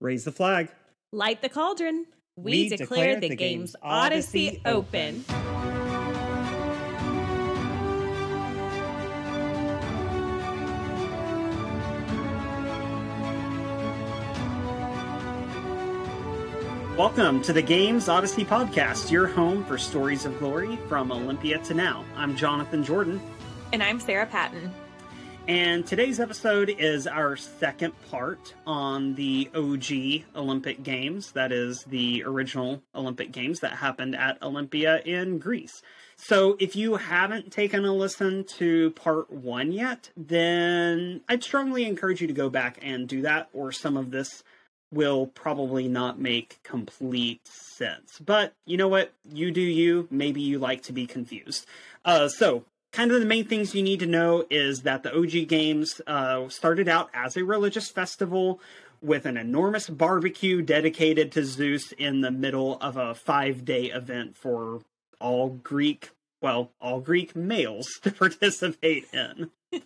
Raise 0.00 0.22
the 0.22 0.30
flag. 0.30 0.68
Light 1.10 1.42
the 1.42 1.48
cauldron. 1.48 2.06
We, 2.36 2.52
we 2.52 2.68
declare, 2.68 2.86
declare, 2.86 3.20
the, 3.20 3.28
the 3.30 3.36
game's, 3.36 3.72
game's 3.72 3.76
Odyssey, 3.82 4.48
Odyssey 4.48 4.62
open. 4.64 5.24
Welcome 16.96 17.42
to 17.42 17.52
the 17.52 17.60
Games 17.60 18.08
Odyssey 18.08 18.44
podcast, 18.44 19.10
your 19.10 19.26
home 19.26 19.64
for 19.64 19.76
stories 19.78 20.24
of 20.24 20.38
glory 20.38 20.78
from 20.88 21.10
Olympia 21.10 21.58
to 21.58 21.74
now. 21.74 22.04
I'm 22.14 22.36
Jonathan 22.36 22.84
Jordan. 22.84 23.20
And 23.72 23.82
I'm 23.82 23.98
Sarah 23.98 24.26
Patton. 24.26 24.72
And 25.48 25.86
today's 25.86 26.20
episode 26.20 26.68
is 26.68 27.06
our 27.06 27.34
second 27.34 27.94
part 28.10 28.52
on 28.66 29.14
the 29.14 29.48
OG 29.54 30.36
Olympic 30.38 30.82
Games. 30.82 31.32
That 31.32 31.52
is 31.52 31.84
the 31.84 32.22
original 32.26 32.82
Olympic 32.94 33.32
Games 33.32 33.60
that 33.60 33.72
happened 33.72 34.14
at 34.14 34.42
Olympia 34.42 35.00
in 35.06 35.38
Greece. 35.38 35.80
So 36.16 36.58
if 36.60 36.76
you 36.76 36.96
haven't 36.96 37.50
taken 37.50 37.86
a 37.86 37.94
listen 37.94 38.44
to 38.58 38.90
part 38.90 39.32
one 39.32 39.72
yet, 39.72 40.10
then 40.18 41.22
I'd 41.30 41.42
strongly 41.42 41.86
encourage 41.86 42.20
you 42.20 42.26
to 42.26 42.34
go 42.34 42.50
back 42.50 42.78
and 42.82 43.08
do 43.08 43.22
that, 43.22 43.48
or 43.54 43.72
some 43.72 43.96
of 43.96 44.10
this 44.10 44.44
will 44.92 45.28
probably 45.28 45.88
not 45.88 46.20
make 46.20 46.60
complete 46.62 47.48
sense. 47.48 48.18
But 48.18 48.52
you 48.66 48.76
know 48.76 48.88
what? 48.88 49.14
You 49.24 49.50
do 49.50 49.62
you. 49.62 50.08
Maybe 50.10 50.42
you 50.42 50.58
like 50.58 50.82
to 50.82 50.92
be 50.92 51.06
confused. 51.06 51.64
Uh, 52.04 52.28
so 52.28 52.66
kind 52.92 53.12
of 53.12 53.20
the 53.20 53.26
main 53.26 53.46
things 53.46 53.74
you 53.74 53.82
need 53.82 54.00
to 54.00 54.06
know 54.06 54.44
is 54.50 54.82
that 54.82 55.02
the 55.02 55.16
OG 55.16 55.48
Games 55.48 56.00
uh, 56.06 56.48
started 56.48 56.88
out 56.88 57.10
as 57.12 57.36
a 57.36 57.44
religious 57.44 57.90
festival 57.90 58.60
with 59.00 59.26
an 59.26 59.36
enormous 59.36 59.88
barbecue 59.88 60.62
dedicated 60.62 61.32
to 61.32 61.44
Zeus 61.44 61.92
in 61.92 62.20
the 62.20 62.30
middle 62.30 62.78
of 62.80 62.96
a 62.96 63.14
five 63.14 63.64
day 63.64 63.86
event 63.86 64.36
for 64.36 64.80
all 65.20 65.50
Greek, 65.50 66.10
well, 66.40 66.70
all 66.80 67.00
Greek 67.00 67.36
males 67.36 67.86
to 68.02 68.10
participate 68.10 69.06
in. 69.12 69.50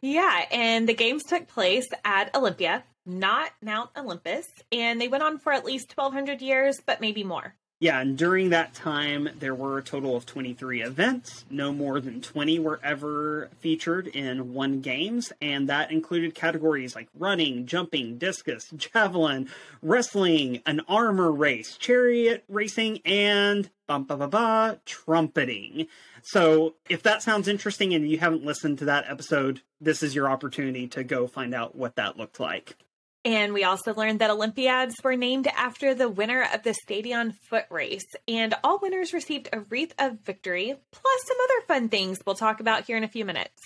yeah, 0.00 0.46
and 0.50 0.88
the 0.88 0.94
games 0.94 1.22
took 1.24 1.46
place 1.46 1.88
at 2.04 2.34
Olympia, 2.34 2.84
not 3.04 3.50
Mount 3.62 3.90
Olympus, 3.96 4.48
and 4.72 5.00
they 5.00 5.08
went 5.08 5.22
on 5.22 5.38
for 5.38 5.52
at 5.52 5.64
least 5.64 5.92
1200 5.94 6.40
years, 6.40 6.80
but 6.84 7.00
maybe 7.00 7.22
more. 7.22 7.54
Yeah, 7.80 8.00
and 8.00 8.16
during 8.16 8.50
that 8.50 8.72
time, 8.72 9.28
there 9.40 9.54
were 9.54 9.78
a 9.78 9.82
total 9.82 10.16
of 10.16 10.24
23 10.24 10.80
events. 10.82 11.44
No 11.50 11.72
more 11.72 12.00
than 12.00 12.20
20 12.20 12.60
were 12.60 12.80
ever 12.84 13.50
featured 13.58 14.06
in 14.06 14.54
one 14.54 14.80
games, 14.80 15.32
and 15.42 15.68
that 15.68 15.90
included 15.90 16.36
categories 16.36 16.94
like 16.94 17.08
running, 17.18 17.66
jumping, 17.66 18.16
discus, 18.16 18.70
javelin, 18.76 19.50
wrestling, 19.82 20.62
an 20.66 20.82
armor 20.88 21.32
race, 21.32 21.76
chariot 21.76 22.44
racing, 22.48 23.00
and 23.04 23.68
bum 23.88 24.04
ba 24.04 24.16
ba 24.16 24.28
ba 24.28 24.80
trumpeting. 24.86 25.88
So, 26.22 26.76
if 26.88 27.02
that 27.02 27.22
sounds 27.22 27.48
interesting 27.48 27.92
and 27.92 28.08
you 28.08 28.18
haven't 28.18 28.44
listened 28.44 28.78
to 28.78 28.84
that 28.86 29.04
episode, 29.08 29.62
this 29.80 30.02
is 30.02 30.14
your 30.14 30.30
opportunity 30.30 30.86
to 30.88 31.02
go 31.02 31.26
find 31.26 31.52
out 31.52 31.74
what 31.74 31.96
that 31.96 32.16
looked 32.16 32.38
like. 32.38 32.76
And 33.24 33.54
we 33.54 33.64
also 33.64 33.94
learned 33.94 34.18
that 34.20 34.30
Olympiads 34.30 34.96
were 35.02 35.16
named 35.16 35.46
after 35.56 35.94
the 35.94 36.10
winner 36.10 36.46
of 36.52 36.62
the 36.62 36.74
Stadion 36.74 37.32
foot 37.32 37.64
race. 37.70 38.06
And 38.28 38.54
all 38.62 38.78
winners 38.80 39.14
received 39.14 39.48
a 39.52 39.60
wreath 39.60 39.94
of 39.98 40.20
victory, 40.20 40.74
plus 40.92 41.22
some 41.26 41.36
other 41.42 41.66
fun 41.66 41.88
things 41.88 42.18
we'll 42.26 42.34
talk 42.34 42.60
about 42.60 42.84
here 42.84 42.98
in 42.98 43.04
a 43.04 43.08
few 43.08 43.24
minutes. 43.24 43.60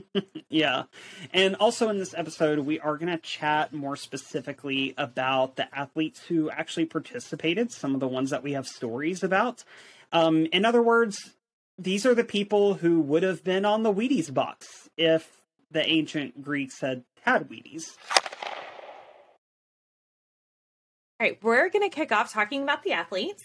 yeah. 0.48 0.84
And 1.32 1.56
also 1.56 1.90
in 1.90 1.98
this 1.98 2.14
episode, 2.14 2.60
we 2.60 2.80
are 2.80 2.96
going 2.96 3.12
to 3.12 3.18
chat 3.18 3.74
more 3.74 3.96
specifically 3.96 4.94
about 4.96 5.56
the 5.56 5.72
athletes 5.76 6.20
who 6.20 6.50
actually 6.50 6.86
participated, 6.86 7.70
some 7.70 7.94
of 7.94 8.00
the 8.00 8.08
ones 8.08 8.30
that 8.30 8.42
we 8.42 8.52
have 8.52 8.66
stories 8.66 9.22
about. 9.22 9.64
Um, 10.12 10.46
in 10.52 10.64
other 10.64 10.82
words, 10.82 11.34
these 11.78 12.06
are 12.06 12.14
the 12.14 12.24
people 12.24 12.74
who 12.74 13.00
would 13.00 13.22
have 13.22 13.44
been 13.44 13.64
on 13.64 13.82
the 13.82 13.92
Wheaties 13.92 14.32
box 14.32 14.88
if 14.96 15.42
the 15.70 15.86
ancient 15.86 16.42
Greeks 16.42 16.80
had 16.80 17.04
had 17.22 17.48
Wheaties. 17.48 17.84
All 21.22 21.28
right, 21.28 21.38
we're 21.40 21.70
going 21.70 21.88
to 21.88 21.94
kick 21.94 22.10
off 22.10 22.32
talking 22.32 22.64
about 22.64 22.82
the 22.82 22.94
athletes. 22.94 23.44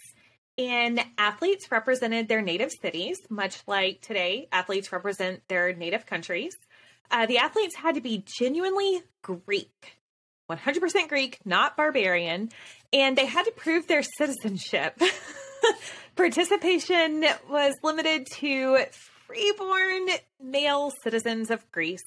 And 0.57 0.99
athletes 1.15 1.69
represented 1.69 2.27
their 2.27 2.41
native 2.41 2.71
cities, 2.71 3.19
much 3.29 3.61
like 3.67 4.01
today, 4.01 4.47
athletes 4.51 4.91
represent 4.91 5.47
their 5.47 5.75
native 5.75 6.07
countries. 6.07 6.55
Uh, 7.11 7.27
the 7.27 7.37
athletes 7.37 7.75
had 7.75 7.93
to 7.93 8.01
be 8.01 8.25
genuinely 8.39 9.03
Greek, 9.21 9.99
100% 10.49 11.07
Greek, 11.07 11.37
not 11.45 11.77
barbarian, 11.77 12.49
and 12.91 13.16
they 13.16 13.27
had 13.27 13.45
to 13.45 13.51
prove 13.51 13.85
their 13.85 14.01
citizenship. 14.01 14.99
Participation 16.16 17.27
was 17.47 17.75
limited 17.83 18.25
to 18.37 18.79
freeborn 19.27 20.07
male 20.41 20.91
citizens 21.03 21.51
of 21.51 21.71
Greece 21.71 22.01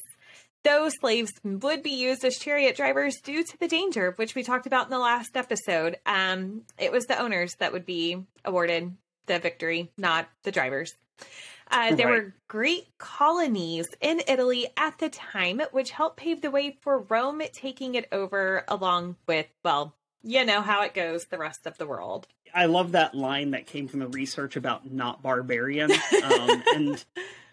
those 0.62 0.92
slaves 1.00 1.32
would 1.44 1.82
be 1.82 1.90
used 1.90 2.24
as 2.24 2.36
chariot 2.36 2.76
drivers 2.76 3.16
due 3.22 3.42
to 3.42 3.58
the 3.58 3.68
danger, 3.68 4.12
which 4.16 4.34
we 4.34 4.42
talked 4.42 4.66
about 4.66 4.84
in 4.84 4.90
the 4.90 4.98
last 4.98 5.36
episode. 5.36 5.96
Um, 6.06 6.62
it 6.78 6.92
was 6.92 7.06
the 7.06 7.18
owners 7.20 7.54
that 7.58 7.72
would 7.72 7.86
be 7.86 8.24
awarded 8.44 8.94
the 9.26 9.38
victory, 9.38 9.90
not 9.96 10.28
the 10.42 10.52
drivers. 10.52 10.94
Uh, 11.70 11.94
there 11.94 12.08
right. 12.08 12.24
were 12.24 12.34
Greek 12.48 12.88
colonies 12.98 13.86
in 14.00 14.20
Italy 14.26 14.66
at 14.76 14.98
the 14.98 15.08
time, 15.08 15.60
which 15.70 15.92
helped 15.92 16.16
pave 16.16 16.42
the 16.42 16.50
way 16.50 16.76
for 16.80 17.00
Rome 17.02 17.42
taking 17.52 17.94
it 17.94 18.08
over, 18.10 18.64
along 18.66 19.16
with, 19.28 19.46
well, 19.64 19.94
you 20.22 20.44
know 20.44 20.60
how 20.62 20.82
it 20.82 20.94
goes, 20.94 21.24
the 21.30 21.38
rest 21.38 21.66
of 21.66 21.78
the 21.78 21.86
world. 21.86 22.26
I 22.52 22.66
love 22.66 22.92
that 22.92 23.14
line 23.14 23.52
that 23.52 23.66
came 23.66 23.86
from 23.86 24.00
the 24.00 24.08
research 24.08 24.56
about 24.56 24.90
not 24.90 25.22
barbarian. 25.22 25.90
Um, 26.22 26.62
and 26.74 27.04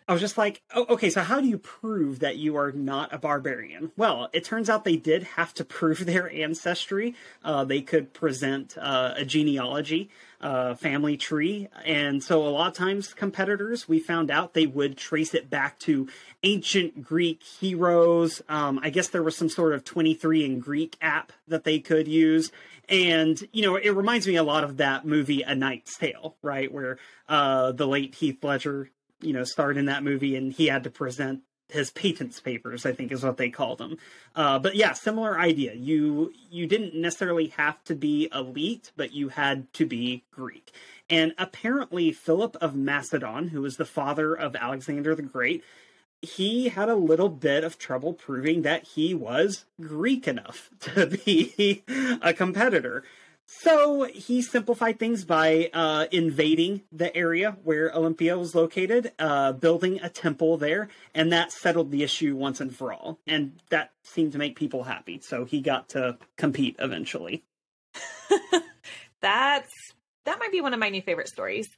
I 0.10 0.14
was 0.14 0.22
just 0.22 0.38
like, 0.38 0.62
oh, 0.74 0.86
okay, 0.92 1.10
so 1.10 1.22
how 1.22 1.42
do 1.42 1.48
you 1.48 1.58
prove 1.58 2.20
that 2.20 2.38
you 2.38 2.56
are 2.56 2.72
not 2.72 3.14
a 3.14 3.18
barbarian? 3.18 3.92
Well, 3.98 4.30
it 4.32 4.46
turns 4.46 4.70
out 4.70 4.86
they 4.86 4.96
did 4.96 5.24
have 5.24 5.54
to 5.56 5.66
prove 5.78 6.06
their 6.06 6.32
ancestry. 6.32 7.16
Uh, 7.44 7.66
they 7.66 7.82
could 7.82 8.14
present 8.14 8.78
uh, 8.80 9.16
a 9.18 9.26
genealogy, 9.26 10.10
uh, 10.40 10.76
family 10.76 11.18
tree. 11.18 11.68
And 11.84 12.24
so 12.24 12.48
a 12.48 12.50
lot 12.50 12.68
of 12.68 12.74
times 12.74 13.14
competitors, 13.14 13.90
we 13.90 14.00
found 14.00 14.32
out 14.32 14.54
they 14.54 14.68
would 14.68 14.98
trace 14.98 15.34
it 15.34 15.50
back 15.50 15.78
to 15.80 16.08
ancient 16.42 17.04
Greek 17.04 17.44
heroes. 17.44 18.42
Um, 18.48 18.80
I 18.82 18.90
guess 18.90 19.10
there 19.10 19.24
was 19.24 19.36
some 19.36 19.50
sort 19.50 19.74
of 19.74 19.84
23 19.84 20.46
in 20.46 20.60
Greek 20.60 20.96
app 21.02 21.34
that 21.50 21.66
they 21.66 21.80
could 21.80 22.08
use. 22.08 22.52
And, 22.88 23.46
you 23.52 23.64
know, 23.64 23.76
it 23.76 23.90
reminds 23.90 24.26
me 24.26 24.38
a 24.38 24.44
lot 24.44 24.64
of 24.64 24.78
that 24.78 25.06
movie, 25.06 25.42
A 25.42 25.54
Knight's 25.54 25.98
Tale, 25.98 26.38
right? 26.42 26.72
Where 26.72 26.98
uh, 27.28 27.74
the 27.74 27.86
late 27.86 28.16
Heath 28.16 28.42
Ledger 28.42 28.90
you 29.22 29.34
know, 29.34 29.44
starred 29.44 29.78
in 29.78 29.86
that 29.86 30.04
movie 30.04 30.36
and 30.36 30.54
he 30.54 30.68
had 30.68 30.84
to 30.84 30.90
present 30.90 31.42
his 31.70 31.92
patents 31.92 32.40
papers, 32.40 32.86
I 32.86 32.94
think 32.94 33.12
is 33.12 33.24
what 33.24 33.38
they 33.38 33.50
called 33.50 33.80
them. 33.80 33.98
Uh, 34.36 34.58
but 34.60 34.76
yeah, 34.76 34.94
similar 34.94 35.38
idea. 35.38 35.74
You 35.74 36.32
you 36.50 36.66
didn't 36.66 36.96
necessarily 36.96 37.48
have 37.58 37.84
to 37.86 37.96
be 37.96 38.30
elite, 38.34 38.92
but 38.96 39.14
you 39.14 39.30
had 39.30 39.72
to 39.74 39.86
be 39.86 40.24
Greek. 40.32 40.72
And 41.10 41.34
apparently, 41.38 42.12
Philip 42.12 42.56
of 42.62 42.76
Macedon, 42.76 43.50
who 43.50 43.62
was 43.62 43.78
the 43.78 43.86
father 43.86 44.34
of 44.34 44.56
Alexander 44.56 45.16
the 45.16 45.24
Great, 45.24 45.64
he 46.22 46.70
had 46.70 46.90
a 46.90 46.96
little 46.96 47.30
bit 47.30 47.64
of 47.64 47.78
trouble 47.78 48.14
proving 48.14 48.64
that 48.64 48.84
he 48.84 49.14
was 49.14 49.66
Greek 49.80 50.28
enough 50.28 50.70
to 50.80 51.06
be 51.08 51.84
a 52.22 52.34
competitor. 52.34 53.04
So 53.50 54.04
he 54.04 54.42
simplified 54.42 55.00
things 55.00 55.24
by 55.24 55.70
uh, 55.74 56.08
invading 56.12 56.82
the 56.92 57.16
area 57.16 57.58
where 57.64 57.96
Olympia 57.96 58.38
was 58.38 58.54
located, 58.54 59.14
uh, 59.20 59.54
building 59.54 60.02
a 60.04 60.10
temple 60.10 60.58
there, 60.58 60.90
and 61.16 61.32
that 61.32 61.54
settled 61.54 61.90
the 61.90 62.04
issue 62.04 62.36
once 62.36 62.60
and 62.60 62.76
for 62.76 62.92
all. 62.92 63.20
And 63.26 63.54
that 63.70 63.92
seemed 64.04 64.34
to 64.34 64.38
make 64.38 64.58
people 64.58 64.84
happy. 64.84 65.22
So 65.24 65.46
he 65.46 65.62
got 65.62 65.90
to 65.90 66.18
compete 66.36 66.76
eventually. 66.80 67.46
That's 69.22 69.72
that 70.26 70.40
might 70.40 70.52
be 70.52 70.60
one 70.60 70.74
of 70.74 70.80
my 70.80 70.90
new 70.90 71.02
favorite 71.02 71.30
stories. 71.30 71.70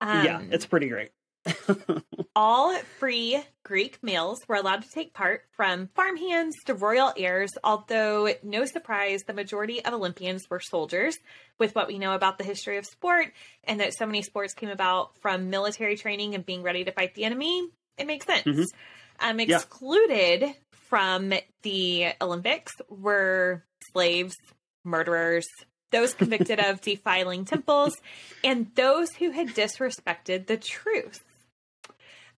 Um, 0.00 0.24
yeah, 0.24 0.40
it's 0.50 0.64
pretty 0.64 0.88
great. 0.88 1.10
all 2.36 2.76
free 2.98 3.42
Greek 3.62 3.98
males 4.02 4.40
were 4.46 4.56
allowed 4.56 4.82
to 4.82 4.90
take 4.90 5.12
part 5.12 5.44
from 5.52 5.88
farmhands 5.94 6.54
to 6.66 6.74
royal 6.74 7.12
heirs, 7.16 7.50
although, 7.64 8.32
no 8.42 8.64
surprise, 8.64 9.22
the 9.26 9.34
majority 9.34 9.84
of 9.84 9.92
Olympians 9.92 10.48
were 10.48 10.60
soldiers, 10.60 11.16
with 11.58 11.74
what 11.74 11.88
we 11.88 11.98
know 11.98 12.14
about 12.14 12.38
the 12.38 12.44
history 12.44 12.76
of 12.76 12.86
sport 12.86 13.32
and 13.64 13.80
that 13.80 13.94
so 13.94 14.06
many 14.06 14.22
sports 14.22 14.54
came 14.54 14.68
about 14.68 15.16
from 15.20 15.50
military 15.50 15.96
training 15.96 16.34
and 16.34 16.44
being 16.44 16.62
ready 16.62 16.84
to 16.84 16.92
fight 16.92 17.14
the 17.14 17.24
enemy. 17.24 17.68
It 17.98 18.06
makes 18.06 18.26
sense. 18.26 18.44
Mm-hmm. 18.46 19.28
Um, 19.28 19.40
excluded 19.40 20.42
yeah. 20.42 20.52
from 20.88 21.32
the 21.62 22.08
Olympics 22.20 22.72
were 22.88 23.64
slaves, 23.92 24.36
murderers, 24.84 25.46
those 25.90 26.14
convicted 26.14 26.60
of 26.60 26.80
defiling 26.82 27.44
temples, 27.44 27.96
and 28.44 28.70
those 28.74 29.10
who 29.12 29.30
had 29.30 29.48
disrespected 29.48 30.46
the 30.46 30.56
truth. 30.56 31.20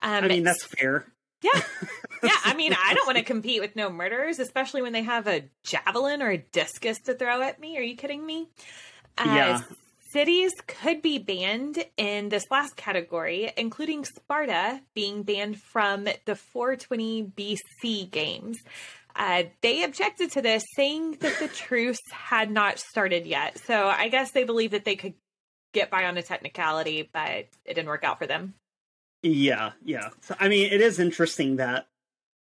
Um, 0.02 0.24
I 0.24 0.28
mean, 0.28 0.44
that's 0.44 0.64
fair. 0.66 1.06
Yeah. 1.42 1.62
yeah, 2.24 2.32
I 2.46 2.54
mean, 2.56 2.74
I 2.74 2.94
don't 2.94 3.06
want 3.06 3.18
to 3.18 3.24
compete 3.24 3.62
with 3.62 3.76
no 3.76 3.90
murderers, 3.90 4.40
especially 4.40 4.82
when 4.82 4.94
they 4.94 5.04
have 5.04 5.28
a 5.28 5.44
javelin 5.64 6.22
or 6.22 6.30
a 6.30 6.38
discus 6.38 7.00
to 7.06 7.14
throw 7.14 7.42
at 7.42 7.60
me. 7.60 7.78
Are 7.78 7.82
you 7.84 7.96
kidding 7.96 8.26
me? 8.26 8.50
Uh, 9.18 9.24
Yeah. 9.26 9.62
Cities 10.12 10.54
could 10.68 11.02
be 11.02 11.18
banned 11.20 11.84
in 11.98 12.30
this 12.30 12.46
last 12.50 12.78
category, 12.78 13.52
including 13.58 14.06
Sparta 14.06 14.82
being 14.96 15.24
banned 15.24 15.62
from 15.62 16.06
the 16.26 16.34
420 16.36 17.34
BC 17.38 18.10
games. 18.10 18.58
Uh, 19.18 19.44
they 19.62 19.84
objected 19.84 20.32
to 20.32 20.42
this, 20.42 20.64
saying 20.76 21.18
that 21.20 21.38
the 21.40 21.50
truce 21.50 22.00
had 22.12 22.50
not 22.50 22.80
started 22.80 23.28
yet. 23.28 23.60
So 23.66 23.88
I 23.88 24.08
guess 24.08 24.32
they 24.32 24.46
believe 24.46 24.72
that 24.72 24.86
they 24.86 24.96
could 24.96 25.14
get 25.74 25.90
by 25.92 26.06
on 26.06 26.18
a 26.18 26.24
technicality, 26.24 27.10
but 27.12 27.30
it 27.30 27.50
didn't 27.66 27.88
work 27.88 28.06
out 28.06 28.18
for 28.18 28.28
them. 28.28 28.54
Yeah, 29.22 29.72
yeah. 29.84 30.10
So 30.22 30.36
I 30.40 30.48
mean, 30.48 30.72
it 30.72 30.82
is 30.82 31.00
interesting 31.00 31.58
that 31.58 31.88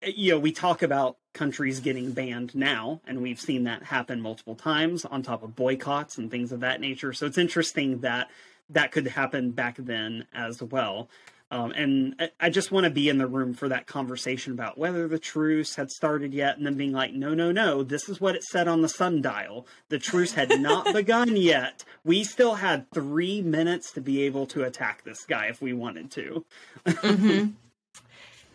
eh, 0.02 0.12
you 0.14 0.32
know 0.32 0.38
we 0.38 0.52
talk 0.52 0.82
about 0.82 1.16
countries 1.32 1.80
getting 1.80 2.12
banned 2.12 2.54
now, 2.54 3.00
and 3.06 3.22
we've 3.22 3.40
seen 3.40 3.64
that 3.64 3.84
happen 3.84 4.20
multiple 4.20 4.54
times 4.54 5.04
on 5.04 5.22
top 5.22 5.42
of 5.42 5.56
boycotts 5.56 6.18
and 6.18 6.30
things 6.30 6.52
of 6.52 6.60
that 6.60 6.80
nature. 6.80 7.12
So 7.12 7.26
it's 7.26 7.38
interesting 7.38 8.00
that 8.00 8.30
that 8.70 8.92
could 8.92 9.06
happen 9.06 9.50
back 9.50 9.76
then 9.78 10.26
as 10.32 10.62
well. 10.62 11.08
Um, 11.50 11.70
and 11.72 12.16
I- 12.18 12.30
I 12.40 12.50
just 12.50 12.72
want 12.72 12.84
to 12.84 12.90
be 12.90 13.08
in 13.08 13.18
the 13.18 13.26
room 13.26 13.54
for 13.54 13.68
that 13.68 13.86
conversation 13.86 14.52
about 14.52 14.76
whether 14.76 15.06
the 15.06 15.18
truce 15.18 15.76
had 15.76 15.90
started 15.90 16.34
yet, 16.34 16.56
and 16.56 16.66
then 16.66 16.74
being 16.74 16.92
like, 16.92 17.12
no, 17.12 17.32
no, 17.34 17.52
no, 17.52 17.82
this 17.82 18.08
is 18.08 18.20
what 18.20 18.34
it 18.34 18.42
said 18.44 18.66
on 18.66 18.80
the 18.82 18.88
sundial. 18.88 19.66
The 19.88 19.98
truce 19.98 20.32
had 20.32 20.60
not 20.60 20.86
begun 20.92 21.36
yet. 21.36 21.84
We 22.02 22.24
still 22.24 22.56
had 22.56 22.90
three 22.92 23.40
minutes 23.42 23.92
to 23.92 24.00
be 24.00 24.22
able 24.22 24.46
to 24.48 24.64
attack 24.64 25.04
this 25.04 25.24
guy 25.24 25.46
if 25.46 25.62
we 25.62 25.72
wanted 25.72 26.10
to. 26.12 26.44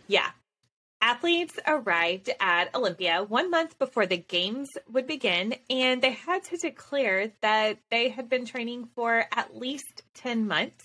Yeah. 0.08 0.30
Athletes 1.00 1.56
arrived 1.68 2.30
at 2.40 2.74
Olympia 2.74 3.22
one 3.22 3.48
month 3.48 3.78
before 3.78 4.06
the 4.06 4.16
games 4.18 4.68
would 4.92 5.06
begin, 5.06 5.54
and 5.70 6.02
they 6.02 6.10
had 6.10 6.42
to 6.44 6.56
declare 6.56 7.30
that 7.42 7.78
they 7.90 8.08
had 8.08 8.28
been 8.28 8.44
training 8.44 8.88
for 8.96 9.24
at 9.32 9.56
least 9.56 10.02
10 10.14 10.48
months. 10.48 10.84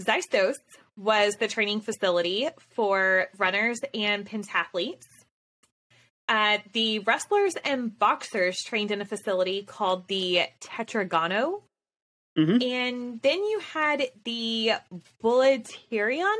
Xystos 0.00 0.54
was 0.96 1.34
the 1.34 1.48
training 1.48 1.80
facility 1.80 2.48
for 2.74 3.26
runners 3.38 3.80
and 3.92 4.26
pentathletes. 4.26 5.04
Uh, 6.28 6.58
the 6.72 7.00
wrestlers 7.00 7.54
and 7.64 7.98
boxers 7.98 8.56
trained 8.64 8.90
in 8.90 9.00
a 9.00 9.04
facility 9.04 9.62
called 9.62 10.08
the 10.08 10.42
Tetragano. 10.60 11.62
Mhm. 12.38 12.64
And 12.64 13.22
then 13.22 13.38
you 13.44 13.60
had 13.60 14.08
the 14.24 14.72
Bouleuterion. 15.22 16.34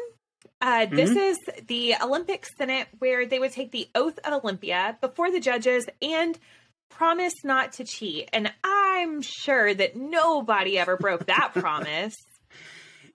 Uh, 0.60 0.86
this 0.86 1.10
is 1.10 1.38
the 1.66 1.94
Olympic 2.02 2.46
Senate 2.56 2.88
where 2.98 3.26
they 3.26 3.38
would 3.38 3.52
take 3.52 3.70
the 3.70 3.88
oath 3.94 4.18
at 4.24 4.32
Olympia 4.32 4.96
before 5.00 5.30
the 5.30 5.40
judges 5.40 5.86
and 6.00 6.38
promise 6.88 7.34
not 7.44 7.72
to 7.72 7.84
cheat. 7.84 8.30
And 8.32 8.52
I'm 8.62 9.20
sure 9.20 9.74
that 9.74 9.96
nobody 9.96 10.78
ever 10.78 10.96
broke 10.96 11.26
that 11.26 11.52
promise. 11.54 12.14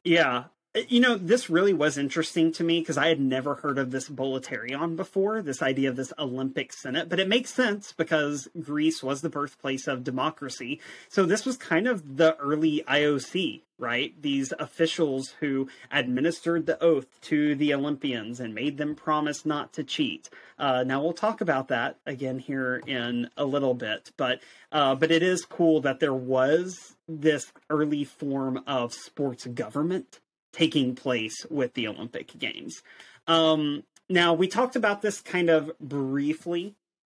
Yeah. 0.03 0.45
You 0.75 0.99
know, 0.99 1.15
this 1.17 1.49
really 1.49 1.73
was 1.73 1.97
interesting 1.97 2.51
to 2.51 2.63
me 2.63 2.79
because 2.79 2.97
I 2.97 3.07
had 3.07 3.19
never 3.19 3.55
heard 3.55 3.79
of 3.79 3.89
this 3.89 4.07
Bouleuterion 4.07 4.95
before, 4.95 5.41
this 5.41 5.63
idea 5.63 5.89
of 5.89 5.95
this 5.95 6.13
Olympic 6.19 6.71
Senate, 6.73 7.09
but 7.09 7.19
it 7.19 7.27
makes 7.27 7.51
sense 7.51 7.91
because 7.91 8.47
Greece 8.61 9.01
was 9.01 9.21
the 9.21 9.31
birthplace 9.31 9.87
of 9.87 10.03
democracy. 10.03 10.79
So 11.07 11.25
this 11.25 11.43
was 11.43 11.57
kind 11.57 11.87
of 11.87 12.17
the 12.17 12.37
early 12.37 12.83
IOC, 12.87 13.61
right? 13.79 14.13
These 14.21 14.53
officials 14.59 15.33
who 15.39 15.69
administered 15.89 16.67
the 16.67 16.79
oath 16.83 17.07
to 17.21 17.55
the 17.55 17.73
Olympians 17.73 18.39
and 18.39 18.53
made 18.53 18.77
them 18.77 18.93
promise 18.93 19.47
not 19.47 19.73
to 19.73 19.83
cheat. 19.83 20.29
Uh, 20.59 20.83
now 20.83 21.01
we'll 21.01 21.13
talk 21.13 21.41
about 21.41 21.69
that 21.69 21.97
again 22.05 22.37
here 22.37 22.79
in 22.85 23.31
a 23.37 23.43
little 23.43 23.73
bit, 23.73 24.11
but 24.17 24.39
uh, 24.71 24.93
but 24.93 25.09
it 25.09 25.23
is 25.23 25.45
cool 25.45 25.81
that 25.81 25.99
there 25.99 26.13
was 26.13 26.95
this 27.07 27.51
early 27.71 28.03
form 28.03 28.61
of 28.67 28.93
sports 28.93 29.47
government 29.47 30.19
taking 30.51 30.95
place 30.95 31.45
with 31.49 31.73
the 31.73 31.87
Olympic 31.87 32.37
Games. 32.37 32.81
Um, 33.27 33.83
now, 34.09 34.33
we 34.33 34.47
talked 34.47 34.75
about 34.75 35.01
this 35.01 35.21
kind 35.21 35.49
of 35.49 35.71
briefly 35.79 36.75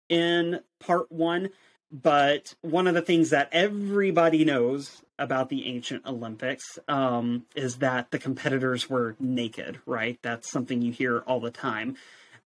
in 0.10 0.60
part 0.80 1.12
one, 1.12 1.50
but 1.92 2.54
one 2.62 2.88
of 2.88 2.94
the 2.94 3.02
things 3.02 3.32
that 3.32 3.50
everybody 3.52 4.46
knows 4.46 5.04
about 5.18 5.50
the 5.50 5.66
ancient 5.66 6.06
Olympics 6.06 6.78
um, 6.88 7.46
is 7.56 7.78
that 7.78 8.12
the 8.12 8.20
competitors 8.20 8.90
were 8.90 9.16
naked, 9.20 9.80
right? 9.86 10.20
That's 10.22 10.52
something 10.52 10.82
you 10.82 10.92
hear 10.92 11.20
all 11.20 11.40
the 11.40 11.52
time. 11.52 11.96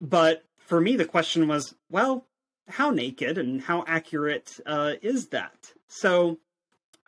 But 0.01 0.45
for 0.59 0.81
me, 0.81 0.97
the 0.97 1.05
question 1.05 1.47
was, 1.47 1.75
well, 1.91 2.27
how 2.69 2.91
naked 2.91 3.39
and 3.39 3.61
how 3.61 3.85
accurate 3.87 4.59
uh, 4.67 4.95
is 5.03 5.29
that? 5.29 5.73
So, 5.89 6.39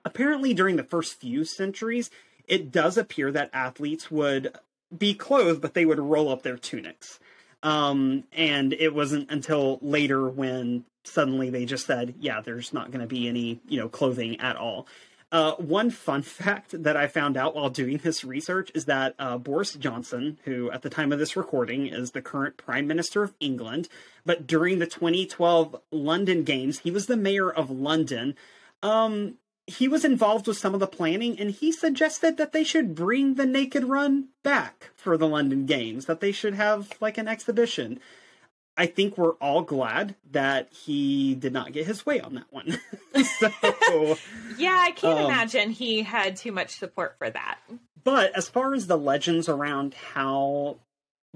apparently, 0.05 0.55
during 0.55 0.77
the 0.77 0.85
first 0.85 1.15
few 1.15 1.45
centuries, 1.45 2.11
it 2.47 2.71
does 2.71 2.97
appear 2.97 3.33
that 3.33 3.51
athletes 3.53 4.11
would 4.11 4.57
be 4.97 5.15
clothed, 5.15 5.61
but 5.61 5.75
they 5.75 5.85
would 5.85 5.99
roll 5.99 6.29
up 6.29 6.43
their 6.43 6.57
tunics. 6.57 7.19
Um, 7.63 8.25
and 8.33 8.73
it 8.73 8.95
wasn't 8.95 9.31
until 9.31 9.79
later 9.83 10.29
when 10.29 10.85
suddenly 11.05 11.51
they 11.51 11.65
just 11.65 11.87
said, 11.87 12.15
yeah, 12.21 12.41
there's 12.41 12.73
not 12.73 12.91
going 12.91 13.01
to 13.01 13.07
be 13.07 13.29
any, 13.29 13.61
you 13.69 13.79
know, 13.79 13.89
clothing 13.89 14.41
at 14.41 14.57
all. 14.57 14.87
Uh, 15.33 15.53
one 15.55 15.91
fun 15.91 16.23
fact 16.23 16.83
that 16.83 16.97
I 16.97 17.07
found 17.07 17.37
out 17.37 17.55
while 17.55 17.71
doing 17.71 17.99
this 17.99 18.25
research 18.25 18.71
is 18.75 18.85
that 18.85 19.15
uh, 19.19 19.39
Boris 19.39 19.75
Johnson, 19.75 20.39
who 20.45 20.71
at 20.71 20.83
the 20.83 20.91
time 20.91 21.13
of 21.13 21.19
this 21.19 21.37
recording 21.37 21.87
is 21.87 22.13
the 22.13 22.23
current 22.23 22.57
Prime 22.57 22.87
Minister 22.87 23.23
of 23.23 23.35
England, 23.41 23.89
but 24.25 24.47
during 24.47 24.79
the 24.79 24.87
2012 24.87 25.77
London 25.91 26.45
Games, 26.45 26.81
he 26.81 26.91
was 26.91 27.07
the 27.07 27.17
mayor 27.17 27.51
of 27.51 27.71
London. 27.71 28.37
Um, 28.83 29.35
he 29.67 29.89
was 29.89 30.05
involved 30.05 30.47
with 30.47 30.57
some 30.59 30.75
of 30.75 30.81
the 30.81 30.87
planning 30.87 31.39
and 31.41 31.51
he 31.51 31.73
suggested 31.73 32.37
that 32.37 32.53
they 32.53 32.63
should 32.65 32.95
bring 32.95 33.35
the 33.35 33.47
naked 33.47 33.85
run 33.85 34.29
back 34.43 34.91
for 34.95 35.17
the 35.17 35.27
London 35.27 35.67
Games, 35.67 36.07
that 36.07 36.21
they 36.21 36.33
should 36.33 36.55
have 36.55 36.93
like 37.01 37.19
an 37.19 37.27
exhibition. 37.29 37.99
I 38.79 38.87
think 38.87 39.17
we're 39.17 39.33
all 39.41 39.63
glad 39.63 40.15
that 40.31 40.71
he 40.73 41.35
did 41.35 41.53
not 41.53 41.73
get 41.73 41.87
his 41.87 42.05
way 42.05 42.21
on 42.21 42.35
that 42.35 42.45
one. 42.51 42.79
so, 43.41 44.17
Yeah, 44.59 44.77
I 44.79 44.93
can't 44.93 45.19
Um, 45.19 45.25
imagine 45.27 45.71
he 45.71 46.03
had 46.03 46.37
too 46.37 46.53
much 46.53 46.79
support 46.79 47.17
for 47.19 47.31
that. 47.31 47.59
but 48.05 48.37
as 48.37 48.49
far 48.49 48.75
as 48.75 48.87
the 48.87 48.99
legends 48.99 49.49
around 49.49 49.95
how 50.15 50.77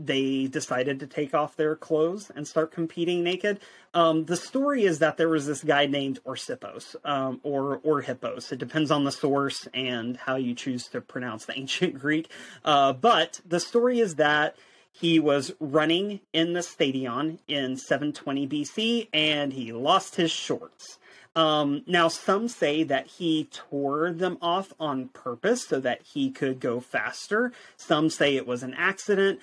they 0.07 0.47
decided 0.47 1.01
to 1.01 1.07
take 1.07 1.35
off 1.35 1.57
their 1.57 1.77
clothes 1.77 2.31
and 2.35 2.47
start 2.47 2.73
competing 2.73 3.23
naked, 3.23 3.61
um, 3.93 4.25
the 4.25 4.37
story 4.37 4.85
is 4.85 5.01
that 5.01 5.17
there 5.17 5.29
was 5.29 5.47
this 5.47 5.63
guy 5.63 5.87
named 5.87 6.21
Orsippos, 6.25 6.97
um, 7.05 7.41
or 7.43 7.81
or 7.83 8.01
Hippos. 8.01 8.53
It 8.53 8.59
depends 8.59 8.91
on 8.91 9.05
the 9.05 9.13
source 9.13 9.67
and 9.75 10.17
how 10.17 10.37
you 10.37 10.55
choose 10.55 10.87
to 10.89 11.01
pronounce 11.01 11.45
the 11.45 11.59
ancient 11.59 11.99
Greek. 11.99 12.31
Uh, 12.65 12.93
but 12.93 13.41
the 13.47 13.61
story 13.61 14.01
is 14.01 14.17
that 14.17 14.57
he 14.93 15.19
was 15.19 15.53
running 15.61 16.21
in 16.33 16.53
the 16.53 16.63
stadion 16.63 17.39
in 17.47 17.77
720 17.77 18.49
BC 18.49 19.09
and 19.13 19.53
he 19.53 19.73
lost 19.73 20.17
his 20.17 20.31
shorts. 20.31 20.99
Um, 21.37 21.85
now, 21.87 22.09
some 22.09 22.49
say 22.49 22.83
that 22.83 23.07
he 23.07 23.49
tore 23.53 24.13
them 24.13 24.37
off 24.43 24.73
on 24.81 25.09
purpose 25.09 25.65
so 25.65 25.79
that 25.81 26.03
he 26.03 26.31
could 26.31 26.59
go 26.59 26.81
faster. 26.81 27.53
Some 27.77 28.11
say 28.11 28.35
it 28.37 28.47
was 28.47 28.63
an 28.63 28.75
accident. 28.75 29.41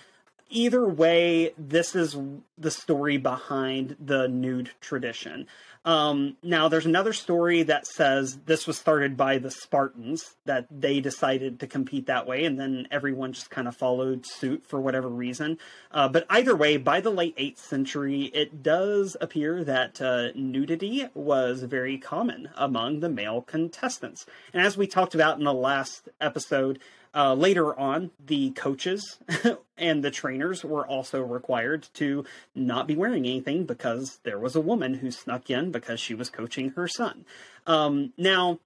Either 0.49 0.87
way, 0.87 1.51
this 1.57 1.95
is 1.95 2.17
the 2.57 2.71
story 2.71 3.17
behind 3.17 3.95
the 3.99 4.27
nude 4.27 4.71
tradition. 4.79 5.47
Um, 5.87 6.35
now, 6.43 6.67
there's 6.67 6.85
another 6.85 7.13
story 7.13 7.63
that 7.63 7.87
says 7.87 8.39
this 8.45 8.67
was 8.67 8.77
started 8.77 9.15
by 9.15 9.37
the 9.37 9.49
Spartans, 9.49 10.35
that 10.43 10.65
they 10.69 10.99
decided 10.99 11.61
to 11.61 11.67
compete 11.67 12.07
that 12.07 12.27
way, 12.27 12.43
and 12.43 12.59
then 12.59 12.87
everyone 12.91 13.31
just 13.31 13.49
kind 13.49 13.69
of 13.69 13.75
followed 13.77 14.25
suit 14.25 14.65
for 14.65 14.81
whatever 14.81 15.07
reason. 15.07 15.57
Uh, 15.89 16.09
but 16.09 16.25
either 16.29 16.55
way, 16.57 16.75
by 16.75 16.99
the 16.99 17.09
late 17.09 17.37
8th 17.37 17.59
century, 17.59 18.23
it 18.33 18.61
does 18.61 19.15
appear 19.21 19.63
that 19.63 20.01
uh, 20.01 20.29
nudity 20.35 21.07
was 21.13 21.63
very 21.63 21.97
common 21.97 22.49
among 22.57 22.99
the 22.99 23.09
male 23.09 23.41
contestants. 23.41 24.25
And 24.53 24.65
as 24.65 24.75
we 24.75 24.87
talked 24.87 25.15
about 25.15 25.37
in 25.37 25.45
the 25.45 25.53
last 25.53 26.09
episode, 26.19 26.79
uh, 27.17 27.33
later 27.33 27.77
on, 27.77 28.11
the 28.23 28.51
coaches 28.51 29.17
and 29.77 30.03
the 30.03 30.11
trainers 30.11 30.63
were 30.63 30.85
also 30.85 31.19
required 31.19 31.87
to 31.95 32.23
not 32.53 32.85
be 32.85 32.95
wearing 32.95 33.25
anything 33.25 33.65
because 33.65 34.19
there 34.21 34.37
was 34.37 34.55
a 34.55 34.61
woman 34.61 34.93
who 34.93 35.09
snuck 35.09 35.49
in 35.49 35.71
because 35.71 35.99
she 35.99 36.13
was 36.13 36.29
coaching 36.29 36.69
her 36.71 36.87
son. 36.87 37.25
Um, 37.65 38.13
now, 38.17 38.59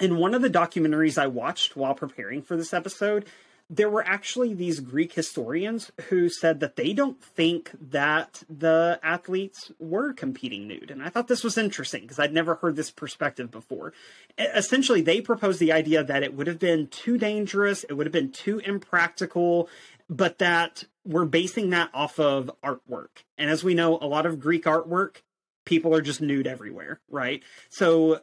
in 0.00 0.16
one 0.16 0.34
of 0.34 0.42
the 0.42 0.50
documentaries 0.50 1.16
I 1.16 1.28
watched 1.28 1.76
while 1.76 1.94
preparing 1.94 2.42
for 2.42 2.56
this 2.56 2.74
episode, 2.74 3.26
there 3.70 3.88
were 3.88 4.06
actually 4.06 4.52
these 4.52 4.80
Greek 4.80 5.14
historians 5.14 5.90
who 6.08 6.28
said 6.28 6.60
that 6.60 6.76
they 6.76 6.92
don't 6.92 7.22
think 7.22 7.70
that 7.80 8.42
the 8.48 9.00
athletes 9.02 9.72
were 9.78 10.12
competing 10.12 10.68
nude. 10.68 10.90
And 10.90 11.02
I 11.02 11.08
thought 11.08 11.28
this 11.28 11.42
was 11.42 11.56
interesting 11.56 12.02
because 12.02 12.18
I'd 12.18 12.32
never 12.32 12.56
heard 12.56 12.76
this 12.76 12.90
perspective 12.90 13.50
before. 13.50 13.94
Essentially, 14.38 15.00
they 15.00 15.20
proposed 15.20 15.60
the 15.60 15.72
idea 15.72 16.04
that 16.04 16.22
it 16.22 16.34
would 16.34 16.46
have 16.46 16.58
been 16.58 16.88
too 16.88 17.16
dangerous, 17.16 17.84
it 17.84 17.94
would 17.94 18.06
have 18.06 18.12
been 18.12 18.32
too 18.32 18.58
impractical, 18.58 19.68
but 20.10 20.38
that 20.38 20.84
we're 21.06 21.24
basing 21.24 21.70
that 21.70 21.90
off 21.94 22.18
of 22.18 22.50
artwork. 22.62 23.24
And 23.38 23.48
as 23.48 23.64
we 23.64 23.74
know, 23.74 23.98
a 23.98 24.06
lot 24.06 24.26
of 24.26 24.40
Greek 24.40 24.64
artwork, 24.64 25.22
people 25.64 25.94
are 25.94 26.02
just 26.02 26.20
nude 26.20 26.46
everywhere, 26.46 27.00
right? 27.08 27.42
So 27.70 28.20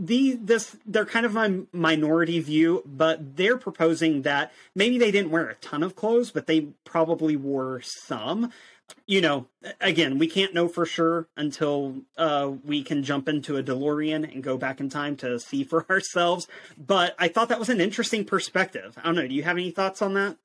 the 0.00 0.34
this 0.40 0.76
they're 0.86 1.04
kind 1.04 1.26
of 1.26 1.36
a 1.36 1.64
minority 1.72 2.40
view, 2.40 2.82
but 2.86 3.36
they're 3.36 3.58
proposing 3.58 4.22
that 4.22 4.52
maybe 4.74 4.98
they 4.98 5.10
didn't 5.10 5.30
wear 5.30 5.48
a 5.48 5.54
ton 5.56 5.82
of 5.82 5.94
clothes, 5.94 6.30
but 6.30 6.46
they 6.46 6.68
probably 6.84 7.36
wore 7.36 7.80
some. 7.82 8.50
You 9.06 9.20
know, 9.20 9.46
again, 9.80 10.18
we 10.18 10.26
can't 10.26 10.52
know 10.52 10.66
for 10.66 10.84
sure 10.84 11.28
until 11.36 12.00
uh, 12.16 12.50
we 12.64 12.82
can 12.82 13.04
jump 13.04 13.28
into 13.28 13.56
a 13.56 13.62
DeLorean 13.62 14.32
and 14.32 14.42
go 14.42 14.56
back 14.56 14.80
in 14.80 14.88
time 14.88 15.16
to 15.18 15.38
see 15.38 15.62
for 15.62 15.86
ourselves. 15.90 16.48
But 16.76 17.14
I 17.18 17.28
thought 17.28 17.50
that 17.50 17.60
was 17.60 17.68
an 17.68 17.80
interesting 17.80 18.24
perspective. 18.24 18.96
I 18.96 19.02
don't 19.02 19.14
know. 19.14 19.28
Do 19.28 19.34
you 19.34 19.44
have 19.44 19.56
any 19.56 19.70
thoughts 19.70 20.02
on 20.02 20.14
that? 20.14 20.38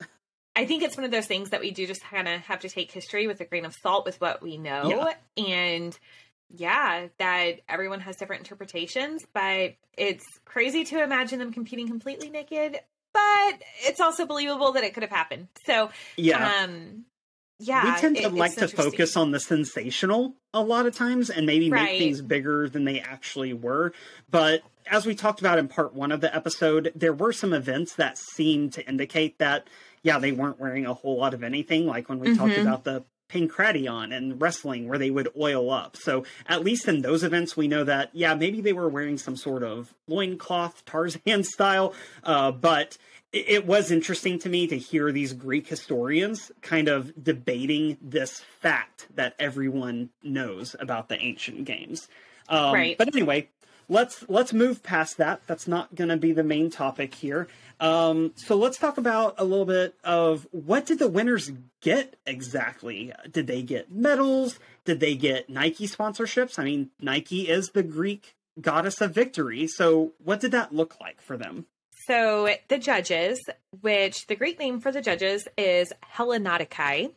I 0.56 0.66
think 0.66 0.84
it's 0.84 0.96
one 0.96 1.06
of 1.06 1.12
those 1.12 1.26
things 1.26 1.50
that 1.50 1.60
we 1.60 1.72
do 1.72 1.88
just 1.88 2.04
kind 2.04 2.28
of 2.28 2.42
have 2.42 2.60
to 2.60 2.70
take 2.70 2.92
history 2.92 3.28
with 3.28 3.42
a 3.42 3.46
grain 3.46 3.66
of 3.66 3.74
salt 3.74 4.06
with 4.06 4.22
what 4.22 4.42
we 4.42 4.58
know. 4.58 5.16
Yeah. 5.38 5.44
And 5.44 5.98
yeah, 6.58 7.08
that 7.18 7.62
everyone 7.68 8.00
has 8.02 8.16
different 8.16 8.42
interpretations, 8.42 9.26
but 9.34 9.76
it's 9.98 10.26
crazy 10.46 10.84
to 10.86 11.04
imagine 11.04 11.40
them 11.40 11.54
competing 11.54 11.88
completely 11.88 12.30
naked, 12.30 12.80
but 13.14 13.54
it's 13.86 14.00
also 14.00 14.26
believable 14.26 14.74
that 14.74 14.84
it 14.84 14.94
could 14.94 15.04
have 15.04 15.12
happened. 15.12 15.48
So, 15.66 15.90
yeah. 16.18 16.64
Um, 16.64 17.06
yeah, 17.58 17.96
we 17.96 18.02
tend 18.02 18.18
to 18.18 18.24
it, 18.24 18.34
like 18.34 18.56
to 18.56 18.68
focus 18.68 19.16
on 19.16 19.32
the 19.32 19.40
sensational 19.40 20.36
a 20.54 20.62
lot 20.62 20.88
of 20.88 20.94
times 20.94 21.30
and 21.30 21.46
maybe 21.46 21.70
right. 21.70 21.84
make 21.84 22.00
things 22.00 22.22
bigger 22.22 22.68
than 22.68 22.84
they 22.84 23.00
actually 23.00 23.54
were. 23.54 23.94
But 24.30 24.62
as 24.92 25.06
we 25.06 25.16
talked 25.16 25.40
about 25.40 25.58
in 25.58 25.70
part 25.70 25.94
one 25.94 26.12
of 26.12 26.20
the 26.20 26.36
episode, 26.36 26.92
there 26.96 27.14
were 27.14 27.32
some 27.32 27.54
events 27.54 27.96
that 27.96 28.18
seemed 28.18 28.74
to 28.74 28.86
indicate 28.86 29.40
that, 29.40 29.68
yeah, 30.04 30.20
they 30.20 30.34
weren't 30.34 30.60
wearing 30.60 30.86
a 30.86 30.94
whole 30.94 31.18
lot 31.18 31.34
of 31.34 31.44
anything. 31.44 31.86
Like 31.88 32.10
when 32.10 32.20
we 32.20 32.28
mm-hmm. 32.28 32.40
talked 32.40 32.58
about 32.58 32.84
the 32.84 33.06
pancration 33.30 34.16
and 34.16 34.40
wrestling 34.42 34.88
where 34.88 34.98
they 34.98 35.10
would 35.10 35.30
oil 35.40 35.72
up. 35.72 35.98
So 35.98 36.26
at 36.48 36.64
least 36.64 36.88
in 36.88 37.02
those 37.02 37.24
events, 37.24 37.58
we 37.58 37.68
know 37.68 37.84
that, 37.84 38.10
yeah, 38.14 38.36
maybe 38.36 38.62
they 38.62 38.74
were 38.74 38.90
wearing 38.90 39.18
some 39.18 39.36
sort 39.36 39.64
of 39.64 39.94
loincloth, 40.08 40.86
Tarzan 40.86 41.44
style, 41.44 41.94
uh, 42.24 42.52
but 42.52 42.98
it, 43.32 43.50
it 43.50 43.66
was 43.66 43.92
interesting 43.92 44.40
to 44.40 44.50
me 44.50 44.68
to 44.68 44.78
hear 44.78 45.12
these 45.12 45.34
Greek 45.34 45.68
historians 45.68 46.52
kind 46.62 46.88
of 46.88 47.24
debating 47.24 47.98
this 48.02 48.42
fact 48.60 49.08
that 49.16 49.36
everyone 49.40 50.10
knows 50.24 50.76
about 50.80 51.10
the 51.10 51.20
ancient 51.20 51.66
games. 51.66 52.08
Um, 52.48 52.74
right. 52.74 52.98
But 52.98 53.08
anyway, 53.14 53.50
let's 53.90 54.26
let's 54.28 54.54
move 54.54 54.84
past 54.84 55.18
that. 55.18 55.42
That's 55.48 55.68
not 55.68 55.96
going 55.96 56.10
to 56.10 56.18
be 56.18 56.32
the 56.32 56.44
main 56.44 56.70
topic 56.70 57.16
here. 57.16 57.48
Um, 57.80 58.32
so 58.36 58.56
let's 58.56 58.78
talk 58.78 58.98
about 58.98 59.36
a 59.38 59.44
little 59.44 59.66
bit 59.66 59.96
of 60.04 60.48
what 60.52 60.86
did 60.86 61.00
the 61.00 61.10
winners 61.10 61.52
get 61.82 62.16
exactly? 62.26 63.12
Did 63.30 63.48
they 63.48 63.62
get 63.62 63.92
medals? 63.92 64.60
Did 64.86 65.00
they 65.00 65.16
get 65.16 65.50
Nike 65.50 65.88
sponsorships? 65.88 66.58
I 66.58 66.64
mean, 66.64 66.90
Nike 67.02 67.50
is 67.50 67.70
the 67.70 67.84
Greek 67.84 68.36
goddess 68.62 69.02
of 69.02 69.14
victory. 69.14 69.68
So 69.68 70.14
what 70.24 70.40
did 70.40 70.52
that 70.52 70.74
look 70.74 71.00
like 71.02 71.22
for 71.22 71.38
them? 71.38 71.66
So 72.08 72.50
the 72.68 72.78
judges, 72.78 73.40
which 73.82 74.28
the 74.28 74.36
Greek 74.36 74.60
name 74.60 74.80
for 74.80 74.92
the 74.92 75.02
judges 75.02 75.48
is 75.58 75.92
Hellanodikai, 76.16 77.12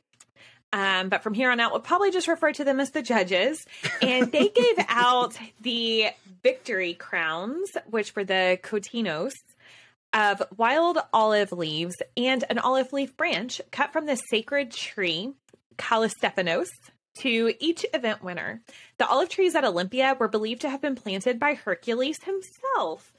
um, 0.73 1.09
but 1.09 1.23
from 1.23 1.35
here 1.35 1.51
on 1.51 1.61
out, 1.61 1.73
we'll 1.73 1.81
probably 1.81 2.11
just 2.11 2.29
refer 2.29 2.53
to 2.53 2.65
them 2.65 2.81
as 2.81 2.91
the 2.91 3.03
judges. 3.03 3.65
And 4.03 4.31
they 4.31 4.49
gave 4.49 4.77
out 4.89 5.39
the 5.61 6.09
victory 6.43 6.95
crowns, 6.95 7.71
which 7.87 8.15
were 8.15 8.25
the 8.25 8.59
cotinos 8.63 9.33
of 10.13 10.43
wild 10.57 10.99
olive 11.13 11.53
leaves 11.53 11.97
and 12.17 12.45
an 12.49 12.59
olive 12.59 12.93
leaf 12.93 13.17
branch 13.17 13.61
cut 13.71 13.93
from 13.93 14.07
the 14.07 14.17
sacred 14.17 14.71
tree 14.71 15.33
Kallistephanos 15.77 16.69
to 17.21 17.53
each 17.59 17.85
event 17.93 18.23
winner. 18.23 18.63
The 18.99 19.07
olive 19.07 19.29
trees 19.29 19.55
at 19.55 19.65
Olympia 19.65 20.17
were 20.19 20.29
believed 20.29 20.63
to 20.63 20.71
have 20.71 20.81
been 20.81 20.95
planted 20.95 21.39
by 21.39 21.55
Hercules 21.55 22.19
himself. 22.23 23.13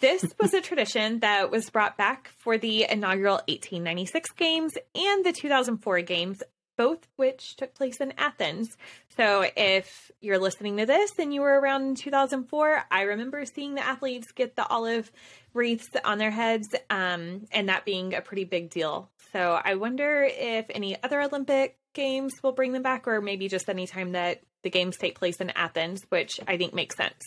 This 0.00 0.24
was 0.40 0.54
a 0.54 0.60
tradition 0.60 1.20
that 1.20 1.50
was 1.50 1.70
brought 1.70 1.96
back 1.96 2.30
for 2.38 2.58
the 2.58 2.86
inaugural 2.90 3.36
1896 3.48 4.30
games 4.32 4.72
and 4.94 5.24
the 5.24 5.32
2004 5.32 6.00
games 6.02 6.42
both 6.76 7.06
which 7.16 7.56
took 7.56 7.74
place 7.74 8.00
in 8.00 8.12
Athens. 8.18 8.76
So 9.16 9.44
if 9.56 10.10
you're 10.20 10.38
listening 10.38 10.78
to 10.78 10.86
this 10.86 11.10
and 11.18 11.32
you 11.32 11.42
were 11.42 11.60
around 11.60 11.82
in 11.82 11.94
2004, 11.94 12.84
I 12.90 13.02
remember 13.02 13.44
seeing 13.44 13.74
the 13.74 13.86
athletes 13.86 14.32
get 14.32 14.56
the 14.56 14.66
olive 14.66 15.10
wreaths 15.54 15.88
on 16.04 16.18
their 16.18 16.30
heads 16.30 16.68
um, 16.90 17.46
and 17.52 17.68
that 17.68 17.84
being 17.84 18.14
a 18.14 18.20
pretty 18.20 18.44
big 18.44 18.70
deal. 18.70 19.10
So 19.32 19.60
I 19.62 19.74
wonder 19.74 20.28
if 20.30 20.66
any 20.70 21.02
other 21.02 21.20
Olympic 21.20 21.78
games 21.92 22.34
will 22.42 22.52
bring 22.52 22.72
them 22.72 22.82
back 22.82 23.06
or 23.06 23.20
maybe 23.20 23.48
just 23.48 23.68
any 23.68 23.86
time 23.86 24.12
that 24.12 24.42
the 24.62 24.70
games 24.70 24.96
take 24.96 25.18
place 25.18 25.36
in 25.36 25.50
Athens, 25.50 26.02
which 26.08 26.40
I 26.46 26.56
think 26.56 26.72
makes 26.72 26.96
sense. 26.96 27.22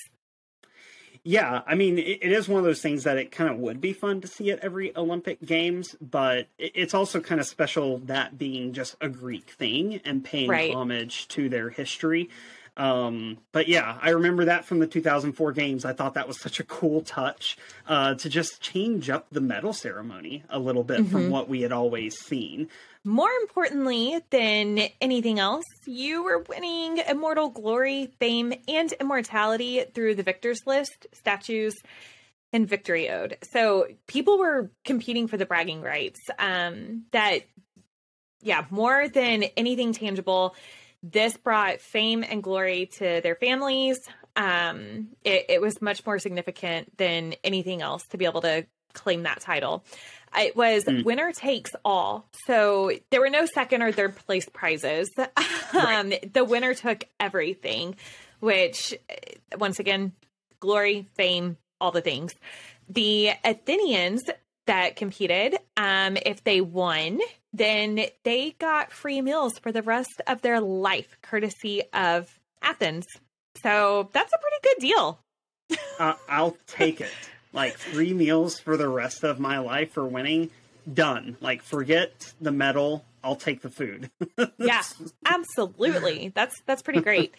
Yeah, 1.28 1.64
I 1.66 1.74
mean, 1.74 1.98
it, 1.98 2.20
it 2.22 2.32
is 2.32 2.48
one 2.48 2.60
of 2.60 2.66
those 2.66 2.82
things 2.82 3.04
that 3.06 3.18
it 3.18 3.32
kind 3.32 3.50
of 3.50 3.58
would 3.58 3.82
be 3.82 3.94
fun 3.94 4.22
to 4.22 4.28
see 4.28 4.52
at 4.52 4.60
every 4.60 4.96
Olympic 4.96 5.44
Games, 5.44 5.96
but 6.00 6.48
it, 6.60 6.72
it's 6.76 6.94
also 6.94 7.20
kind 7.20 7.42
of 7.42 7.48
special 7.48 7.98
that 8.06 8.38
being 8.38 8.74
just 8.74 8.96
a 9.02 9.10
Greek 9.10 9.50
thing 9.50 10.02
and 10.06 10.24
paying 10.24 10.48
right. 10.48 10.72
homage 10.72 11.28
to 11.30 11.50
their 11.50 11.72
history. 11.72 12.30
Um, 12.78 13.40
but 13.54 13.68
yeah, 13.68 13.98
I 14.00 14.12
remember 14.12 14.46
that 14.46 14.66
from 14.66 14.78
the 14.78 14.86
2004 14.86 15.52
games. 15.54 15.84
I 15.84 15.94
thought 15.94 16.14
that 16.14 16.28
was 16.28 16.40
such 16.40 16.60
a 16.60 16.64
cool 16.64 17.02
touch 17.02 17.58
uh, 17.88 18.14
to 18.16 18.30
just 18.30 18.62
change 18.62 19.10
up 19.10 19.26
the 19.32 19.42
medal 19.42 19.74
ceremony 19.74 20.44
a 20.50 20.60
little 20.60 20.84
bit 20.84 21.00
mm-hmm. 21.00 21.12
from 21.12 21.30
what 21.32 21.50
we 21.50 21.62
had 21.62 21.72
always 21.72 22.20
seen. 22.20 22.70
More 23.08 23.30
importantly 23.42 24.20
than 24.32 24.80
anything 25.00 25.38
else, 25.38 25.66
you 25.86 26.24
were 26.24 26.44
winning 26.50 26.98
immortal 26.98 27.50
glory, 27.50 28.12
fame, 28.20 28.52
and 28.68 28.92
immortality 28.94 29.84
through 29.94 30.16
the 30.16 30.24
victor's 30.24 30.66
list, 30.66 31.06
statues, 31.14 31.76
and 32.52 32.68
victory 32.68 33.12
ode. 33.12 33.38
So 33.52 33.86
people 34.08 34.40
were 34.40 34.72
competing 34.84 35.28
for 35.28 35.38
the 35.38 35.46
bragging 35.46 35.84
rights. 35.84 36.20
Um, 36.40 37.04
that, 37.12 37.42
yeah, 38.42 38.66
more 38.72 39.08
than 39.08 39.44
anything 39.56 39.94
tangible, 39.94 40.56
this 41.04 41.38
brought 41.38 41.82
fame 41.82 42.24
and 42.28 42.42
glory 42.42 42.88
to 42.94 43.22
their 43.22 43.36
families. 43.36 44.00
Um, 44.36 45.10
it, 45.24 45.46
it 45.50 45.62
was 45.62 45.80
much 45.80 46.04
more 46.08 46.18
significant 46.18 46.98
than 46.98 47.36
anything 47.44 47.84
else 47.84 48.04
to 48.08 48.18
be 48.18 48.26
able 48.26 48.42
to 48.42 48.66
claim 48.94 49.24
that 49.24 49.42
title. 49.42 49.84
It 50.38 50.56
was 50.56 50.84
mm. 50.84 51.04
winner 51.04 51.32
takes 51.32 51.72
all. 51.84 52.28
So 52.46 52.92
there 53.10 53.22
were 53.22 53.30
no 53.30 53.46
second 53.46 53.82
or 53.82 53.92
third 53.92 54.16
place 54.16 54.48
prizes. 54.52 55.10
Um, 55.74 56.14
the 56.32 56.46
winner 56.46 56.74
took 56.74 57.04
everything, 57.20 57.98
which, 58.40 58.94
uh, 59.10 59.58
once 59.58 59.80
again, 59.80 60.14
glory, 60.62 61.10
fame, 61.16 61.58
all 61.82 61.92
the 61.92 62.00
things. 62.00 62.32
The 62.88 63.32
Athenians 63.44 64.24
that 64.68 64.96
competed, 64.96 65.58
um, 65.76 66.18
if 66.26 66.46
they 66.46 66.62
won, 66.62 67.20
then 67.52 68.06
they 68.24 68.56
got 68.58 68.94
free 68.94 69.22
meals 69.22 69.60
for 69.60 69.74
the 69.74 69.82
rest 69.82 70.22
of 70.28 70.42
their 70.42 70.62
life, 70.62 71.18
courtesy 71.22 71.82
of 71.94 72.40
Athens. 72.62 73.06
So 73.62 74.10
that's 74.14 74.32
a 74.32 74.38
pretty 74.38 74.58
good 74.64 74.88
deal. 74.88 75.20
uh, 76.00 76.14
I'll 76.30 76.56
take 76.68 77.02
it 77.02 77.12
like 77.56 77.78
three 77.78 78.14
meals 78.14 78.60
for 78.60 78.78
the 78.78 78.88
rest 78.88 79.24
of 79.24 79.40
my 79.40 79.58
life 79.58 79.94
for 79.94 80.06
winning, 80.06 80.52
done. 80.92 81.38
Like 81.42 81.64
forget 81.64 82.34
the 82.40 82.52
medal. 82.52 83.04
I'll 83.24 83.36
take 83.36 83.62
the 83.62 83.72
food. 83.72 84.12
yeah, 84.60 84.84
absolutely. 85.26 86.32
That's 86.36 86.62
that's 86.68 86.84
pretty 86.84 87.02
great. 87.02 87.34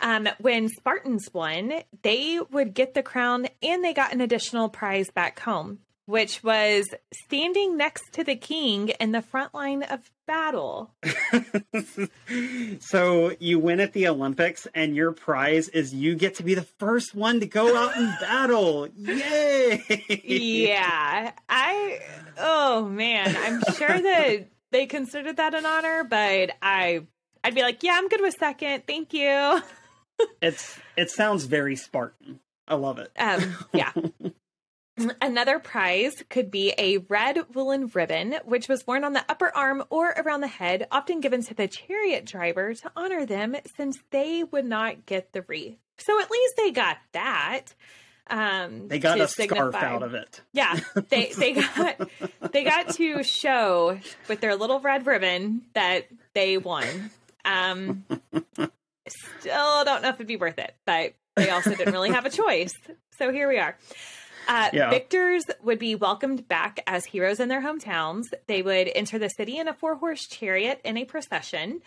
Um, 0.00 0.28
when 0.38 0.70
Spartans 0.70 1.28
won, 1.34 1.82
they 2.00 2.40
would 2.50 2.72
get 2.72 2.94
the 2.94 3.02
crown 3.02 3.48
and 3.62 3.84
they 3.84 3.92
got 3.92 4.14
an 4.14 4.22
additional 4.22 4.70
prize 4.70 5.10
back 5.10 5.40
home 5.40 5.80
which 6.06 6.42
was 6.42 6.88
standing 7.12 7.76
next 7.76 8.12
to 8.12 8.24
the 8.24 8.36
king 8.36 8.88
in 9.00 9.12
the 9.12 9.20
front 9.20 9.52
line 9.52 9.82
of 9.82 10.10
battle. 10.26 10.94
so 12.80 13.36
you 13.38 13.58
win 13.58 13.80
at 13.80 13.92
the 13.92 14.08
Olympics, 14.08 14.66
and 14.74 14.96
your 14.96 15.12
prize 15.12 15.68
is 15.68 15.92
you 15.92 16.14
get 16.14 16.36
to 16.36 16.42
be 16.42 16.54
the 16.54 16.66
first 16.78 17.14
one 17.14 17.40
to 17.40 17.46
go 17.46 17.76
out 17.76 17.96
in 17.96 18.06
battle. 18.20 18.88
Yay! 18.96 19.82
Yeah, 20.24 21.32
I. 21.48 22.00
Oh 22.38 22.84
man, 22.88 23.36
I'm 23.36 23.62
sure 23.74 23.88
that 24.00 24.48
they 24.70 24.86
considered 24.86 25.36
that 25.36 25.54
an 25.54 25.66
honor, 25.66 26.04
but 26.04 26.52
I, 26.62 27.02
I'd 27.42 27.54
be 27.54 27.62
like, 27.62 27.82
yeah, 27.82 27.94
I'm 27.96 28.08
good 28.08 28.20
with 28.20 28.34
second. 28.38 28.84
Thank 28.86 29.12
you. 29.12 29.60
it's 30.40 30.78
it 30.96 31.10
sounds 31.10 31.44
very 31.44 31.76
Spartan. 31.76 32.40
I 32.68 32.74
love 32.74 32.98
it. 32.98 33.12
Um, 33.18 33.56
yeah. 33.72 33.92
Another 35.20 35.58
prize 35.58 36.14
could 36.30 36.50
be 36.50 36.72
a 36.78 36.98
red 36.98 37.54
woolen 37.54 37.90
ribbon, 37.92 38.36
which 38.44 38.66
was 38.66 38.86
worn 38.86 39.04
on 39.04 39.12
the 39.12 39.24
upper 39.28 39.54
arm 39.54 39.84
or 39.90 40.08
around 40.10 40.40
the 40.40 40.48
head, 40.48 40.86
often 40.90 41.20
given 41.20 41.42
to 41.44 41.54
the 41.54 41.68
chariot 41.68 42.24
driver 42.24 42.72
to 42.72 42.90
honor 42.96 43.26
them 43.26 43.56
since 43.76 43.98
they 44.10 44.42
would 44.42 44.64
not 44.64 45.04
get 45.04 45.32
the 45.32 45.42
wreath. 45.42 45.76
So 45.98 46.20
at 46.20 46.30
least 46.30 46.54
they 46.56 46.70
got 46.70 46.96
that. 47.12 47.74
Um, 48.28 48.88
they 48.88 48.98
got 48.98 49.20
a 49.20 49.28
scarf 49.28 49.74
out 49.74 50.02
of 50.02 50.14
it. 50.14 50.40
Yeah, 50.52 50.80
they 51.10 51.32
they 51.36 51.52
got 51.76 52.10
they 52.50 52.64
got 52.64 52.88
to 52.94 53.22
show 53.22 53.98
with 54.28 54.40
their 54.40 54.56
little 54.56 54.80
red 54.80 55.06
ribbon 55.06 55.62
that 55.74 56.06
they 56.34 56.56
won. 56.58 57.10
Um, 57.44 58.04
still 59.40 59.84
don't 59.84 60.02
know 60.02 60.08
if 60.08 60.16
it'd 60.16 60.26
be 60.26 60.36
worth 60.36 60.58
it, 60.58 60.74
but 60.86 61.14
they 61.36 61.50
also 61.50 61.74
didn't 61.74 61.92
really 61.92 62.10
have 62.10 62.26
a 62.26 62.30
choice. 62.30 62.72
So 63.18 63.30
here 63.30 63.48
we 63.48 63.58
are. 63.58 63.76
Uh, 64.48 64.70
Yeah. 64.72 64.90
Victors 64.90 65.44
would 65.62 65.78
be 65.78 65.94
welcomed 65.94 66.46
back 66.48 66.80
as 66.86 67.04
heroes 67.04 67.40
in 67.40 67.48
their 67.48 67.62
hometowns. 67.62 68.24
They 68.46 68.62
would 68.62 68.90
enter 68.94 69.18
the 69.18 69.28
city 69.28 69.58
in 69.58 69.68
a 69.68 69.74
four 69.74 69.96
horse 69.96 70.26
chariot 70.26 70.80
in 70.84 70.96
a 70.96 71.04
procession. 71.04 71.82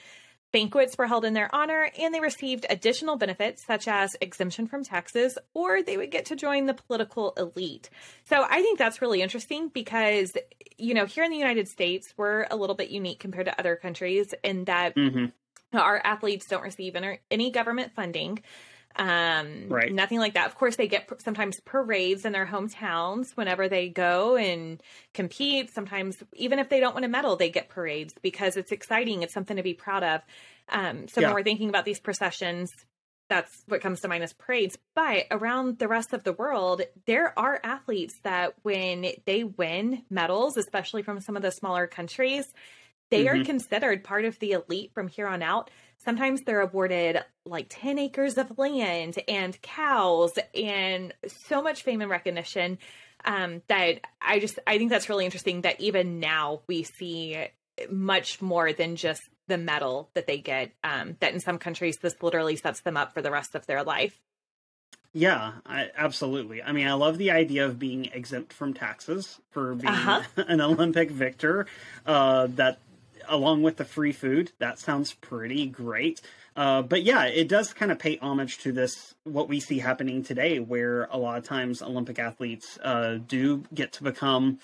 Banquets 0.52 0.98
were 0.98 1.06
held 1.06 1.26
in 1.26 1.34
their 1.34 1.54
honor, 1.54 1.92
and 2.00 2.12
they 2.12 2.20
received 2.20 2.66
additional 2.72 3.18
benefits 3.18 3.64
such 3.64 3.88
as 3.88 4.16
exemption 4.20 4.66
from 4.66 4.84
taxes, 4.84 5.38
or 5.54 5.84
they 5.84 5.96
would 5.96 6.10
get 6.10 6.26
to 6.26 6.36
join 6.36 6.66
the 6.66 6.74
political 6.74 7.34
elite. 7.38 7.92
So 8.24 8.44
I 8.50 8.64
think 8.64 8.80
that's 8.80 9.00
really 9.00 9.22
interesting 9.22 9.70
because, 9.70 10.32
you 10.78 10.96
know, 10.96 11.06
here 11.06 11.24
in 11.24 11.30
the 11.30 11.38
United 11.38 11.68
States, 11.68 12.12
we're 12.18 12.48
a 12.50 12.56
little 12.56 12.76
bit 12.76 12.90
unique 12.90 13.20
compared 13.20 13.46
to 13.46 13.60
other 13.60 13.76
countries 13.76 14.34
in 14.44 14.66
that 14.66 14.94
hmm 14.96 15.26
our 15.72 16.02
athletes 16.04 16.48
don't 16.48 16.64
receive 16.64 16.96
any 17.30 17.52
government 17.52 17.94
funding. 17.96 18.42
Um, 18.96 19.70
Right. 19.72 19.94
Nothing 19.94 20.18
like 20.20 20.34
that. 20.34 20.48
Of 20.48 20.56
course, 20.56 20.76
they 20.76 20.88
get 20.88 21.10
sometimes 21.22 21.60
parades 21.62 22.26
in 22.26 22.34
their 22.34 22.46
hometowns 22.46 23.32
whenever 23.38 23.70
they 23.70 23.90
go 23.90 24.36
and 24.36 24.82
compete. 25.14 25.72
Sometimes, 25.72 26.18
even 26.36 26.60
if 26.60 26.70
they 26.70 26.80
don't 26.80 26.96
win 26.96 27.04
a 27.04 27.08
medal, 27.08 27.36
they 27.36 27.50
get 27.52 27.70
parades 27.70 28.14
because 28.22 28.58
it's 28.58 28.72
exciting. 28.72 29.22
It's 29.22 29.34
something 29.34 29.58
to 29.58 29.64
be 29.64 29.76
proud 29.76 30.04
of. 30.04 30.22
Um, 30.70 31.08
so 31.08 31.22
Yeah. 31.22 31.28
when 31.28 31.34
we're 31.34 31.44
thinking 31.44 31.70
about 31.70 31.86
these 31.86 32.00
processions, 32.00 32.72
that's 33.30 33.64
what 33.68 33.82
comes 33.82 34.02
to 34.02 34.08
mind 34.08 34.24
as 34.24 34.34
parades. 34.34 34.78
But 34.96 35.28
around 35.30 35.78
the 35.78 35.88
rest 35.88 36.14
of 36.14 36.24
the 36.24 36.34
world, 36.34 36.82
there 37.06 37.38
are 37.38 37.60
athletes 37.64 38.20
that 38.24 38.56
when 38.64 39.06
they 39.26 39.44
win 39.44 40.04
medals, 40.10 40.58
especially 40.58 41.04
from 41.04 41.22
some 41.22 41.36
of 41.36 41.44
the 41.44 41.52
smaller 41.52 41.86
countries, 41.86 42.52
they 43.12 43.28
are 43.28 43.36
Mhm. 43.36 43.46
considered 43.46 44.04
part 44.04 44.26
of 44.26 44.38
the 44.40 44.52
elite 44.54 44.92
from 44.94 45.08
here 45.08 45.28
on 45.28 45.42
out. 45.44 45.72
Sometimes 46.00 46.42
they're 46.42 46.62
awarded 46.62 47.20
like 47.46 47.68
10 47.70 48.00
acres 48.00 48.38
of 48.38 48.58
land 48.58 49.18
and 49.28 49.62
cows 49.62 50.32
and 50.56 51.14
so 51.28 51.62
much 51.62 51.84
fame 51.84 52.02
and 52.02 52.10
recognition 52.10 52.78
um, 53.26 53.62
that 53.68 54.00
I 54.22 54.40
just 54.40 54.60
I 54.66 54.78
think 54.78 54.90
that's 54.90 55.10
really 55.10 55.26
interesting 55.26 55.62
that 55.62 55.80
even 55.82 56.20
now 56.20 56.62
we 56.68 56.84
see 56.84 57.38
much 57.90 58.42
more 58.42 58.72
than 58.74 58.96
just 58.96 59.22
the 59.48 59.58
medal 59.58 60.10
that 60.14 60.26
they 60.28 60.38
get. 60.38 60.72
Um, 60.84 61.18
that 61.20 61.34
in 61.34 61.40
some 61.40 61.58
countries 61.58 61.98
this 61.98 62.16
literally 62.22 62.56
sets 62.56 62.82
them 62.82 62.96
up 62.96 63.14
for 63.14 63.22
the 63.22 63.32
rest 63.32 63.56
of 63.56 63.66
their 63.66 63.84
life. 63.84 64.18
Yeah, 65.12 65.54
I, 65.66 65.88
absolutely. 65.98 66.62
I 66.62 66.72
mean, 66.72 66.88
I 66.88 66.94
love 66.94 67.18
the 67.18 67.32
idea 67.32 67.66
of 67.66 67.80
being 67.80 68.06
exempt 68.14 68.54
from 68.54 68.74
taxes 68.76 69.40
for 69.50 69.74
being 69.74 69.92
Uh-huh. 69.92 70.22
an 70.48 70.62
Olympic 70.62 71.10
victor. 71.10 71.66
Uh, 72.06 72.48
that, 72.56 72.78
along 73.30 73.62
with 73.64 73.78
the 73.78 73.86
free 73.86 74.12
food, 74.12 74.52
that 74.60 74.80
sounds 74.80 75.14
pretty 75.14 75.68
great. 75.68 76.22
Uh, 76.56 76.82
but 76.82 77.04
yeah, 77.04 77.26
it 77.26 77.48
does 77.48 77.74
kind 77.74 77.92
of 77.92 78.00
pay 78.00 78.18
homage 78.18 78.58
to 78.60 78.72
this 78.72 79.16
what 79.24 79.48
we 79.48 79.60
see 79.60 79.80
happening 79.80 80.24
today, 80.24 80.60
where 80.60 81.06
a 81.06 81.18
lot 81.18 81.38
of 81.38 81.44
times 81.44 81.82
Olympic 81.82 82.20
athletes 82.20 82.78
uh, 82.84 83.18
do 83.26 83.64
get 83.74 83.94
to 83.94 84.04
become 84.04 84.60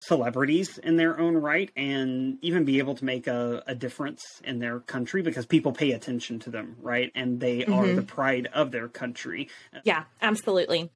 celebrities 0.00 0.76
in 0.78 0.96
their 0.96 1.18
own 1.18 1.34
right 1.34 1.70
and 1.76 2.36
even 2.42 2.64
be 2.64 2.78
able 2.78 2.94
to 2.94 3.06
make 3.06 3.26
a, 3.26 3.62
a 3.66 3.74
difference 3.74 4.42
in 4.44 4.58
their 4.58 4.80
country 4.80 5.22
because 5.22 5.46
people 5.46 5.72
pay 5.72 5.92
attention 5.92 6.38
to 6.38 6.50
them, 6.50 6.76
right? 6.82 7.10
And 7.14 7.40
they 7.40 7.64
are 7.64 7.86
Mhm. 7.86 7.96
the 7.96 8.02
pride 8.02 8.48
of 8.52 8.70
their 8.70 8.88
country. 8.88 9.48
Yeah, 9.82 10.04
absolutely. 10.20 10.90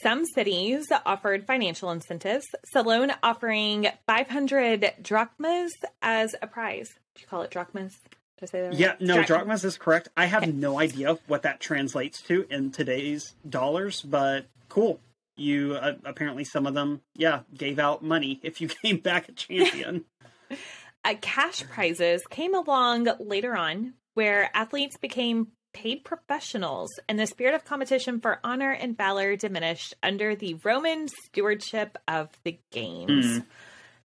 Some 0.00 0.24
cities 0.24 0.86
offered 1.04 1.46
financial 1.46 1.90
incentives, 1.90 2.46
Salone 2.72 3.12
offering 3.22 3.88
500 4.06 4.94
drachmas 5.02 5.72
as 6.00 6.34
a 6.40 6.46
prize. 6.46 6.88
Do 7.14 7.20
you 7.22 7.26
call 7.28 7.42
it 7.42 7.50
drachmas? 7.50 7.94
Did 8.38 8.44
I 8.44 8.46
say 8.46 8.60
that 8.62 8.68
right? 8.70 8.78
Yeah, 8.78 8.94
no, 9.00 9.18
Drach- 9.18 9.26
drachmas 9.26 9.64
is 9.64 9.76
correct. 9.76 10.08
I 10.16 10.26
have 10.26 10.42
Okay. 10.44 10.52
no 10.52 10.78
idea 10.80 11.18
what 11.26 11.42
that 11.42 11.60
translates 11.60 12.22
to 12.22 12.46
in 12.50 12.70
today's 12.70 13.34
dollars, 13.48 14.02
but 14.02 14.46
cool. 14.68 15.00
You 15.36 15.74
uh, 15.74 15.94
apparently 16.04 16.44
some 16.44 16.66
of 16.66 16.74
them, 16.74 17.02
yeah, 17.14 17.40
gave 17.54 17.78
out 17.78 18.02
money 18.02 18.40
if 18.44 18.60
you 18.60 18.68
came 18.68 18.98
back 18.98 19.28
a 19.28 19.32
champion. 19.32 20.04
Uh, 21.04 21.14
cash 21.20 21.64
prizes 21.68 22.22
came 22.30 22.54
along 22.54 23.08
later 23.18 23.56
on 23.56 23.94
where 24.14 24.48
athletes 24.54 24.96
became 24.96 25.48
paid 25.72 26.04
professionals 26.04 26.90
and 27.08 27.18
the 27.18 27.26
spirit 27.26 27.54
of 27.54 27.64
competition 27.64 28.20
for 28.20 28.38
honor 28.44 28.70
and 28.70 28.96
valor 28.96 29.36
diminished 29.36 29.94
under 30.02 30.34
the 30.34 30.54
Roman 30.64 31.08
stewardship 31.08 31.98
of 32.06 32.28
the 32.44 32.58
games. 32.70 33.42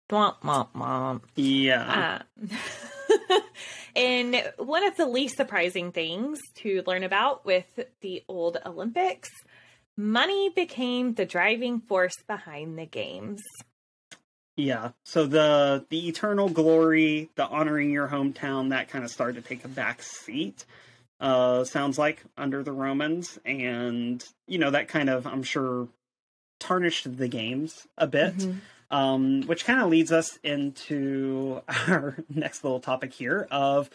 Womp, 0.09 0.41
womp, 0.43 0.69
womp. 0.73 1.23
yeah. 1.35 2.21
Uh, 2.41 3.39
and 3.97 4.53
one 4.59 4.87
of 4.87 4.97
the 4.97 5.07
least 5.07 5.37
surprising 5.37 5.91
things 5.91 6.39
to 6.57 6.83
learn 6.87 7.03
about 7.03 7.45
with 7.45 7.67
the 8.03 8.23
old 8.29 8.59
Olympics, 8.65 9.31
money 9.97 10.51
became 10.51 11.15
the 11.15 11.25
driving 11.27 11.81
force 11.81 12.17
behind 12.29 12.79
the 12.79 12.87
games. 12.87 13.43
Yeah. 14.57 14.93
So 15.05 15.27
the 15.27 15.85
the 15.91 16.09
eternal 16.09 16.49
glory, 16.49 17.31
the 17.35 17.47
honoring 17.47 17.91
your 17.91 18.09
hometown, 18.09 18.71
that 18.71 18.89
kind 18.89 19.05
of 19.05 19.11
started 19.11 19.43
to 19.43 19.49
take 19.49 19.65
a 19.65 19.69
back 19.69 20.03
seat. 20.03 20.65
Uh 21.21 21.65
sounds 21.65 21.99
like 21.99 22.23
under 22.37 22.63
the 22.63 22.73
Romans 22.73 23.39
and 23.45 24.23
you 24.47 24.59
know 24.59 24.71
that 24.71 24.89
kind 24.89 25.09
of 25.09 25.27
I'm 25.27 25.43
sure 25.43 25.89
tarnished 26.61 27.17
the 27.17 27.29
games 27.29 27.87
a 27.97 28.07
bit. 28.07 28.37
Mhm. 28.37 28.57
Um 28.91 29.43
which 29.43 29.65
kind 29.65 29.81
of 29.81 29.89
leads 29.89 30.13
us 30.13 30.39
into 30.43 31.63
our 31.89 32.17
next 32.29 32.65
little 32.65 32.81
topic 32.81 33.13
here 33.13 33.49
of 33.51 33.89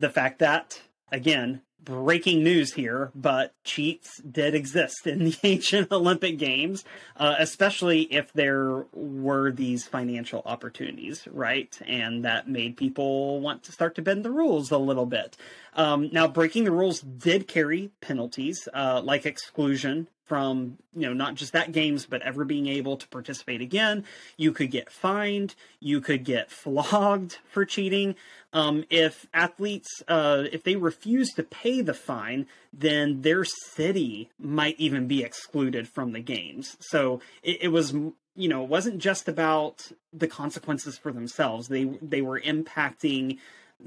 the 0.00 0.10
fact 0.10 0.38
that 0.38 0.82
again 1.10 1.62
breaking 1.84 2.42
news 2.42 2.72
here, 2.74 3.10
but 3.14 3.54
cheats 3.64 4.20
did 4.20 4.54
exist 4.54 5.06
in 5.06 5.18
the 5.24 5.36
ancient 5.42 5.90
Olympic 5.92 6.38
Games, 6.38 6.84
uh, 7.16 7.36
especially 7.38 8.02
if 8.02 8.32
there 8.32 8.84
were 8.92 9.50
these 9.50 9.86
financial 9.86 10.42
opportunities, 10.44 11.26
right? 11.30 11.76
And 11.86 12.24
that 12.24 12.48
made 12.48 12.76
people 12.76 13.40
want 13.40 13.64
to 13.64 13.72
start 13.72 13.94
to 13.96 14.02
bend 14.02 14.24
the 14.24 14.30
rules 14.30 14.70
a 14.70 14.78
little 14.78 15.06
bit. 15.06 15.36
Um, 15.74 16.10
now, 16.12 16.28
breaking 16.28 16.64
the 16.64 16.72
rules 16.72 17.00
did 17.00 17.48
carry 17.48 17.90
penalties, 18.00 18.68
uh, 18.72 19.00
like 19.02 19.26
exclusion 19.26 20.08
from 20.32 20.78
you 20.94 21.02
know 21.02 21.12
not 21.12 21.34
just 21.34 21.52
that 21.52 21.72
games 21.72 22.06
but 22.06 22.22
ever 22.22 22.42
being 22.42 22.66
able 22.66 22.96
to 22.96 23.06
participate 23.08 23.60
again. 23.60 24.02
You 24.38 24.52
could 24.52 24.70
get 24.70 24.90
fined. 24.90 25.54
You 25.78 26.00
could 26.00 26.24
get 26.24 26.50
flogged 26.50 27.36
for 27.50 27.66
cheating. 27.66 28.14
Um, 28.54 28.84
if 28.88 29.26
athletes 29.34 30.02
uh, 30.08 30.44
if 30.50 30.62
they 30.62 30.76
refuse 30.76 31.34
to 31.34 31.42
pay 31.42 31.82
the 31.82 31.92
fine 31.92 32.46
then 32.72 33.20
their 33.20 33.44
city 33.44 34.30
might 34.38 34.80
even 34.80 35.06
be 35.06 35.22
excluded 35.22 35.86
from 35.86 36.12
the 36.12 36.20
games. 36.20 36.78
So 36.80 37.20
it, 37.42 37.64
it 37.64 37.68
was 37.68 37.92
you 37.92 38.48
know 38.48 38.62
it 38.62 38.70
wasn't 38.70 39.00
just 39.00 39.28
about 39.28 39.92
the 40.14 40.28
consequences 40.28 40.96
for 40.96 41.12
themselves. 41.12 41.68
They 41.68 41.84
they 42.00 42.22
were 42.22 42.40
impacting 42.40 43.36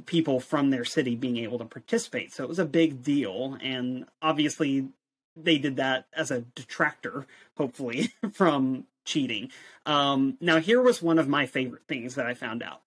people 0.06 0.40
from 0.40 0.70
their 0.70 0.86
city 0.86 1.16
being 1.16 1.38
able 1.38 1.58
to 1.58 1.66
participate. 1.66 2.34
So 2.34 2.44
it 2.44 2.50
was 2.50 2.60
a 2.60 2.66
big 2.66 3.02
deal. 3.02 3.58
And 3.64 4.06
obviously 4.22 4.90
they 5.36 5.58
did 5.58 5.78
that 5.78 6.08
as 6.14 6.32
a 6.32 6.42
detractor, 6.42 7.28
hopefully, 7.58 8.14
from 8.34 8.86
cheating. 9.04 9.52
Um, 9.86 10.38
now, 10.42 10.60
here 10.60 10.82
was 10.82 11.02
one 11.02 11.20
of 11.20 11.28
my 11.28 11.46
favorite 11.46 11.88
things 11.88 12.16
that 12.16 12.26
I 12.26 12.34
found 12.34 12.64
out 12.64 12.82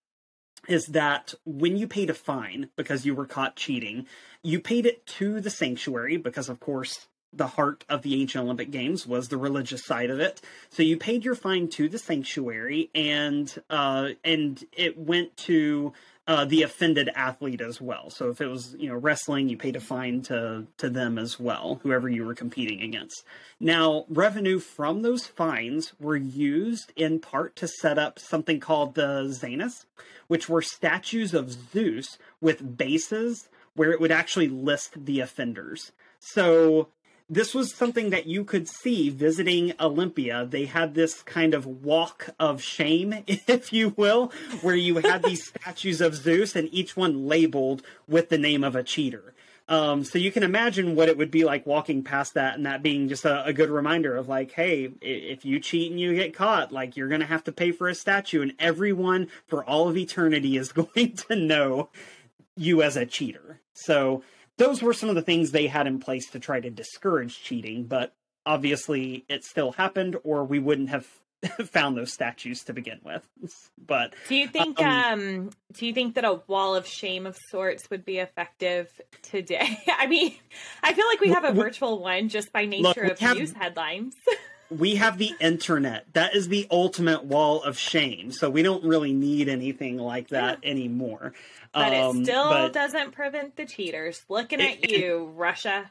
is 0.66 0.87
that 0.88 1.34
when 1.46 1.76
you 1.76 1.87
paid 1.87 2.11
a 2.11 2.14
fine 2.14 2.68
because 2.76 3.06
you 3.06 3.14
were 3.14 3.26
caught 3.26 3.56
cheating, 3.56 4.06
you 4.42 4.61
paid 4.61 4.87
it 4.87 5.06
to 5.06 5.40
the 5.40 5.50
sanctuary 5.50 6.16
because, 6.16 6.48
of 6.48 6.61
course, 6.61 7.08
the 7.32 7.46
heart 7.46 7.84
of 7.88 8.02
the 8.02 8.20
ancient 8.20 8.44
Olympic 8.44 8.70
Games 8.70 9.06
was 9.06 9.28
the 9.28 9.37
religious 9.37 9.84
side 9.84 10.11
of 10.11 10.18
it. 10.18 10.40
So 10.70 10.82
you 10.82 10.96
paid 10.96 11.24
your 11.24 11.34
fine 11.34 11.68
to 11.68 11.88
the 11.88 11.98
sanctuary, 11.98 12.90
and 12.94 13.54
uh, 13.68 14.11
and 14.24 14.62
it 14.72 14.98
went 14.98 15.37
to 15.38 15.92
uh, 16.28 16.44
the 16.44 16.62
offended 16.62 17.08
athlete 17.16 17.62
as 17.62 17.80
well. 17.80 18.10
So 18.10 18.28
if 18.28 18.42
it 18.42 18.46
was 18.46 18.76
you 18.78 18.90
know 18.90 18.94
wrestling, 18.94 19.48
you 19.48 19.56
paid 19.56 19.74
a 19.76 19.80
fine 19.80 20.20
to 20.24 20.66
to 20.76 20.90
them 20.90 21.18
as 21.18 21.40
well, 21.40 21.80
whoever 21.82 22.08
you 22.08 22.24
were 22.24 22.34
competing 22.34 22.82
against. 22.82 23.24
Now 23.58 24.04
revenue 24.10 24.58
from 24.58 25.00
those 25.00 25.26
fines 25.26 25.94
were 25.98 26.16
used 26.16 26.92
in 26.94 27.18
part 27.18 27.56
to 27.56 27.66
set 27.66 27.98
up 27.98 28.18
something 28.18 28.60
called 28.60 28.94
the 28.94 29.24
Zanes, 29.30 29.86
which 30.26 30.50
were 30.50 30.60
statues 30.60 31.32
of 31.32 31.50
Zeus 31.72 32.18
with 32.42 32.76
bases 32.76 33.48
where 33.74 33.90
it 33.90 34.00
would 34.00 34.12
actually 34.12 34.48
list 34.48 35.06
the 35.06 35.20
offenders. 35.20 35.92
So 36.20 36.88
this 37.30 37.54
was 37.54 37.74
something 37.74 38.10
that 38.10 38.26
you 38.26 38.44
could 38.44 38.68
see 38.68 39.10
visiting 39.10 39.74
Olympia. 39.78 40.46
They 40.46 40.64
had 40.64 40.94
this 40.94 41.22
kind 41.22 41.52
of 41.52 41.66
walk 41.66 42.30
of 42.40 42.62
shame, 42.62 43.14
if 43.26 43.72
you 43.72 43.94
will, 43.96 44.32
where 44.62 44.74
you 44.74 44.96
had 44.96 45.22
these 45.22 45.46
statues 45.48 46.00
of 46.00 46.14
Zeus 46.14 46.56
and 46.56 46.68
each 46.72 46.96
one 46.96 47.26
labeled 47.26 47.82
with 48.06 48.30
the 48.30 48.38
name 48.38 48.64
of 48.64 48.74
a 48.74 48.82
cheater. 48.82 49.34
Um, 49.68 50.02
so 50.02 50.18
you 50.18 50.32
can 50.32 50.44
imagine 50.44 50.96
what 50.96 51.10
it 51.10 51.18
would 51.18 51.30
be 51.30 51.44
like 51.44 51.66
walking 51.66 52.02
past 52.02 52.34
that 52.34 52.54
and 52.54 52.64
that 52.64 52.82
being 52.82 53.10
just 53.10 53.26
a, 53.26 53.44
a, 53.44 53.52
good 53.52 53.68
reminder 53.68 54.16
of 54.16 54.26
like, 54.26 54.52
hey, 54.52 54.90
if 55.02 55.44
you 55.44 55.60
cheat 55.60 55.90
and 55.90 56.00
you 56.00 56.14
get 56.14 56.32
caught, 56.34 56.72
like 56.72 56.96
you're 56.96 57.08
going 57.08 57.20
to 57.20 57.26
have 57.26 57.44
to 57.44 57.52
pay 57.52 57.70
for 57.70 57.86
a 57.86 57.94
statue, 57.94 58.40
and 58.40 58.54
everyone 58.58 59.28
for 59.46 59.62
all 59.62 59.86
of 59.86 59.96
eternity 59.98 60.56
is 60.56 60.72
going 60.72 61.16
to 61.28 61.36
know 61.36 61.90
you 62.56 62.82
as 62.82 62.96
a 62.96 63.04
cheater. 63.04 63.60
So 63.74 64.22
those 64.58 64.82
were 64.82 64.92
some 64.92 65.08
of 65.08 65.14
the 65.14 65.22
things 65.22 65.50
they 65.50 65.66
had 65.66 65.86
in 65.86 65.98
place 65.98 66.30
to 66.30 66.38
try 66.38 66.60
to 66.60 66.70
discourage 66.70 67.42
cheating, 67.42 67.84
but 67.84 68.14
obviously 68.44 69.24
it 69.28 69.44
still 69.44 69.72
happened, 69.72 70.16
or 70.24 70.44
we 70.44 70.58
wouldn't 70.58 70.90
have 70.90 71.06
found 71.66 71.96
those 71.96 72.12
statues 72.12 72.64
to 72.64 72.72
begin 72.72 73.00
with. 73.04 73.26
But 73.86 74.14
do 74.28 74.34
you 74.34 74.48
think 74.48 74.78
um, 74.82 75.20
um, 75.20 75.50
do 75.72 75.86
you 75.86 75.94
think 75.94 76.16
that 76.16 76.24
a 76.26 76.42
wall 76.46 76.74
of 76.74 76.86
shame 76.86 77.24
of 77.24 77.38
sorts 77.48 77.88
would 77.88 78.04
be 78.04 78.18
effective 78.18 78.90
today? 79.22 79.78
I 79.98 80.06
mean, 80.06 80.34
I 80.82 80.92
feel 80.92 81.06
like 81.06 81.20
we 81.20 81.30
have 81.30 81.44
a 81.44 81.52
virtual 81.52 82.02
one 82.02 82.28
just 82.28 82.52
by 82.52 82.66
nature 82.66 82.84
look, 82.84 83.12
of 83.12 83.18
have, 83.20 83.38
news 83.38 83.54
headlines. 83.54 84.14
We 84.70 84.96
have 84.96 85.18
the 85.18 85.33
internet. 85.40 86.07
That 86.12 86.35
is 86.35 86.48
the 86.48 86.66
ultimate 86.70 87.24
wall 87.24 87.62
of 87.62 87.78
shame. 87.78 88.33
So 88.33 88.50
we 88.50 88.62
don't 88.62 88.85
really 88.85 89.12
need 89.12 89.48
anything 89.48 89.98
like 89.98 90.28
that 90.28 90.61
yeah. 90.62 90.70
anymore. 90.70 91.33
But 91.72 91.94
um, 91.94 92.20
it 92.20 92.24
still 92.24 92.48
but, 92.48 92.72
doesn't 92.72 93.12
prevent 93.12 93.57
the 93.57 93.66
cheaters. 93.66 94.22
Looking 94.28 94.61
it, 94.61 94.85
at 94.85 94.90
you, 94.90 95.24
it, 95.24 95.38
Russia. 95.38 95.90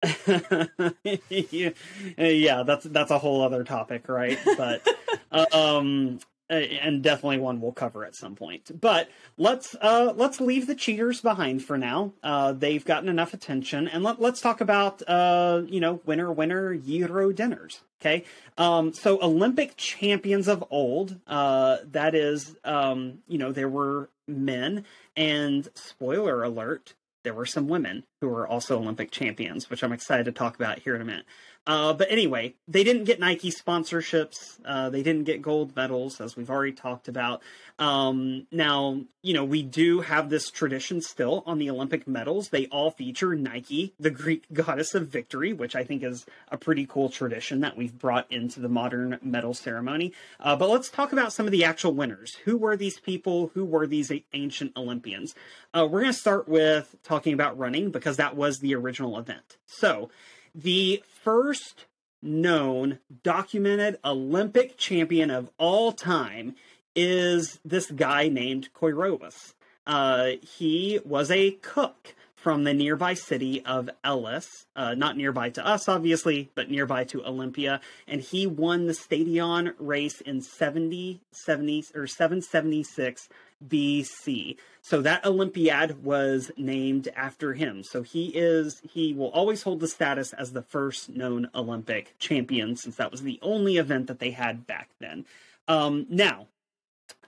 yeah, 2.18 2.62
that's 2.62 2.84
that's 2.84 3.10
a 3.10 3.18
whole 3.18 3.42
other 3.42 3.64
topic, 3.64 4.08
right? 4.08 4.38
But 4.56 4.86
um 5.52 6.20
and 6.50 7.02
definitely 7.02 7.38
one 7.38 7.60
we'll 7.60 7.72
cover 7.72 8.04
at 8.04 8.14
some 8.14 8.34
point. 8.34 8.70
But 8.80 9.08
let's 9.36 9.74
uh 9.80 10.12
let's 10.16 10.40
leave 10.40 10.66
the 10.66 10.74
cheaters 10.74 11.20
behind 11.20 11.64
for 11.64 11.76
now. 11.76 12.12
Uh 12.22 12.52
they've 12.52 12.84
gotten 12.84 13.08
enough 13.08 13.34
attention 13.34 13.88
and 13.88 14.02
let, 14.02 14.20
let's 14.20 14.40
talk 14.40 14.60
about 14.60 15.02
uh 15.08 15.62
you 15.66 15.80
know 15.80 16.00
winner 16.06 16.32
winner 16.32 16.74
gyro 16.74 17.32
dinners. 17.32 17.80
Okay. 18.00 18.24
Um 18.56 18.92
so 18.92 19.22
Olympic 19.22 19.76
champions 19.76 20.48
of 20.48 20.64
old, 20.70 21.16
uh 21.26 21.78
that 21.92 22.14
is 22.14 22.56
um 22.64 23.18
you 23.28 23.38
know 23.38 23.52
there 23.52 23.68
were 23.68 24.08
men 24.26 24.84
and 25.16 25.68
spoiler 25.74 26.42
alert 26.42 26.94
there 27.24 27.34
were 27.34 27.46
some 27.46 27.68
women 27.68 28.04
who 28.20 28.28
were 28.28 28.46
also 28.46 28.78
Olympic 28.78 29.10
champions, 29.10 29.68
which 29.68 29.82
I'm 29.82 29.92
excited 29.92 30.24
to 30.24 30.32
talk 30.32 30.54
about 30.54 30.78
here 30.78 30.94
in 30.94 31.02
a 31.02 31.04
minute. 31.04 31.26
Uh, 31.68 31.92
but 31.92 32.10
anyway, 32.10 32.54
they 32.66 32.82
didn't 32.82 33.04
get 33.04 33.20
Nike 33.20 33.50
sponsorships. 33.50 34.58
Uh, 34.64 34.88
they 34.88 35.02
didn't 35.02 35.24
get 35.24 35.42
gold 35.42 35.76
medals, 35.76 36.18
as 36.18 36.34
we've 36.34 36.48
already 36.48 36.72
talked 36.72 37.08
about. 37.08 37.42
Um, 37.78 38.46
now, 38.50 39.02
you 39.20 39.34
know, 39.34 39.44
we 39.44 39.62
do 39.62 40.00
have 40.00 40.30
this 40.30 40.50
tradition 40.50 41.02
still 41.02 41.42
on 41.44 41.58
the 41.58 41.68
Olympic 41.68 42.08
medals. 42.08 42.48
They 42.48 42.68
all 42.68 42.90
feature 42.90 43.34
Nike, 43.34 43.92
the 44.00 44.08
Greek 44.08 44.46
goddess 44.52 44.94
of 44.94 45.08
victory, 45.08 45.52
which 45.52 45.76
I 45.76 45.84
think 45.84 46.02
is 46.02 46.24
a 46.50 46.56
pretty 46.56 46.86
cool 46.86 47.10
tradition 47.10 47.60
that 47.60 47.76
we've 47.76 47.98
brought 47.98 48.32
into 48.32 48.60
the 48.60 48.70
modern 48.70 49.18
medal 49.20 49.52
ceremony. 49.52 50.14
Uh, 50.40 50.56
but 50.56 50.70
let's 50.70 50.88
talk 50.88 51.12
about 51.12 51.34
some 51.34 51.44
of 51.44 51.52
the 51.52 51.64
actual 51.64 51.92
winners. 51.92 52.36
Who 52.46 52.56
were 52.56 52.78
these 52.78 52.98
people? 52.98 53.50
Who 53.52 53.66
were 53.66 53.86
these 53.86 54.10
ancient 54.32 54.72
Olympians? 54.74 55.34
Uh, 55.74 55.86
we're 55.86 56.00
going 56.00 56.14
to 56.14 56.18
start 56.18 56.48
with 56.48 56.96
talking 57.02 57.34
about 57.34 57.58
running 57.58 57.90
because 57.90 58.16
that 58.16 58.36
was 58.36 58.60
the 58.60 58.74
original 58.74 59.18
event. 59.18 59.58
So, 59.66 60.08
the 60.58 61.02
first 61.22 61.86
known 62.20 62.98
documented 63.22 63.96
Olympic 64.04 64.76
champion 64.76 65.30
of 65.30 65.50
all 65.56 65.92
time 65.92 66.56
is 66.96 67.60
this 67.64 67.88
guy 67.90 68.28
named 68.28 68.68
Koirovas. 68.74 69.54
Uh, 69.86 70.30
he 70.42 70.98
was 71.04 71.30
a 71.30 71.52
cook 71.52 72.14
from 72.34 72.64
the 72.64 72.74
nearby 72.74 73.14
city 73.14 73.64
of 73.64 73.88
Elis, 74.02 74.66
uh, 74.74 74.94
not 74.94 75.16
nearby 75.16 75.50
to 75.50 75.64
us, 75.64 75.88
obviously, 75.88 76.50
but 76.54 76.70
nearby 76.70 77.04
to 77.04 77.24
Olympia. 77.24 77.80
And 78.06 78.20
he 78.20 78.46
won 78.46 78.86
the 78.86 78.94
Stadion 78.94 79.74
race 79.78 80.20
in 80.20 80.40
70, 80.40 81.20
70 81.30 81.84
or 81.94 82.06
776 82.06 83.28
BC. 83.66 84.56
So 84.82 85.02
that 85.02 85.24
Olympiad 85.24 86.02
was 86.04 86.50
named 86.56 87.08
after 87.16 87.54
him. 87.54 87.82
So 87.82 88.02
he 88.02 88.26
is 88.28 88.80
he 88.88 89.12
will 89.12 89.30
always 89.30 89.62
hold 89.62 89.80
the 89.80 89.88
status 89.88 90.32
as 90.32 90.52
the 90.52 90.62
first 90.62 91.08
known 91.08 91.50
Olympic 91.54 92.14
champion 92.18 92.76
since 92.76 92.96
that 92.96 93.10
was 93.10 93.22
the 93.22 93.38
only 93.42 93.76
event 93.76 94.06
that 94.06 94.18
they 94.18 94.30
had 94.30 94.66
back 94.66 94.90
then. 95.00 95.24
Um, 95.66 96.06
now, 96.08 96.46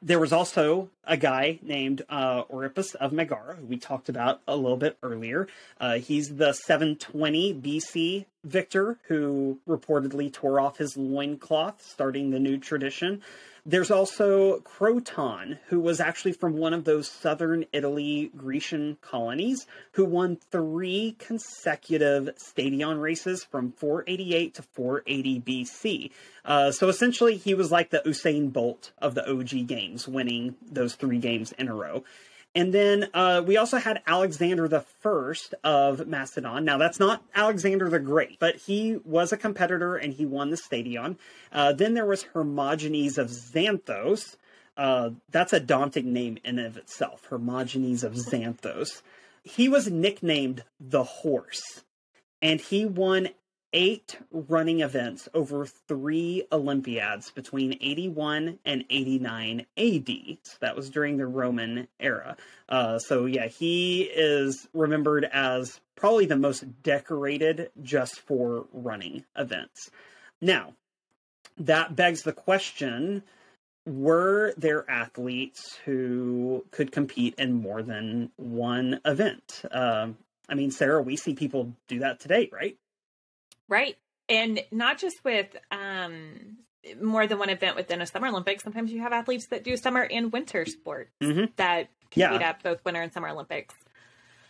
there 0.02 0.18
was 0.18 0.32
also 0.32 0.88
a 1.04 1.16
guy 1.16 1.58
named 1.62 2.02
uh, 2.08 2.42
of 2.48 3.12
Megara, 3.12 3.56
who 3.56 3.66
we 3.66 3.76
talked 3.76 4.08
about 4.08 4.40
a 4.48 4.56
little 4.56 4.76
bit 4.76 4.96
earlier. 5.02 5.46
Uh, 5.78 5.98
he's 5.98 6.36
the 6.36 6.52
720 6.52 7.54
BC 7.54 8.24
victor 8.42 8.98
who 9.08 9.58
reportedly 9.68 10.32
tore 10.32 10.58
off 10.60 10.78
his 10.78 10.96
loincloth, 10.96 11.82
starting 11.82 12.30
the 12.30 12.40
new 12.40 12.56
tradition. 12.56 13.20
There's 13.66 13.90
also 13.90 14.60
Croton, 14.60 15.58
who 15.68 15.80
was 15.80 16.00
actually 16.00 16.32
from 16.32 16.56
one 16.56 16.72
of 16.72 16.84
those 16.84 17.08
southern 17.08 17.66
Italy 17.72 18.30
Grecian 18.34 18.96
colonies, 19.02 19.66
who 19.92 20.04
won 20.06 20.38
three 20.50 21.14
consecutive 21.18 22.30
stadion 22.36 22.98
races 22.98 23.44
from 23.44 23.72
488 23.72 24.54
to 24.54 24.62
480 24.62 25.40
BC. 25.40 26.10
Uh, 26.42 26.72
so 26.72 26.88
essentially, 26.88 27.36
he 27.36 27.52
was 27.52 27.70
like 27.70 27.90
the 27.90 28.02
Usain 28.06 28.50
Bolt 28.50 28.92
of 28.98 29.14
the 29.14 29.28
OG 29.28 29.66
winning 30.08 30.56
those 30.70 30.94
three 30.94 31.18
games 31.18 31.52
in 31.52 31.68
a 31.68 31.74
row. 31.74 32.04
And 32.54 32.74
then 32.74 33.08
uh, 33.14 33.42
we 33.46 33.56
also 33.56 33.78
had 33.78 34.02
Alexander 34.06 34.66
the 34.66 34.80
First 34.80 35.54
of 35.62 36.08
Macedon. 36.08 36.64
Now 36.64 36.78
that's 36.78 36.98
not 36.98 37.22
Alexander 37.34 37.88
the 37.88 38.00
Great, 38.00 38.40
but 38.40 38.56
he 38.56 38.98
was 39.04 39.32
a 39.32 39.36
competitor 39.36 39.96
and 39.96 40.12
he 40.12 40.26
won 40.26 40.50
the 40.50 40.56
Stadion. 40.56 41.16
Uh, 41.52 41.72
then 41.72 41.94
there 41.94 42.06
was 42.06 42.24
Hermogenes 42.34 43.18
of 43.18 43.28
Xanthos. 43.28 44.36
Uh, 44.76 45.10
that's 45.30 45.52
a 45.52 45.60
daunting 45.60 46.12
name 46.12 46.38
in 46.44 46.58
and 46.58 46.66
of 46.66 46.76
itself, 46.76 47.26
Hermogenes 47.28 48.02
of 48.02 48.14
Xanthos. 48.14 49.02
He 49.42 49.68
was 49.68 49.90
nicknamed 49.90 50.64
the 50.80 51.04
Horse, 51.04 51.84
and 52.42 52.60
he 52.60 52.84
won 52.84 53.28
eight 53.72 54.18
running 54.32 54.80
events 54.80 55.28
over 55.34 55.66
three 55.66 56.44
Olympiads 56.52 57.30
between 57.30 57.78
81 57.80 58.58
and 58.64 58.84
89 58.90 59.66
AD. 59.76 60.08
So 60.42 60.56
that 60.60 60.76
was 60.76 60.90
during 60.90 61.16
the 61.16 61.26
Roman 61.26 61.88
era. 61.98 62.36
Uh, 62.68 62.98
so, 62.98 63.26
yeah, 63.26 63.46
he 63.46 64.02
is 64.02 64.68
remembered 64.72 65.24
as 65.24 65.80
probably 65.96 66.26
the 66.26 66.36
most 66.36 66.64
decorated 66.82 67.70
just 67.82 68.20
for 68.20 68.66
running 68.72 69.24
events. 69.36 69.90
Now, 70.40 70.74
that 71.58 71.94
begs 71.94 72.22
the 72.22 72.32
question 72.32 73.22
were 73.86 74.52
there 74.56 74.88
athletes 74.90 75.78
who 75.84 76.64
could 76.70 76.92
compete 76.92 77.34
in 77.38 77.52
more 77.52 77.82
than 77.82 78.30
one 78.36 79.00
event? 79.04 79.62
Uh, 79.70 80.08
I 80.48 80.54
mean, 80.54 80.70
Sarah, 80.70 81.02
we 81.02 81.16
see 81.16 81.34
people 81.34 81.74
do 81.88 82.00
that 82.00 82.20
today, 82.20 82.50
right? 82.52 82.76
Right. 83.70 83.96
And 84.28 84.60
not 84.70 84.98
just 84.98 85.24
with 85.24 85.56
um, 85.70 86.58
more 87.00 87.26
than 87.26 87.38
one 87.38 87.48
event 87.48 87.76
within 87.76 88.02
a 88.02 88.06
Summer 88.06 88.28
Olympics. 88.28 88.62
Sometimes 88.62 88.92
you 88.92 89.00
have 89.00 89.12
athletes 89.12 89.46
that 89.46 89.64
do 89.64 89.76
summer 89.76 90.02
and 90.02 90.32
winter 90.32 90.66
sports 90.66 91.10
mm-hmm. 91.22 91.46
that 91.56 91.88
compete 92.10 92.40
yeah. 92.40 92.48
at 92.48 92.62
both 92.62 92.84
Winter 92.84 93.00
and 93.00 93.12
Summer 93.12 93.28
Olympics. 93.28 93.74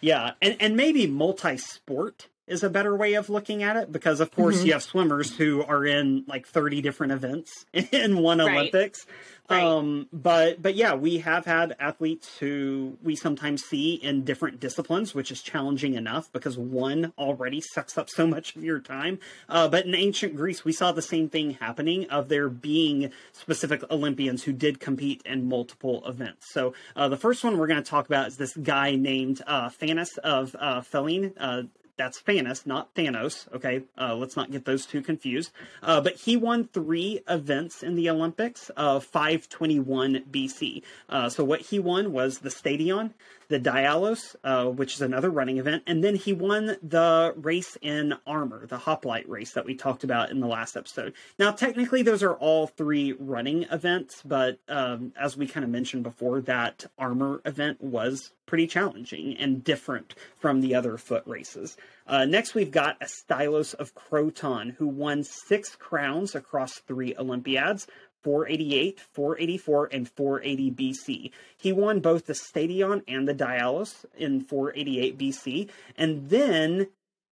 Yeah, 0.01 0.33
and 0.41 0.57
and 0.61 0.77
maybe 0.77 1.07
multi-sport 1.07 2.29
is 2.51 2.65
a 2.65 2.69
better 2.69 2.95
way 2.95 3.15
of 3.15 3.31
looking 3.31 3.63
at 3.63 3.77
it 3.77 3.93
because 3.93 4.21
of 4.21 4.31
course 4.33 4.59
mm-hmm. 4.59 4.67
you 4.67 4.73
have 4.73 4.83
swimmers 4.83 5.37
who 5.37 5.63
are 5.63 5.87
in 5.87 6.25
like 6.27 6.47
30 6.47 6.83
different 6.83 7.13
events 7.13 7.65
in 7.73 8.19
one 8.19 8.39
right. 8.39 8.51
Olympics. 8.51 9.07
Right. 9.49 9.65
Um, 9.65 10.07
but 10.13 10.63
but 10.63 10.77
yeah, 10.77 10.95
we 10.95 11.19
have 11.19 11.45
had 11.45 11.75
athletes 11.81 12.39
who 12.39 12.97
we 13.03 13.17
sometimes 13.17 13.65
see 13.65 13.95
in 13.95 14.23
different 14.23 14.61
disciplines, 14.61 15.13
which 15.13 15.33
is 15.33 15.43
challenging 15.43 15.95
enough 15.95 16.33
because 16.33 16.57
one 16.57 17.13
already 17.19 17.61
sucks 17.61 17.99
up 17.99 18.09
so 18.09 18.29
much 18.29 18.55
of 18.55 18.63
your 18.63 18.79
time. 18.79 19.19
Uh, 19.49 19.67
but 19.67 19.87
in 19.87 19.95
ancient 19.97 20.37
Greece, 20.37 20.65
we 20.65 20.73
saw 20.73 20.93
the 20.93 21.03
same 21.03 21.29
thing 21.29 21.53
happening 21.55 22.09
of 22.11 22.29
there 22.29 22.49
being 22.49 23.11
specific 23.33 23.83
Olympians 23.91 24.45
who 24.45 24.53
did 24.53 24.79
compete 24.79 25.21
in 25.25 25.49
multiple 25.49 26.07
events. 26.07 26.53
So 26.53 26.75
uh, 26.95 27.09
the 27.09 27.17
first 27.17 27.43
one 27.43 27.59
we're 27.59 27.67
going 27.67 27.83
to 27.83 27.91
talk 27.91 28.07
about 28.07 28.29
is 28.29 28.37
this 28.37 28.57
guy 28.57 28.95
named 28.95 29.43
uh, 29.49 29.69
Phanes 29.71 30.17
of 30.19 30.55
uh, 30.61 30.83
Pellene. 30.83 31.69
Uh, 32.01 32.05
that's 32.05 32.21
Phanas, 32.21 32.67
not 32.67 32.95
Thanos. 32.95 33.53
Okay, 33.55 33.83
uh, 33.99 34.15
let's 34.15 34.37
not 34.37 34.51
get 34.51 34.65
those 34.65 34.87
two 34.87 35.03
confused. 35.03 35.53
Uh, 35.83 36.01
but 36.01 36.17
he 36.17 36.37
won 36.37 36.65
three 36.65 37.21
events 37.29 37.83
in 37.83 37.95
the 37.95 38.09
Olympics 38.09 38.71
of 38.71 39.05
521 39.05 40.25
BC. 40.31 40.83
Uh, 41.09 41.29
so 41.29 41.45
what 41.45 41.61
he 41.61 41.79
won 41.79 42.13
was 42.13 42.39
the 42.39 42.51
Stadion, 42.51 43.15
the 43.51 43.59
Diaulos, 43.61 44.37
uh, 44.45 44.67
which 44.67 44.95
is 44.95 45.03
another 45.03 45.29
running 45.29 45.59
event, 45.59 45.83
and 45.87 46.03
then 46.05 46.15
he 46.15 46.33
won 46.33 46.77
the 46.83 47.35
race 47.37 47.77
in 47.83 48.15
armor, 48.25 48.65
the 48.65 48.79
hoplite 48.79 49.29
race 49.29 49.53
that 49.55 49.67
we 49.67 49.75
talked 49.75 50.05
about 50.05 50.31
in 50.31 50.39
the 50.39 50.47
last 50.47 50.77
episode. 50.77 51.15
Now, 51.37 51.51
technically, 51.51 52.03
those 52.03 52.23
are 52.23 52.35
all 52.35 52.69
three 52.69 53.13
running 53.19 53.65
events, 53.65 54.23
but 54.25 54.61
um, 54.69 55.13
as 55.21 55.37
we 55.37 55.49
kind 55.49 55.65
of 55.65 55.71
mentioned 55.71 56.05
before, 56.05 56.41
that 56.43 56.87
armor 56.97 57.43
event 57.45 57.81
was 57.81 58.31
pretty 58.47 58.69
challenging 58.69 59.37
and 59.37 59.63
different 59.65 60.15
from 60.39 60.61
the 60.61 60.75
other 60.75 60.97
foot 60.97 61.25
races. 61.27 61.77
Uh, 62.07 62.25
next, 62.25 62.55
we've 62.55 62.71
got 62.71 63.01
Astylos 63.01 63.75
of 63.75 63.95
Croton, 63.95 64.71
who 64.71 64.89
won 64.89 65.25
six 65.25 65.75
crowns 65.77 66.35
across 66.35 66.79
three 66.79 67.15
Olympiads, 67.17 67.87
488, 68.23 69.01
484, 69.01 69.89
and 69.93 70.09
480 70.09 70.71
BC. 70.71 71.31
He 71.57 71.73
won 71.73 72.01
both 72.01 72.27
the 72.27 72.35
Stadion 72.35 73.03
and 73.09 73.27
the 73.27 73.35
Diaulos 73.35 74.05
in 74.17 74.41
488 74.41 75.19
BC, 75.19 75.69
and 75.97 76.29
then 76.29 76.89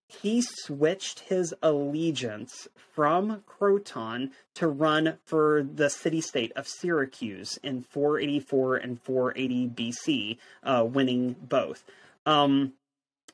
he 0.09 0.41
switched 0.41 1.21
his 1.21 1.55
allegiance 1.63 2.67
from 2.95 3.43
Croton 3.47 4.31
to 4.55 4.67
run 4.67 5.19
for 5.25 5.63
the 5.63 5.91
city 5.91 6.23
state 6.23 6.51
of 6.57 6.67
Syracuse 6.67 7.59
in 7.63 7.83
484 7.83 8.77
and 8.77 9.01
480 9.03 9.69
BC, 9.69 10.39
uh, 10.63 10.85
winning 10.85 11.37
both. 11.41 11.85
Um, 12.25 12.73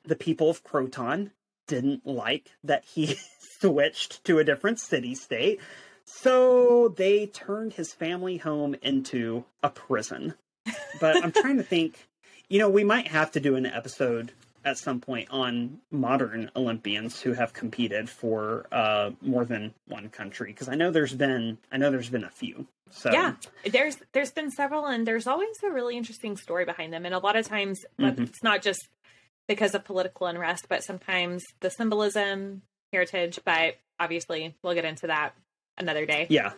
the 0.04 0.16
people 0.16 0.50
of 0.50 0.64
Croton 0.64 1.30
didn't 1.66 2.06
like 2.06 2.50
that 2.64 2.84
he 2.84 3.16
switched 3.60 4.24
to 4.24 4.38
a 4.38 4.44
different 4.44 4.80
city 4.80 5.14
state. 5.14 5.60
So 6.06 6.88
they 6.88 7.26
turned 7.26 7.74
his 7.74 7.92
family 7.92 8.36
home 8.36 8.76
into 8.82 9.44
a 9.62 9.70
prison. 9.70 10.34
But 11.00 11.22
I'm 11.22 11.32
trying 11.32 11.56
to 11.56 11.62
think, 11.62 12.08
you 12.48 12.58
know, 12.58 12.70
we 12.70 12.84
might 12.84 13.08
have 13.08 13.32
to 13.32 13.40
do 13.40 13.56
an 13.56 13.66
episode 13.66 14.32
at 14.64 14.78
some 14.78 15.00
point 15.00 15.28
on 15.30 15.78
modern 15.90 16.50
Olympians 16.56 17.20
who 17.20 17.34
have 17.34 17.52
competed 17.52 18.08
for 18.08 18.66
uh, 18.72 19.10
more 19.20 19.44
than 19.44 19.74
one 19.86 20.08
country 20.08 20.52
because 20.52 20.68
I 20.68 20.74
know 20.74 20.90
there's 20.90 21.12
been 21.12 21.58
I 21.70 21.76
know 21.76 21.90
there's 21.90 22.08
been 22.08 22.24
a 22.24 22.30
few. 22.30 22.66
So 22.90 23.10
yeah, 23.12 23.34
there's 23.70 23.98
there's 24.12 24.30
been 24.30 24.50
several, 24.50 24.86
and 24.86 25.06
there's 25.06 25.26
always 25.26 25.56
a 25.64 25.70
really 25.70 25.96
interesting 25.96 26.36
story 26.36 26.64
behind 26.64 26.92
them. 26.92 27.04
And 27.04 27.14
a 27.14 27.18
lot 27.18 27.36
of 27.36 27.46
times, 27.46 27.84
mm-hmm. 27.98 28.22
it's 28.22 28.42
not 28.42 28.62
just 28.62 28.88
because 29.48 29.74
of 29.74 29.84
political 29.84 30.26
unrest, 30.26 30.66
but 30.68 30.84
sometimes 30.84 31.42
the 31.60 31.70
symbolism, 31.70 32.62
heritage. 32.92 33.40
But 33.44 33.78
obviously, 33.98 34.54
we'll 34.62 34.74
get 34.74 34.84
into 34.84 35.08
that 35.08 35.34
another 35.78 36.06
day. 36.06 36.26
Yeah, 36.30 36.52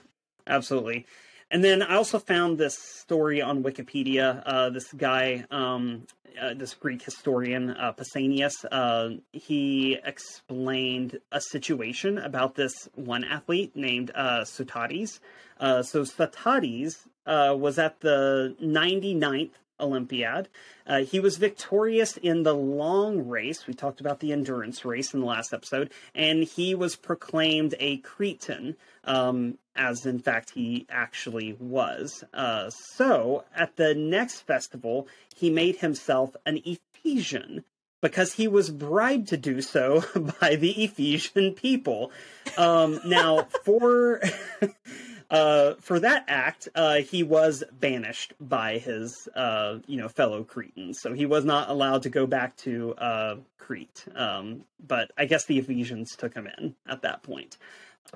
absolutely. 0.46 1.06
And 1.50 1.62
then 1.62 1.82
I 1.82 1.94
also 1.94 2.18
found 2.18 2.58
this 2.58 2.76
story 2.76 3.40
on 3.40 3.62
Wikipedia. 3.62 4.42
Uh, 4.44 4.70
this 4.70 4.92
guy, 4.92 5.44
um, 5.50 6.06
uh, 6.40 6.54
this 6.54 6.74
Greek 6.74 7.02
historian, 7.02 7.70
uh, 7.70 7.92
Pausanias, 7.92 8.64
uh, 8.70 9.10
he 9.32 9.98
explained 10.04 11.20
a 11.30 11.40
situation 11.40 12.18
about 12.18 12.56
this 12.56 12.88
one 12.94 13.24
athlete 13.24 13.76
named 13.76 14.10
uh, 14.14 14.40
Sotades. 14.40 15.20
Uh, 15.58 15.82
so 15.82 16.02
Sotades 16.02 17.06
uh, 17.26 17.54
was 17.56 17.78
at 17.78 18.00
the 18.00 18.56
99th 18.62 19.52
Olympiad. 19.80 20.48
Uh, 20.86 21.00
he 21.00 21.20
was 21.20 21.36
victorious 21.36 22.16
in 22.16 22.42
the 22.42 22.54
long 22.54 23.28
race. 23.28 23.66
We 23.66 23.74
talked 23.74 24.00
about 24.00 24.20
the 24.20 24.32
endurance 24.32 24.84
race 24.84 25.12
in 25.14 25.20
the 25.20 25.26
last 25.26 25.52
episode, 25.52 25.92
and 26.14 26.44
he 26.44 26.74
was 26.74 26.96
proclaimed 26.96 27.74
a 27.78 27.98
Cretan, 27.98 28.76
um, 29.04 29.58
as 29.74 30.06
in 30.06 30.18
fact 30.18 30.50
he 30.50 30.86
actually 30.88 31.54
was. 31.58 32.24
Uh, 32.32 32.70
so 32.70 33.44
at 33.54 33.76
the 33.76 33.94
next 33.94 34.40
festival, 34.40 35.08
he 35.34 35.50
made 35.50 35.76
himself 35.76 36.36
an 36.44 36.62
Ephesian. 36.64 37.64
Because 38.02 38.34
he 38.34 38.46
was 38.46 38.70
bribed 38.70 39.28
to 39.28 39.38
do 39.38 39.62
so 39.62 40.04
by 40.40 40.56
the 40.56 40.84
Ephesian 40.84 41.54
people. 41.54 42.12
Um, 42.58 43.00
now, 43.06 43.48
for 43.64 44.20
uh, 45.30 45.74
for 45.80 46.00
that 46.00 46.24
act, 46.28 46.68
uh, 46.74 46.96
he 46.96 47.22
was 47.22 47.64
banished 47.72 48.34
by 48.40 48.78
his, 48.78 49.28
uh, 49.34 49.78
you 49.86 49.96
know, 49.96 50.08
fellow 50.08 50.44
Cretans. 50.44 51.00
So 51.00 51.12
he 51.12 51.26
was 51.26 51.44
not 51.44 51.68
allowed 51.68 52.02
to 52.02 52.10
go 52.10 52.26
back 52.26 52.56
to 52.58 52.94
uh, 52.94 53.36
Crete. 53.58 54.04
Um, 54.14 54.64
but 54.86 55.10
I 55.18 55.24
guess 55.24 55.44
the 55.44 55.58
Ephesians 55.58 56.14
took 56.16 56.34
him 56.34 56.48
in 56.58 56.74
at 56.88 57.02
that 57.02 57.22
point. 57.22 57.56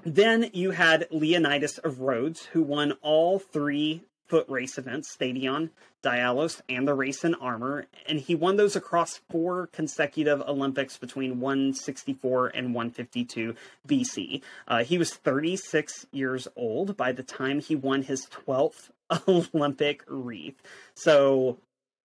Then 0.04 0.50
you 0.52 0.70
had 0.70 1.08
Leonidas 1.10 1.78
of 1.78 2.00
Rhodes, 2.00 2.44
who 2.46 2.62
won 2.62 2.92
all 3.02 3.40
three 3.40 4.04
foot 4.30 4.48
race 4.48 4.78
events, 4.78 5.10
Stadion, 5.10 5.70
Diaulos, 6.04 6.60
and 6.68 6.86
the 6.86 6.94
race 6.94 7.24
in 7.24 7.34
armor, 7.34 7.86
and 8.06 8.20
he 8.20 8.36
won 8.36 8.56
those 8.56 8.76
across 8.76 9.20
four 9.28 9.66
consecutive 9.72 10.40
Olympics 10.42 10.96
between 10.96 11.40
164 11.40 12.46
and 12.54 12.72
152 12.72 13.56
BC. 13.88 14.40
Uh, 14.68 14.84
he 14.84 14.98
was 14.98 15.12
36 15.12 16.06
years 16.12 16.46
old 16.54 16.96
by 16.96 17.10
the 17.10 17.24
time 17.24 17.60
he 17.60 17.74
won 17.74 18.02
his 18.02 18.26
12th 18.46 18.90
Olympic 19.28 20.04
wreath. 20.06 20.62
So, 20.94 21.58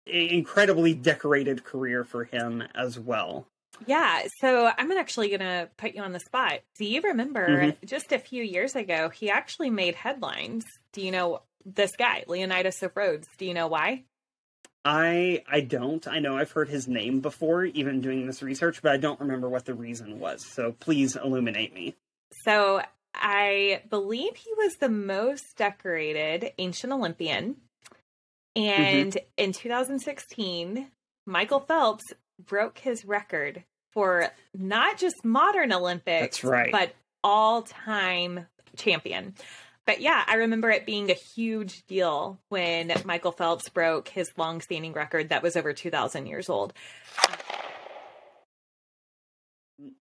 incredibly 0.06 0.92
decorated 0.92 1.64
career 1.64 2.04
for 2.04 2.24
him 2.24 2.62
as 2.74 2.98
well. 2.98 3.46
Yeah, 3.86 4.22
so 4.40 4.70
I'm 4.76 4.92
actually 4.92 5.28
going 5.28 5.40
to 5.40 5.68
put 5.76 5.94
you 5.94 6.02
on 6.02 6.12
the 6.12 6.20
spot. 6.20 6.60
Do 6.76 6.84
you 6.84 7.00
remember 7.00 7.48
mm-hmm. 7.48 7.86
just 7.86 8.12
a 8.12 8.18
few 8.18 8.42
years 8.42 8.76
ago, 8.76 9.08
he 9.08 9.30
actually 9.30 9.70
made 9.70 9.94
headlines? 9.94 10.64
Do 10.92 11.00
you 11.00 11.10
know 11.10 11.40
this 11.64 11.96
guy, 11.96 12.24
Leonidas 12.26 12.82
of 12.82 12.96
Rhodes. 12.96 13.28
Do 13.38 13.46
you 13.46 13.54
know 13.54 13.66
why? 13.68 14.04
I 14.84 15.44
I 15.48 15.60
don't. 15.60 16.06
I 16.08 16.18
know 16.18 16.36
I've 16.36 16.50
heard 16.50 16.68
his 16.68 16.88
name 16.88 17.20
before, 17.20 17.64
even 17.64 18.00
doing 18.00 18.26
this 18.26 18.42
research, 18.42 18.82
but 18.82 18.92
I 18.92 18.96
don't 18.96 19.20
remember 19.20 19.48
what 19.48 19.64
the 19.64 19.74
reason 19.74 20.18
was. 20.18 20.44
So 20.44 20.72
please 20.72 21.16
illuminate 21.16 21.72
me. 21.72 21.94
So 22.44 22.82
I 23.14 23.82
believe 23.90 24.36
he 24.36 24.52
was 24.56 24.74
the 24.80 24.88
most 24.88 25.56
decorated 25.56 26.52
ancient 26.58 26.92
Olympian. 26.92 27.56
And 28.56 29.12
mm-hmm. 29.12 29.26
in 29.36 29.52
2016, 29.52 30.88
Michael 31.26 31.60
Phelps 31.60 32.04
broke 32.44 32.78
his 32.78 33.04
record 33.04 33.64
for 33.92 34.28
not 34.54 34.98
just 34.98 35.24
modern 35.24 35.72
Olympics, 35.72 36.38
That's 36.38 36.44
right. 36.44 36.72
but 36.72 36.94
all 37.22 37.62
time 37.62 38.46
champion. 38.76 39.34
But 39.86 40.00
yeah, 40.00 40.22
I 40.26 40.34
remember 40.34 40.70
it 40.70 40.86
being 40.86 41.10
a 41.10 41.14
huge 41.14 41.84
deal 41.86 42.38
when 42.48 42.92
Michael 43.04 43.32
Phelps 43.32 43.68
broke 43.68 44.08
his 44.08 44.30
long-standing 44.36 44.92
record 44.92 45.30
that 45.30 45.42
was 45.42 45.56
over 45.56 45.72
2,000 45.72 46.26
years 46.26 46.48
old. 46.48 46.72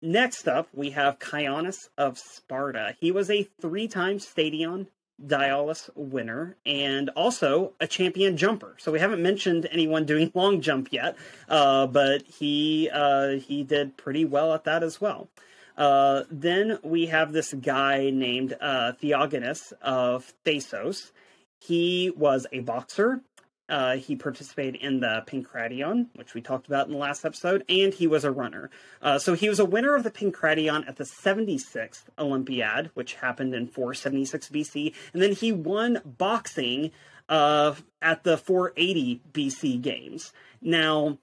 Next 0.02 0.48
up, 0.48 0.68
we 0.74 0.92
have 0.92 1.18
Chionis 1.18 1.90
of 1.98 2.20
Sparta. 2.20 2.96
He 3.00 3.12
was 3.12 3.32
a 3.32 3.44
three-time 3.60 4.20
Stadion 4.20 4.88
Diaulos 5.26 5.90
winner 5.96 6.58
and 6.66 7.10
also 7.10 7.74
a 7.80 7.88
champion 7.88 8.38
jumper. 8.38 8.76
So 8.80 8.92
we 8.92 9.00
haven't 9.00 9.22
mentioned 9.22 9.68
anyone 9.72 10.06
doing 10.06 10.32
long 10.34 10.62
jump 10.62 10.90
yet, 10.92 11.16
uh, 11.50 11.88
but 11.88 12.24
he 12.24 12.90
uh, 12.92 13.34
he 13.34 13.64
did 13.64 13.98
pretty 13.98 14.26
well 14.26 14.54
at 14.54 14.64
that 14.66 14.84
as 14.84 15.00
well. 15.00 15.30
Uh, 15.78 16.24
then 16.30 16.80
we 16.84 17.08
have 17.08 17.32
this 17.32 17.54
guy 17.54 18.10
named 18.10 18.56
uh, 18.60 18.94
Theogenes 19.02 19.74
of 19.82 20.34
Thasos. 20.46 21.12
He 21.60 22.12
was 22.16 22.48
a 22.52 22.60
boxer. 22.60 23.22
Uh, 23.70 23.96
he 23.96 24.18
participated 24.18 24.76
in 24.76 25.00
the 25.00 25.24
Pankration, 25.26 26.08
which 26.16 26.34
we 26.34 26.42
talked 26.42 26.68
about 26.68 26.88
in 26.88 26.92
the 26.92 27.00
last 27.00 27.24
episode, 27.24 27.64
and 27.70 27.94
he 27.94 28.06
was 28.06 28.26
a 28.26 28.32
runner. 28.32 28.70
Uh, 29.02 29.18
so 29.18 29.34
he 29.34 29.48
was 29.48 29.60
a 29.60 29.66
winner 29.66 29.96
of 29.96 30.04
the 30.04 30.12
Pankration 30.12 30.86
at 30.90 30.98
the 30.98 31.06
76th 31.06 32.04
Olympiad, 32.20 32.92
which 32.96 33.14
happened 33.14 33.56
in 33.56 33.68
476 33.68 34.50
BC, 34.50 34.94
and 35.14 35.22
then 35.22 35.32
he 35.32 35.54
won 35.54 36.02
boxing 36.04 36.92
uh, 37.30 37.74
at 38.02 38.24
the 38.24 38.38
480 38.38 39.22
BC 39.32 39.82
Games. 39.82 40.34
Now, 40.62 41.18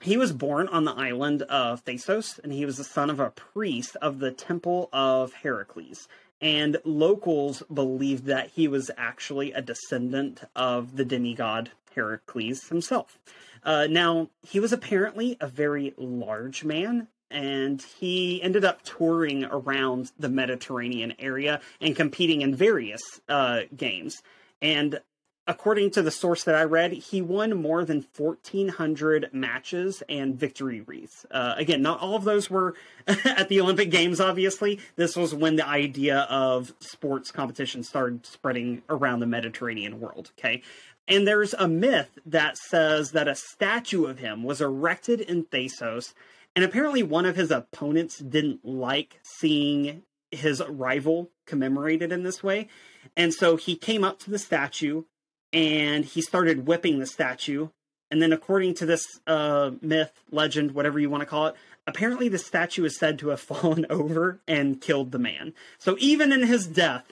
he 0.00 0.16
was 0.16 0.32
born 0.32 0.68
on 0.68 0.84
the 0.84 0.92
island 0.92 1.42
of 1.42 1.84
Thasos, 1.84 2.38
and 2.42 2.52
he 2.52 2.64
was 2.64 2.76
the 2.76 2.84
son 2.84 3.10
of 3.10 3.20
a 3.20 3.30
priest 3.30 3.96
of 3.96 4.18
the 4.18 4.30
Temple 4.30 4.88
of 4.92 5.32
Heracles. 5.32 6.08
And 6.40 6.78
locals 6.84 7.62
believed 7.72 8.26
that 8.26 8.50
he 8.50 8.68
was 8.68 8.90
actually 8.96 9.52
a 9.52 9.62
descendant 9.62 10.42
of 10.54 10.96
the 10.96 11.04
demigod 11.04 11.70
Heracles 11.94 12.68
himself. 12.68 13.18
Uh, 13.64 13.88
now, 13.90 14.30
he 14.42 14.60
was 14.60 14.72
apparently 14.72 15.36
a 15.40 15.48
very 15.48 15.94
large 15.96 16.64
man, 16.64 17.08
and 17.30 17.82
he 17.82 18.40
ended 18.40 18.64
up 18.64 18.82
touring 18.82 19.44
around 19.44 20.12
the 20.18 20.28
Mediterranean 20.28 21.14
area 21.18 21.60
and 21.80 21.96
competing 21.96 22.42
in 22.42 22.54
various 22.54 23.02
uh, 23.28 23.62
games. 23.76 24.22
And 24.62 25.00
according 25.48 25.90
to 25.90 26.02
the 26.02 26.10
source 26.10 26.44
that 26.44 26.54
I 26.54 26.62
read, 26.64 26.92
he 26.92 27.22
won 27.22 27.56
more 27.56 27.82
than 27.84 28.06
1,400 28.16 29.30
matches 29.32 30.02
and 30.06 30.38
victory 30.38 30.82
wreaths. 30.82 31.24
Uh, 31.30 31.54
again, 31.56 31.80
not 31.80 32.00
all 32.00 32.14
of 32.14 32.24
those 32.24 32.50
were 32.50 32.74
at 33.06 33.48
the 33.48 33.60
Olympic 33.60 33.90
Games, 33.90 34.20
obviously. 34.20 34.78
This 34.96 35.16
was 35.16 35.34
when 35.34 35.56
the 35.56 35.66
idea 35.66 36.20
of 36.30 36.74
sports 36.80 37.30
competition 37.30 37.82
started 37.82 38.26
spreading 38.26 38.82
around 38.90 39.20
the 39.20 39.26
Mediterranean 39.26 39.98
world, 39.98 40.30
okay? 40.38 40.62
And 41.08 41.26
there's 41.26 41.54
a 41.54 41.66
myth 41.66 42.18
that 42.26 42.58
says 42.58 43.12
that 43.12 43.26
a 43.26 43.34
statue 43.34 44.04
of 44.04 44.18
him 44.18 44.42
was 44.42 44.60
erected 44.60 45.22
in 45.22 45.44
Thasos, 45.44 46.12
and 46.54 46.62
apparently 46.62 47.02
one 47.02 47.24
of 47.24 47.36
his 47.36 47.50
opponents 47.50 48.18
didn't 48.18 48.66
like 48.66 49.18
seeing 49.22 50.02
his 50.30 50.62
rival 50.68 51.30
commemorated 51.46 52.12
in 52.12 52.22
this 52.22 52.42
way. 52.42 52.68
And 53.16 53.32
so 53.32 53.56
he 53.56 53.74
came 53.74 54.04
up 54.04 54.18
to 54.20 54.30
the 54.30 54.38
statue 54.38 55.04
and 55.52 56.04
he 56.04 56.22
started 56.22 56.66
whipping 56.66 56.98
the 56.98 57.06
statue. 57.06 57.68
And 58.10 58.22
then, 58.22 58.32
according 58.32 58.74
to 58.74 58.86
this 58.86 59.04
uh, 59.26 59.72
myth, 59.82 60.12
legend, 60.30 60.72
whatever 60.72 60.98
you 60.98 61.10
want 61.10 61.20
to 61.20 61.26
call 61.26 61.48
it, 61.48 61.54
apparently 61.86 62.28
the 62.28 62.38
statue 62.38 62.84
is 62.84 62.96
said 62.96 63.18
to 63.18 63.28
have 63.28 63.40
fallen 63.40 63.86
over 63.90 64.40
and 64.48 64.80
killed 64.80 65.12
the 65.12 65.18
man. 65.18 65.54
So 65.78 65.96
even 65.98 66.32
in 66.32 66.46
his 66.46 66.66
death, 66.66 67.04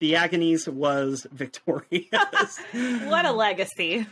Diogenes 0.00 0.68
was 0.68 1.26
victorious. 1.32 2.58
what 2.72 3.26
a 3.26 3.32
legacy. 3.32 4.06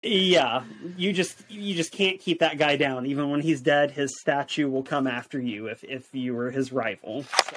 Yeah, 0.00 0.62
you 0.96 1.12
just 1.12 1.50
you 1.50 1.74
just 1.74 1.90
can't 1.90 2.20
keep 2.20 2.38
that 2.38 2.56
guy 2.56 2.76
down. 2.76 3.04
Even 3.06 3.30
when 3.30 3.40
he's 3.40 3.60
dead, 3.60 3.90
his 3.90 4.16
statue 4.20 4.70
will 4.70 4.84
come 4.84 5.08
after 5.08 5.40
you 5.40 5.66
if 5.66 5.82
if 5.82 6.14
you 6.14 6.34
were 6.34 6.52
his 6.52 6.72
rival. 6.72 7.24
So. 7.24 7.56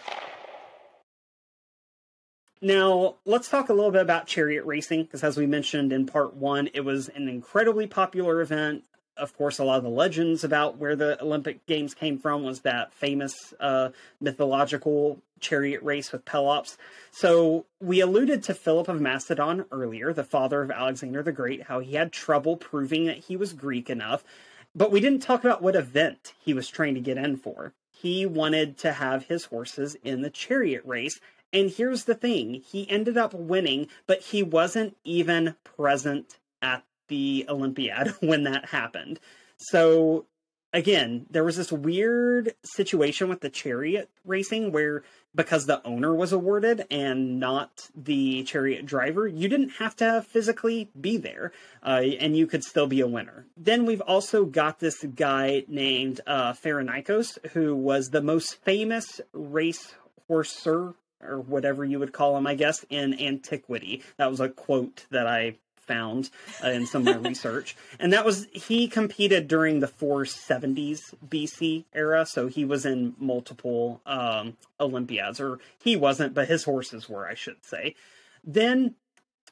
Now, 2.62 3.16
let's 3.26 3.50
talk 3.50 3.70
a 3.70 3.74
little 3.74 3.92
bit 3.92 4.02
about 4.02 4.28
chariot 4.28 4.66
racing 4.66 5.04
because 5.04 5.24
as 5.24 5.36
we 5.36 5.48
mentioned 5.48 5.92
in 5.92 6.06
part 6.06 6.36
1, 6.36 6.70
it 6.74 6.82
was 6.82 7.10
an 7.10 7.28
incredibly 7.28 7.88
popular 7.88 8.42
event 8.42 8.84
of 9.22 9.38
course, 9.38 9.60
a 9.60 9.64
lot 9.64 9.78
of 9.78 9.84
the 9.84 9.90
legends 9.90 10.44
about 10.44 10.78
where 10.78 10.96
the 10.96 11.22
Olympic 11.22 11.66
Games 11.68 11.94
came 11.94 12.18
from 12.18 12.44
was 12.44 12.62
that 12.62 12.94
famous 12.94 13.54
uh, 13.60 13.90
mythological 14.20 15.20
chariot 15.40 15.82
race 15.84 16.12
with 16.12 16.26
Pelops. 16.26 16.78
So 17.12 17.66
we 17.80 18.00
alluded 18.00 18.44
to 18.44 18.54
Philip 18.54 18.88
of 18.88 19.02
Macedon 19.02 19.66
earlier, 19.72 20.14
the 20.14 20.24
father 20.24 20.62
of 20.62 20.72
Alexander 20.72 21.22
the 21.22 21.32
Great, 21.32 21.64
how 21.64 21.80
he 21.80 21.96
had 21.96 22.12
trouble 22.12 22.58
proving 22.58 23.06
that 23.06 23.18
he 23.18 23.36
was 23.36 23.54
Greek 23.54 23.90
enough. 23.90 24.24
But 24.74 24.92
we 24.92 25.02
didn't 25.02 25.22
talk 25.22 25.44
about 25.44 25.62
what 25.62 25.76
event 25.76 26.34
he 26.44 26.54
was 26.54 26.68
trying 26.68 26.96
to 26.96 27.02
get 27.02 27.18
in 27.18 27.38
for. 27.38 27.74
He 27.92 28.26
wanted 28.26 28.78
to 28.80 28.94
have 28.94 29.26
his 29.26 29.46
horses 29.46 29.96
in 30.04 30.22
the 30.22 30.30
chariot 30.30 30.84
race. 30.86 31.20
And 31.54 31.70
here's 31.70 32.06
the 32.06 32.16
thing 32.16 32.62
he 32.66 32.90
ended 32.90 33.18
up 33.18 33.34
winning, 33.34 33.88
but 34.08 34.22
he 34.22 34.44
wasn't 34.44 34.96
even 35.04 35.56
present 35.64 36.38
at 36.62 36.84
the 37.08 37.46
Olympiad 37.50 38.08
when 38.22 38.44
that 38.44 38.70
happened. 38.70 39.20
So 39.58 40.26
again, 40.74 41.26
there 41.30 41.44
was 41.44 41.58
this 41.58 41.72
weird 41.72 42.54
situation 42.64 43.28
with 43.28 43.42
the 43.42 43.50
chariot 43.50 44.10
racing 44.26 44.72
where 44.72 45.04
because 45.34 45.66
the 45.66 45.86
owner 45.86 46.14
was 46.14 46.32
awarded 46.32 46.86
and 46.92 47.40
not 47.40 47.90
the 47.96 48.44
chariot 48.44 48.86
driver, 48.86 49.28
you 49.28 49.48
didn't 49.48 49.70
have 49.80 49.96
to 49.98 50.26
physically 50.28 50.90
be 51.00 51.18
there, 51.18 51.52
uh, 51.86 52.02
and 52.20 52.36
you 52.36 52.48
could 52.48 52.64
still 52.64 52.88
be 52.88 53.02
a 53.02 53.08
winner. 53.08 53.46
Then 53.56 53.86
we've 53.86 54.02
also 54.02 54.46
got 54.46 54.80
this 54.80 55.04
guy 55.04 55.64
named 55.68 56.22
uh, 56.28 56.54
who 57.54 57.76
was 57.76 58.10
the 58.10 58.22
most 58.22 58.56
famous 58.64 59.22
race 59.34 59.94
horser 60.30 60.96
or 61.24 61.40
whatever 61.40 61.84
you 61.86 62.00
would 62.00 62.14
call 62.14 62.38
him, 62.38 62.48
I 62.48 62.56
guess, 62.56 62.86
in 62.90 63.20
antiquity. 63.20 64.04
That 64.18 64.30
was 64.30 64.40
a 64.40 64.50
quote 64.50 65.06
that 65.12 65.28
I 65.28 65.56
found 65.78 66.30
uh, 66.64 66.70
in 66.70 66.86
some 66.86 67.08
of 67.08 67.22
my 67.22 67.30
research. 67.30 67.76
And 68.00 68.14
that 68.14 68.26
was, 68.26 68.48
he 68.54 68.88
competed 68.88 69.48
during 69.48 69.80
the 69.80 69.88
470s 69.88 71.14
BC 71.28 71.86
era. 71.94 72.26
So 72.26 72.48
he 72.48 72.66
was 72.66 72.86
in 72.86 73.16
multiple 73.20 74.02
um, 74.06 74.58
Olympiads, 74.80 75.40
or 75.40 75.60
he 75.84 75.96
wasn't, 75.96 76.34
but 76.34 76.48
his 76.48 76.64
horses 76.64 77.10
were, 77.10 77.28
I 77.28 77.34
should 77.34 77.64
say. 77.66 77.96
Then 78.44 78.96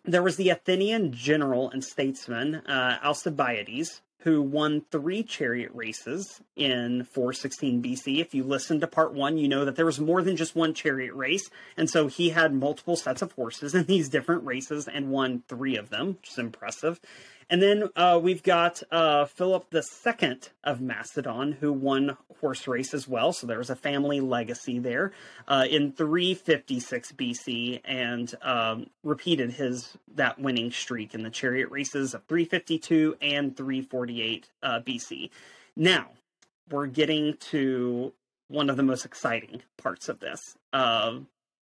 there 0.05 0.23
was 0.23 0.37
the 0.37 0.49
Athenian 0.49 1.11
general 1.11 1.69
and 1.69 1.83
statesman, 1.83 2.55
uh, 2.55 2.99
Alcibiades, 3.03 4.01
who 4.19 4.41
won 4.41 4.81
three 4.91 5.23
chariot 5.23 5.71
races 5.73 6.41
in 6.55 7.05
416 7.05 7.81
BC. 7.81 8.19
If 8.19 8.33
you 8.33 8.43
listen 8.43 8.81
to 8.81 8.87
part 8.87 9.13
one, 9.13 9.37
you 9.37 9.47
know 9.47 9.63
that 9.63 9.77
there 9.77 9.85
was 9.85 9.99
more 9.99 10.21
than 10.21 10.35
just 10.35 10.55
one 10.55 10.73
chariot 10.73 11.13
race. 11.13 11.49
And 11.77 11.89
so 11.89 12.07
he 12.07 12.29
had 12.29 12.53
multiple 12.53 12.97
sets 12.97 13.21
of 13.21 13.31
horses 13.31 13.73
in 13.73 13.85
these 13.85 14.09
different 14.09 14.45
races 14.45 14.87
and 14.87 15.09
won 15.09 15.43
three 15.47 15.77
of 15.77 15.89
them, 15.89 16.17
which 16.19 16.31
is 16.31 16.37
impressive. 16.37 16.99
And 17.49 17.61
then 17.61 17.89
uh, 17.95 18.19
we've 18.21 18.43
got 18.43 18.83
uh, 18.91 19.25
Philip 19.25 19.73
II 19.73 20.39
of 20.63 20.81
Macedon, 20.81 21.53
who 21.53 21.73
won 21.73 22.15
horse 22.39 22.67
race 22.67 22.93
as 22.93 23.07
well. 23.07 23.33
So 23.33 23.47
there 23.47 23.57
was 23.57 23.71
a 23.71 23.75
family 23.75 24.19
legacy 24.19 24.77
there 24.77 25.11
uh, 25.47 25.65
in 25.69 25.91
356 25.91 27.11
BC, 27.13 27.81
and 27.83 28.33
um, 28.41 28.89
repeated 29.03 29.51
his 29.53 29.97
that 30.15 30.39
winning 30.39 30.71
streak 30.71 31.15
in 31.15 31.23
the 31.23 31.29
chariot 31.29 31.69
races 31.71 32.13
of 32.13 32.23
352 32.25 33.17
and 33.21 33.57
348 33.57 34.49
uh, 34.61 34.79
BC. 34.81 35.31
Now 35.75 36.09
we're 36.69 36.87
getting 36.87 37.35
to 37.37 38.13
one 38.47 38.69
of 38.69 38.77
the 38.77 38.83
most 38.83 39.05
exciting 39.05 39.63
parts 39.77 40.07
of 40.07 40.19
this. 40.19 40.55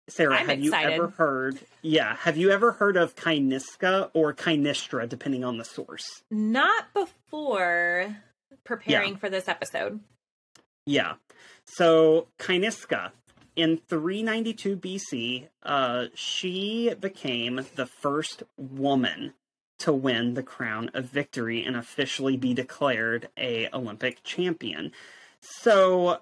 Sarah, 0.08 0.36
I'm 0.38 0.46
have 0.46 0.58
excited. 0.62 0.88
you 0.96 1.02
ever 1.02 1.08
heard? 1.16 1.58
Yeah, 1.82 2.14
have 2.16 2.36
you 2.36 2.50
ever 2.50 2.72
heard 2.72 2.96
of 2.96 3.16
Kyniska 3.16 4.10
or 4.14 4.32
Kynistra, 4.32 5.08
depending 5.08 5.44
on 5.44 5.58
the 5.58 5.64
source? 5.64 6.22
Not 6.30 6.92
before 6.94 8.16
preparing 8.64 9.12
Yeah. 9.12 9.18
for 9.18 9.28
this 9.28 9.48
episode. 9.48 10.00
Yeah. 10.86 11.14
So 11.64 12.28
Kyniska, 12.38 13.10
in 13.56 13.78
392 13.78 14.76
BC, 14.76 15.48
uh, 15.64 16.06
she 16.14 16.94
became 17.00 17.66
the 17.74 17.86
first 17.86 18.44
woman 18.56 19.34
to 19.78 19.92
win 19.92 20.34
the 20.34 20.42
crown 20.42 20.90
of 20.94 21.06
victory 21.06 21.64
and 21.64 21.76
officially 21.76 22.36
be 22.36 22.54
declared 22.54 23.28
a 23.36 23.68
Olympic 23.74 24.22
champion. 24.22 24.92
So 25.40 26.20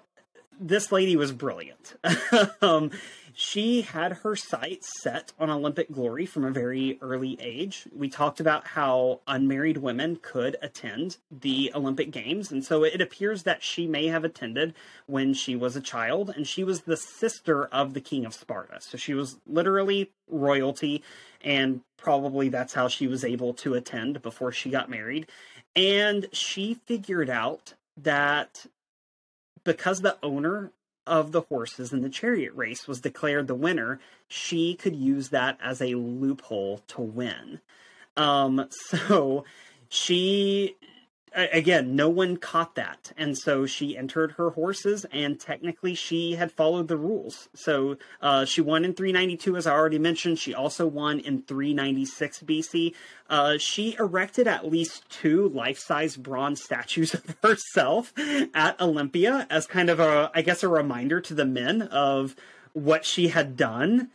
this 0.59 0.91
lady 0.91 1.15
was 1.15 1.31
brilliant. 1.31 1.95
um, 2.61 2.91
she 3.35 3.81
had 3.81 4.13
her 4.13 4.35
sights 4.35 4.89
set 5.01 5.33
on 5.37 5.49
Olympic 5.49 5.91
glory 5.91 6.25
from 6.25 6.45
a 6.45 6.51
very 6.51 6.97
early 7.01 7.37
age. 7.41 7.85
We 7.93 8.09
talked 8.09 8.39
about 8.39 8.67
how 8.67 9.19
unmarried 9.27 9.77
women 9.77 10.17
could 10.21 10.55
attend 10.61 11.17
the 11.29 11.71
Olympic 11.75 12.11
Games, 12.11 12.51
and 12.51 12.63
so 12.63 12.83
it 12.83 13.01
appears 13.01 13.43
that 13.43 13.61
she 13.61 13.87
may 13.87 14.07
have 14.07 14.23
attended 14.23 14.73
when 15.05 15.33
she 15.33 15.55
was 15.55 15.75
a 15.75 15.81
child, 15.81 16.31
and 16.35 16.47
she 16.47 16.63
was 16.63 16.81
the 16.81 16.95
sister 16.95 17.65
of 17.65 17.93
the 17.93 18.01
King 18.01 18.25
of 18.25 18.33
Sparta. 18.33 18.79
So 18.79 18.97
she 18.97 19.13
was 19.13 19.37
literally 19.45 20.11
royalty, 20.29 21.03
and 21.43 21.81
probably 21.97 22.47
that's 22.47 22.73
how 22.73 22.87
she 22.87 23.05
was 23.05 23.25
able 23.25 23.53
to 23.55 23.73
attend 23.73 24.21
before 24.21 24.51
she 24.53 24.69
got 24.69 24.89
married. 24.89 25.27
And 25.75 26.27
she 26.31 26.75
figured 26.85 27.29
out 27.29 27.73
that 27.97 28.65
because 29.65 30.01
the 30.01 30.17
owner 30.23 30.71
of 31.07 31.31
the 31.31 31.41
horses 31.41 31.93
in 31.93 32.01
the 32.01 32.09
chariot 32.09 32.53
race 32.55 32.87
was 32.87 33.01
declared 33.01 33.47
the 33.47 33.55
winner, 33.55 33.99
she 34.27 34.75
could 34.75 34.95
use 34.95 35.29
that 35.29 35.57
as 35.61 35.81
a 35.81 35.95
loophole 35.95 36.81
to 36.87 37.01
win. 37.01 37.59
Um, 38.17 38.67
so 38.89 39.45
she, 39.89 40.75
again, 41.35 41.95
no 41.95 42.09
one 42.09 42.37
caught 42.37 42.75
that. 42.75 43.11
And 43.17 43.37
so 43.37 43.65
she 43.65 43.97
entered 43.97 44.33
her 44.33 44.51
horses, 44.51 45.05
and 45.11 45.39
technically 45.39 45.93
she 45.93 46.35
had 46.35 46.51
followed 46.51 46.87
the 46.87 46.97
rules. 46.97 47.49
So 47.53 47.97
uh, 48.21 48.45
she 48.45 48.61
won 48.61 48.85
in 48.85 48.93
392, 48.93 49.57
as 49.57 49.67
I 49.67 49.73
already 49.73 49.99
mentioned. 49.99 50.39
She 50.39 50.53
also 50.53 50.87
won 50.87 51.19
in 51.19 51.41
396 51.41 52.41
BC. 52.43 52.93
Uh, 53.29 53.57
she 53.57 53.95
erected 53.99 54.47
at 54.47 54.69
least 54.69 55.09
two 55.09 55.49
life-size 55.49 56.15
bronze 56.17 56.63
statues 56.63 57.13
of 57.13 57.35
herself 57.43 58.13
at 58.53 58.79
Olympia 58.79 59.47
as 59.49 59.67
kind 59.67 59.89
of 59.89 59.99
a, 59.99 60.31
I 60.33 60.41
guess, 60.41 60.63
a 60.63 60.69
reminder 60.69 61.19
to 61.21 61.33
the 61.33 61.45
men 61.45 61.81
of 61.83 62.35
what 62.73 63.05
she 63.05 63.29
had 63.29 63.57
done 63.57 64.09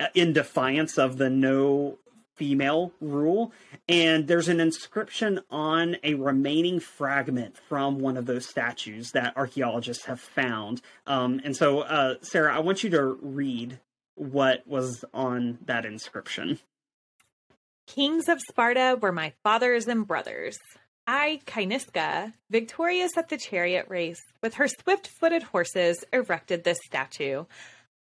uh, 0.00 0.06
in 0.14 0.32
defiance 0.32 0.98
of 0.98 1.18
the 1.18 1.30
no 1.30 1.98
female 2.36 2.92
rule. 3.00 3.52
And 3.88 4.28
there's 4.28 4.48
an 4.48 4.60
inscription 4.60 5.40
on 5.50 5.96
a 6.02 6.14
remaining 6.14 6.80
fragment 6.80 7.56
from 7.56 7.98
one 7.98 8.16
of 8.16 8.26
those 8.26 8.46
statues 8.46 9.12
that 9.12 9.36
archaeologists 9.36 10.04
have 10.06 10.20
found. 10.20 10.80
Um, 11.06 11.40
and 11.44 11.56
so, 11.56 11.80
uh, 11.80 12.14
Sarah, 12.22 12.54
I 12.54 12.60
want 12.60 12.82
you 12.82 12.90
to 12.90 13.18
read 13.20 13.80
what 14.14 14.66
was 14.66 15.04
on 15.14 15.58
that 15.66 15.84
inscription. 15.84 16.58
Kings 17.86 18.28
of 18.28 18.40
Sparta 18.48 18.98
were 19.00 19.12
my 19.12 19.32
fathers 19.42 19.88
and 19.88 20.06
brothers. 20.06 20.58
I, 21.06 21.40
Kyniska, 21.46 22.32
victorious 22.48 23.16
at 23.16 23.28
the 23.28 23.36
chariot 23.36 23.86
race, 23.88 24.22
with 24.40 24.54
her 24.54 24.68
swift 24.68 25.08
footed 25.08 25.42
horses, 25.42 26.04
erected 26.12 26.62
this 26.62 26.78
statue. 26.86 27.44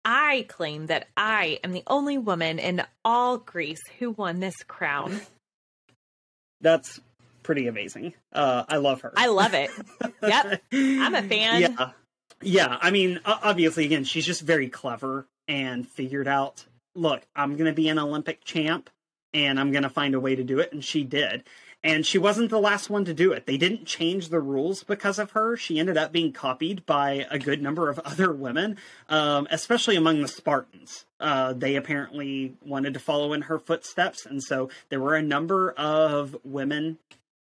I 0.04 0.46
claim 0.50 0.88
that 0.88 1.08
I 1.16 1.60
am 1.64 1.72
the 1.72 1.84
only 1.88 2.18
woman 2.18 2.58
in 2.60 2.84
all 3.06 3.38
Greece 3.38 3.82
who 4.00 4.12
won 4.12 4.40
this 4.40 4.56
crown. 4.68 5.22
That's 6.62 7.00
pretty 7.44 7.68
amazing. 7.68 8.14
Uh, 8.32 8.64
I 8.68 8.78
love 8.78 9.02
her. 9.02 9.14
I 9.16 9.28
love 9.28 9.54
it. 9.54 9.72
Yep. 10.24 10.62
I'm 10.72 11.16
a 11.16 11.24
fan. 11.24 11.62
Yeah. 11.62 11.92
Yeah. 12.44 12.78
I 12.80 12.92
mean, 12.92 13.20
obviously, 13.26 13.86
again, 13.86 14.04
she's 14.04 14.26
just 14.26 14.42
very 14.42 14.70
clever 14.70 15.26
and 15.48 15.88
figured 15.88 16.28
out 16.28 16.64
look, 16.94 17.24
I'm 17.36 17.56
going 17.58 17.66
to 17.66 17.74
be 17.74 17.90
an 17.90 17.98
Olympic 17.98 18.44
champ. 18.44 18.90
and 19.34 19.60
I'm 19.60 19.72
going 19.72 19.84
to 19.84 19.90
find 19.90 20.14
a 20.14 20.20
way 20.20 20.36
to 20.36 20.44
do 20.44 20.60
it. 20.60 20.74
And 20.74 20.84
she 20.84 21.04
did. 21.04 21.44
And 21.84 22.06
she 22.06 22.20
wasn't 22.20 22.52
the 22.52 22.60
last 22.60 22.92
one 22.92 23.06
to 23.06 23.14
do 23.14 23.32
it. 23.32 23.48
They 23.48 23.58
didn't 23.58 23.86
change 23.86 24.30
the 24.30 24.40
rules 24.40 24.84
because 24.84 25.18
of 25.18 25.32
her. 25.32 25.58
She 25.58 25.80
ended 25.80 25.98
up 25.98 26.12
being 26.12 26.32
copied 26.32 26.86
by 26.86 27.26
a 27.32 27.40
good 27.40 27.62
number 27.62 27.90
of 27.90 27.98
other 28.06 28.32
women, 28.32 28.78
um, 29.10 29.48
especially 29.50 29.96
among 29.96 30.22
the 30.22 30.28
Spartans. 30.28 31.06
Uh, 31.20 31.54
they 31.54 31.76
apparently 31.76 32.56
wanted 32.64 32.94
to 32.94 33.00
follow 33.00 33.34
in 33.34 33.44
her 33.44 33.58
footsteps. 33.58 34.26
And 34.26 34.44
so 34.44 34.70
there 34.90 35.00
were 35.00 35.16
a 35.16 35.24
number 35.24 35.72
of 35.72 36.36
women 36.44 37.00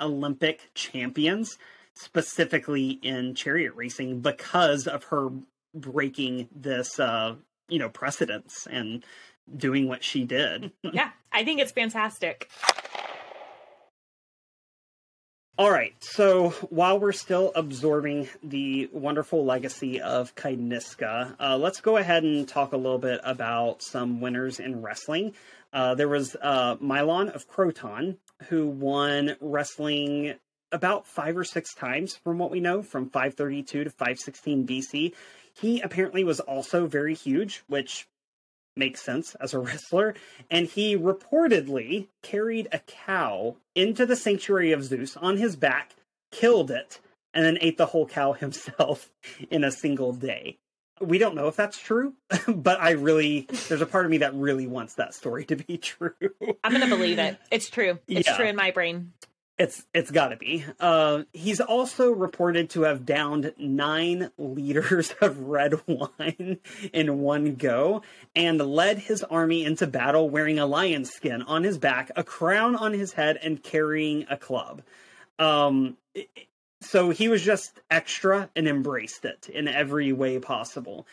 Olympic 0.01 0.71
champions, 0.73 1.57
specifically 1.95 2.99
in 3.01 3.35
chariot 3.35 3.73
racing, 3.75 4.21
because 4.21 4.87
of 4.87 5.05
her 5.05 5.29
breaking 5.73 6.47
this, 6.55 6.99
uh, 6.99 7.35
you 7.67 7.79
know, 7.79 7.89
precedence 7.89 8.67
and 8.69 9.03
doing 9.55 9.87
what 9.87 10.03
she 10.03 10.23
did. 10.23 10.71
yeah, 10.93 11.09
I 11.31 11.43
think 11.43 11.59
it's 11.59 11.71
fantastic. 11.71 12.49
All 15.59 15.69
right, 15.69 15.93
so 15.99 16.51
while 16.69 17.01
we're 17.01 17.11
still 17.11 17.51
absorbing 17.53 18.29
the 18.41 18.89
wonderful 18.93 19.43
legacy 19.43 19.99
of 19.99 20.33
Kyniska, 20.33 21.35
uh, 21.37 21.57
let's 21.57 21.81
go 21.81 21.97
ahead 21.97 22.23
and 22.23 22.47
talk 22.47 22.71
a 22.71 22.77
little 22.77 22.97
bit 22.97 23.19
about 23.25 23.81
some 23.81 24.21
winners 24.21 24.61
in 24.61 24.81
wrestling. 24.81 25.33
Uh, 25.73 25.95
there 25.95 26.07
was 26.07 26.37
uh, 26.41 26.77
Milon 26.77 27.35
of 27.35 27.49
Croton, 27.49 28.19
who 28.47 28.67
won 28.67 29.35
wrestling 29.41 30.35
about 30.71 31.05
five 31.05 31.35
or 31.35 31.43
six 31.43 31.73
times, 31.73 32.15
from 32.15 32.37
what 32.37 32.51
we 32.51 32.61
know, 32.61 32.81
from 32.81 33.09
532 33.09 33.83
to 33.83 33.89
516 33.89 34.65
BC. 34.65 35.13
He 35.59 35.81
apparently 35.81 36.23
was 36.23 36.39
also 36.39 36.87
very 36.87 37.15
huge, 37.15 37.63
which 37.67 38.07
makes 38.79 39.01
sense 39.01 39.35
as 39.35 39.53
a 39.53 39.59
wrestler. 39.59 40.15
And 40.49 40.67
he 40.67 40.97
reportedly 40.97 42.07
carried 42.23 42.67
a 42.71 42.79
cow 42.79 43.57
into 43.75 44.05
the 44.05 44.15
sanctuary 44.15 44.71
of 44.71 44.83
Zeus 44.83 45.15
on 45.17 45.37
his 45.37 45.55
back, 45.55 45.95
killed 46.31 46.71
it, 46.71 46.99
and 47.33 47.45
then 47.45 47.57
ate 47.61 47.77
the 47.77 47.85
whole 47.85 48.07
cow 48.07 48.33
himself 48.33 49.11
in 49.51 49.63
a 49.63 49.71
single 49.71 50.13
day. 50.13 50.57
We 51.01 51.17
don't 51.17 51.35
know 51.35 51.47
if 51.47 51.55
that's 51.55 51.77
true, 51.77 52.13
but 52.47 52.81
I 52.81 52.91
really, 52.91 53.47
there's 53.69 53.79
a 53.79 53.85
part 53.85 54.03
of 54.03 54.11
me 54.11 54.17
that 54.17 54.33
really 54.33 54.67
wants 54.67 54.95
that 54.95 55.13
story 55.13 55.45
to 55.45 55.55
be 55.55 55.77
true. 55.77 56.11
I'm 56.61 56.73
going 56.73 56.81
to 56.81 56.93
believe 56.93 57.19
it. 57.19 57.37
It's 57.51 57.69
true. 57.69 57.99
It's 58.07 58.27
yeah. 58.27 58.35
true 58.35 58.47
in 58.47 58.57
my 58.57 58.71
brain. 58.71 59.13
It's 59.59 59.85
it's 59.93 60.09
got 60.09 60.29
to 60.29 60.37
be. 60.37 60.63
Uh, 60.79 61.23
he's 61.33 61.59
also 61.59 62.11
reported 62.11 62.69
to 62.71 62.83
have 62.83 63.05
downed 63.05 63.53
nine 63.57 64.31
liters 64.37 65.13
of 65.21 65.41
red 65.41 65.73
wine 65.85 66.59
in 66.93 67.19
one 67.19 67.55
go, 67.55 68.01
and 68.37 68.57
led 68.61 68.99
his 68.99 69.21
army 69.21 69.65
into 69.65 69.85
battle 69.85 70.29
wearing 70.29 70.59
a 70.59 70.65
lion 70.65 71.03
skin 71.03 71.41
on 71.41 71.65
his 71.65 71.77
back, 71.77 72.09
a 72.15 72.23
crown 72.23 72.77
on 72.77 72.93
his 72.93 73.11
head, 73.11 73.37
and 73.43 73.61
carrying 73.61 74.25
a 74.29 74.37
club. 74.37 74.81
Um, 75.37 75.97
so 76.81 77.09
he 77.09 77.27
was 77.27 77.41
just 77.41 77.81
extra 77.91 78.49
and 78.55 78.65
embraced 78.65 79.25
it 79.25 79.49
in 79.49 79.67
every 79.67 80.13
way 80.13 80.39
possible. 80.39 81.05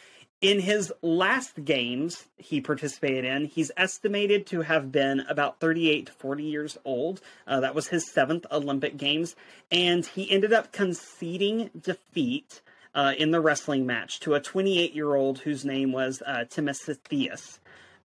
In 0.43 0.61
his 0.61 0.93
last 1.01 1.65
games 1.65 2.27
he 2.37 2.61
participated 2.61 3.25
in, 3.25 3.47
he's 3.47 3.71
estimated 3.75 4.47
to 4.49 4.61
have 4.61 4.93
been 4.93 5.21
about 5.21 5.61
38 5.61 6.07
to 6.07 6.13
40 6.13 6.45
years 6.45 6.77
old. 6.85 7.23
Uh, 7.47 7.61
that 7.61 7.75
was 7.75 7.89
his 7.89 8.11
seventh 8.11 8.45
Olympic 8.53 8.99
Games, 8.99 9.35
and 9.73 10.05
he 10.05 10.31
ended 10.31 10.53
up 10.53 10.73
conceding 10.73 11.71
defeat 11.79 12.61
uh, 12.95 13.15
in 13.17 13.31
the 13.31 13.41
wrestling 13.41 13.87
match 13.87 14.21
to 14.21 14.35
a 14.35 14.41
28 14.41 14.95
year 14.95 15.15
old 15.15 15.39
whose 15.41 15.65
name 15.65 15.93
was 15.93 16.23
uh. 16.27 16.45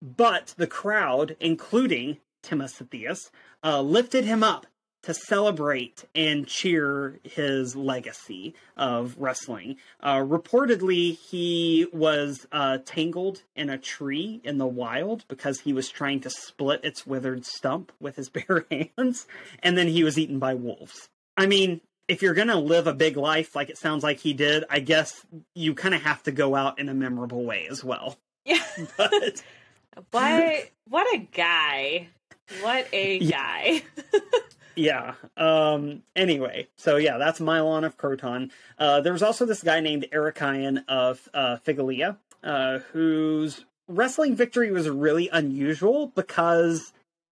But 0.02 0.54
the 0.58 0.68
crowd, 0.68 1.36
including 1.42 2.18
Timasitheus, 2.44 3.30
uh, 3.62 3.82
lifted 3.82 4.24
him 4.24 4.42
up 4.42 4.68
to 5.04 5.14
celebrate 5.14 6.06
and 6.14 6.48
cheer 6.48 7.20
his 7.24 7.76
legacy 7.76 8.54
of 8.78 9.16
wrestling. 9.18 9.78
Uh, 10.00 10.18
reportedly, 10.18 11.18
he 11.18 11.88
was 11.92 12.48
uh, 12.52 12.78
tangled 12.86 13.44
in 13.56 13.70
a 13.70 13.78
tree 13.78 14.42
in 14.44 14.58
the 14.58 14.68
wild 14.68 15.26
because 15.28 15.62
he 15.62 15.74
was 15.74 15.90
trying 15.90 16.20
to 16.20 16.30
split 16.30 16.84
its 16.84 17.06
withered 17.06 17.46
stump 17.46 17.92
with 18.00 18.16
his 18.16 18.30
bare 18.30 18.66
hands, 18.70 19.26
and 19.60 19.78
then 19.78 19.88
he 19.88 20.04
was 20.04 20.18
eaten 20.18 20.40
by 20.40 20.54
wolves. 20.54 21.10
I 21.38 21.48
mean, 21.48 21.82
if 22.08 22.22
you're 22.22 22.34
going 22.34 22.50
to 22.50 22.58
live 22.58 22.88
a 22.88 22.94
big 22.94 23.18
life 23.18 23.56
like 23.56 23.70
it 23.70 23.78
sounds 23.78 24.04
like 24.04 24.20
he 24.20 24.34
did, 24.34 24.66
I 24.70 24.80
guess 24.80 25.26
you 25.56 25.74
kind 25.74 25.96
of 25.96 26.02
have 26.02 26.22
to 26.24 26.32
go 26.32 26.56
out 26.56 26.78
in 26.78 26.90
a 26.90 26.94
memorable 26.94 27.46
way 27.46 27.68
as 27.70 27.84
well. 27.84 28.18
Yeah. 28.46 28.64
But 28.98 29.44
what 30.12 30.70
what 30.88 31.14
a 31.14 31.18
guy. 31.18 32.08
What 32.62 32.88
a 32.94 33.20
guy. 33.20 33.84
Yeah. 34.76 35.16
Um, 35.38 36.04
anyway, 36.16 36.68
so 36.76 36.98
yeah, 36.98 37.18
that's 37.18 37.40
Milon 37.40 37.86
of 37.86 37.98
Croton. 37.98 38.52
Uh, 38.78 39.02
there 39.02 39.14
was 39.14 39.24
also 39.24 39.46
this 39.46 39.64
guy 39.64 39.80
named 39.80 40.08
Arrhichion 40.14 40.84
of 40.88 41.28
uh, 41.34 41.58
Phigalia, 41.66 42.18
uh, 42.44 42.80
whose 42.94 43.66
wrestling 43.88 44.36
victory 44.36 44.72
was 44.72 44.90
really 44.90 45.30
unusual 45.30 46.08
because 46.08 46.94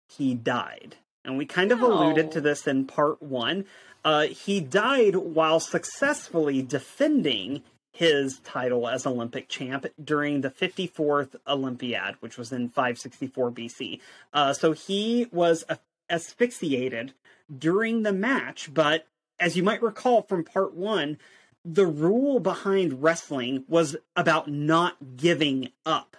he 0.08 0.34
died. 0.34 0.96
And 1.24 1.36
we 1.36 1.44
kind 1.44 1.72
of 1.72 1.82
alluded 1.82 2.30
to 2.32 2.40
this 2.40 2.66
in 2.66 2.86
part 2.86 3.22
one. 3.22 3.64
Uh, 4.04 4.26
he 4.28 4.60
died 4.60 5.16
while 5.16 5.58
successfully 5.58 6.62
defending 6.62 7.62
his 7.92 8.38
title 8.40 8.86
as 8.86 9.06
Olympic 9.06 9.48
champ 9.48 9.86
during 10.02 10.42
the 10.42 10.50
54th 10.50 11.34
Olympiad, 11.48 12.14
which 12.20 12.36
was 12.36 12.52
in 12.52 12.68
564 12.68 13.50
BC. 13.50 14.00
Uh, 14.32 14.52
so 14.52 14.72
he 14.72 15.26
was 15.32 15.64
asphyxiated 16.08 17.14
during 17.56 18.02
the 18.02 18.12
match. 18.12 18.72
But 18.72 19.06
as 19.38 19.56
you 19.56 19.62
might 19.62 19.82
recall 19.82 20.22
from 20.22 20.44
part 20.44 20.74
one, 20.74 21.18
the 21.64 21.86
rule 21.86 22.38
behind 22.38 23.02
wrestling 23.02 23.64
was 23.68 23.96
about 24.14 24.48
not 24.48 25.16
giving 25.16 25.70
up. 25.84 26.16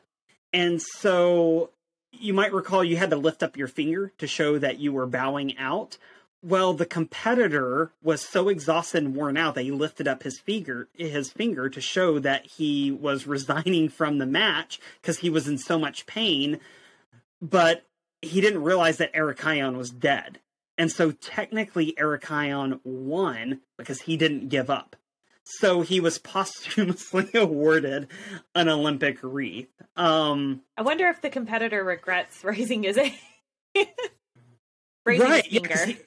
And 0.52 0.82
so 0.82 1.72
you 2.12 2.34
might 2.34 2.54
recall 2.54 2.84
you 2.84 2.98
had 2.98 3.12
to 3.12 3.16
lift 3.16 3.44
up 3.44 3.58
your 3.58 3.68
finger 3.68 4.12
to 4.18 4.28
show 4.28 4.58
that 4.60 4.80
you 4.80 4.92
were 4.92 5.06
bowing 5.06 5.58
out. 5.58 5.98
Well, 6.44 6.74
the 6.74 6.86
competitor 6.86 7.92
was 8.04 8.22
so 8.22 8.50
exhausted 8.50 9.04
and 9.04 9.16
worn 9.16 9.38
out 9.38 9.56
that 9.56 9.64
he 9.64 9.72
lifted 9.72 10.08
up 10.08 10.24
his 10.24 10.40
finger 10.40 10.88
his 10.94 11.32
finger 11.32 11.70
to 11.70 11.82
show 11.82 12.20
that 12.20 12.46
he 12.46 12.92
was 12.92 13.28
resigning 13.28 13.90
from 13.90 14.18
the 14.18 14.26
match 14.26 14.80
because 15.02 15.20
he 15.20 15.30
was 15.30 15.48
in 15.48 15.58
so 15.58 15.80
much 15.80 16.06
pain. 16.06 16.60
But 17.42 17.86
he 18.22 18.42
didn't 18.42 18.64
realize 18.64 18.98
that 18.98 19.14
Arrhichion 19.14 19.78
was 19.78 19.90
dead. 19.90 20.40
And 20.78 20.92
so 20.92 21.12
technically 21.12 21.94
Arrhichion 21.98 22.80
won 22.84 23.62
because 23.78 24.02
he 24.02 24.16
didn't 24.16 24.50
give 24.50 24.70
up. 24.70 24.96
So 25.44 25.82
he 25.82 26.00
was 26.00 26.20
posthumously 26.20 27.30
awarded 27.34 28.10
an 28.54 28.68
Olympic 28.68 29.20
wreath. 29.24 29.70
Um, 29.96 30.62
I 30.78 30.82
wonder 30.82 31.08
if 31.08 31.22
the 31.22 31.30
competitor 31.30 31.84
regrets 31.84 32.44
raising 32.44 32.84
his 32.84 32.98
raising 35.06 35.26
right, 35.26 35.46
his 35.46 35.62
finger. 35.62 35.98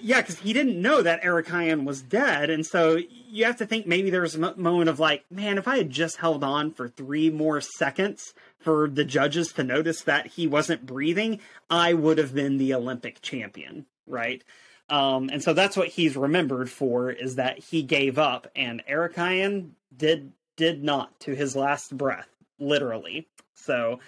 Yeah, 0.00 0.20
because 0.20 0.38
he, 0.38 0.52
didn't 0.52 0.80
know 0.80 1.02
that 1.02 1.22
Arrhichion 1.22 1.84
was 1.84 2.00
dead, 2.00 2.48
and 2.48 2.64
so 2.64 2.98
you 3.28 3.44
have 3.44 3.58
to 3.58 3.66
think 3.66 3.86
maybe 3.86 4.10
there 4.10 4.22
was 4.22 4.34
a 4.34 4.56
moment 4.56 4.88
of 4.88 4.98
like, 4.98 5.24
man, 5.30 5.58
if 5.58 5.68
I 5.68 5.76
had 5.76 5.90
just 5.90 6.16
held 6.16 6.42
on 6.42 6.72
for 6.72 6.88
three 6.88 7.28
more 7.28 7.60
seconds 7.60 8.32
for 8.58 8.88
the 8.88 9.04
judges 9.04 9.52
to 9.52 9.64
notice 9.64 10.02
that 10.02 10.28
he 10.28 10.46
wasn't 10.46 10.86
breathing, 10.86 11.40
I 11.68 11.92
would 11.92 12.18
have 12.18 12.34
been 12.34 12.56
the 12.56 12.74
Olympic 12.74 13.20
champion 13.20 13.86
right? 14.06 14.42
Um, 14.88 15.30
and 15.32 15.42
so 15.42 15.52
that's 15.52 15.76
what 15.76 15.88
he's 15.88 16.16
remembered 16.16 16.70
for 16.70 17.10
is 17.10 17.36
that 17.36 17.58
he 17.58 17.82
gave 17.82 18.18
up, 18.18 18.48
and 18.54 18.82
Arrhichion 18.86 19.70
did 19.96 20.32
did 20.56 20.84
not 20.84 21.18
to 21.20 21.34
his 21.34 21.56
last 21.56 21.96
breath, 21.96 22.28
literally. 22.58 23.26
So 23.54 24.00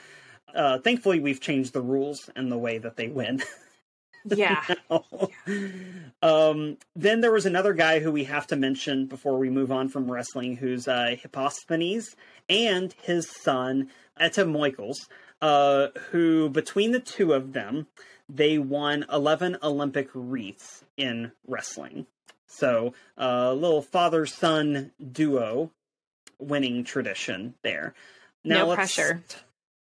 uh, 0.55 0.79
thankfully, 0.79 1.21
we've 1.21 1.41
changed 1.41 1.73
the 1.73 1.81
rules 1.81 2.29
and 2.37 2.51
the 2.51 2.59
way 2.59 2.79
that 2.79 2.97
they 2.97 3.09
win. 3.09 3.43
Yeah. 4.27 4.65
um, 6.23 6.79
then 6.97 7.21
there 7.21 7.31
was 7.31 7.45
another 7.45 7.75
guy 7.75 8.01
who 8.01 8.11
we 8.11 8.25
have 8.25 8.47
to 8.47 8.57
mention 8.57 9.07
before 9.07 9.37
we 9.37 9.51
move 9.51 9.71
on 9.71 9.91
from 9.91 10.11
wrestling, 10.11 10.57
who's 10.57 10.89
uh, 10.89 11.15
Hipposthenes 11.23 12.15
and 12.49 12.95
his 13.03 13.31
son 13.43 13.91
Hetoimokles, 14.19 15.09
uh, 15.45 15.89
who 16.11 16.49
between 16.49 16.93
the 16.93 17.01
two 17.01 17.35
of 17.35 17.53
them 17.53 17.87
they 18.31 18.57
won 18.57 19.05
11 19.13 19.59
Olympic 19.63 20.09
wreaths 20.15 20.83
in 20.97 21.33
wrestling. 21.47 22.07
So, 22.47 22.95
a 23.19 23.29
uh, 23.29 23.53
little 23.53 23.83
father 23.83 24.25
son 24.25 24.93
duo 25.13 25.71
winning 26.39 26.85
tradition 26.85 27.55
there. 27.63 27.93
Now 28.43 28.69
no 28.69 28.75
pressure. 28.75 29.23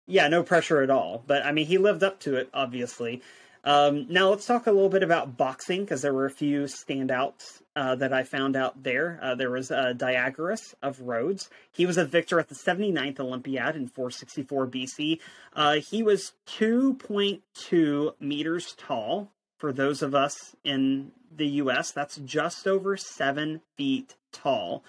Yeah, 0.07 0.29
no 0.29 0.45
pressure 0.45 0.83
at 0.83 0.91
all. 0.91 1.25
But 1.27 1.45
I 1.45 1.51
mean, 1.51 1.67
he 1.67 1.79
lived 1.79 2.05
up 2.05 2.21
to 2.21 2.37
it, 2.37 2.49
obviously. 2.55 3.21
Um, 3.65 4.07
now 4.09 4.31
let's 4.31 4.47
talk 4.47 4.69
a 4.69 4.73
little 4.73 4.89
bit 4.89 5.03
about 5.03 5.37
boxing 5.37 5.81
because 5.81 6.03
there 6.03 6.15
were 6.15 6.27
a 6.27 6.31
few 6.31 6.63
standouts 6.63 7.61
uh, 7.81 7.95
that 7.95 8.13
I 8.13 8.25
found 8.25 8.57
out 8.57 8.83
there. 8.83 9.19
Uh, 9.23 9.35
there 9.35 9.51
was 9.51 9.71
uh, 9.71 9.95
Diagoras 9.97 10.75
of 10.83 11.01
Rhodes. 11.01 11.49
He 11.73 11.87
was 11.87 11.97
a 11.97 12.05
victor 12.05 12.39
at 12.39 12.51
the 12.51 12.55
79th 12.55 13.19
Olympiad 13.21 13.75
in 13.75 13.89
464 13.89 14.67
BC. 14.67 15.19
Uh, 15.57 15.77
he 15.77 16.03
was 16.03 16.35
2.2 16.47 18.13
meters 18.21 18.75
tall. 18.77 19.31
For 19.57 19.73
those 19.73 20.03
of 20.03 20.15
us 20.15 20.55
in 20.63 21.13
the 21.35 21.47
U.S., 21.47 21.91
that's 21.91 22.17
just 22.17 22.67
over 22.67 22.99
seven 22.99 23.63
feet 23.79 24.15
tall. 24.31 24.85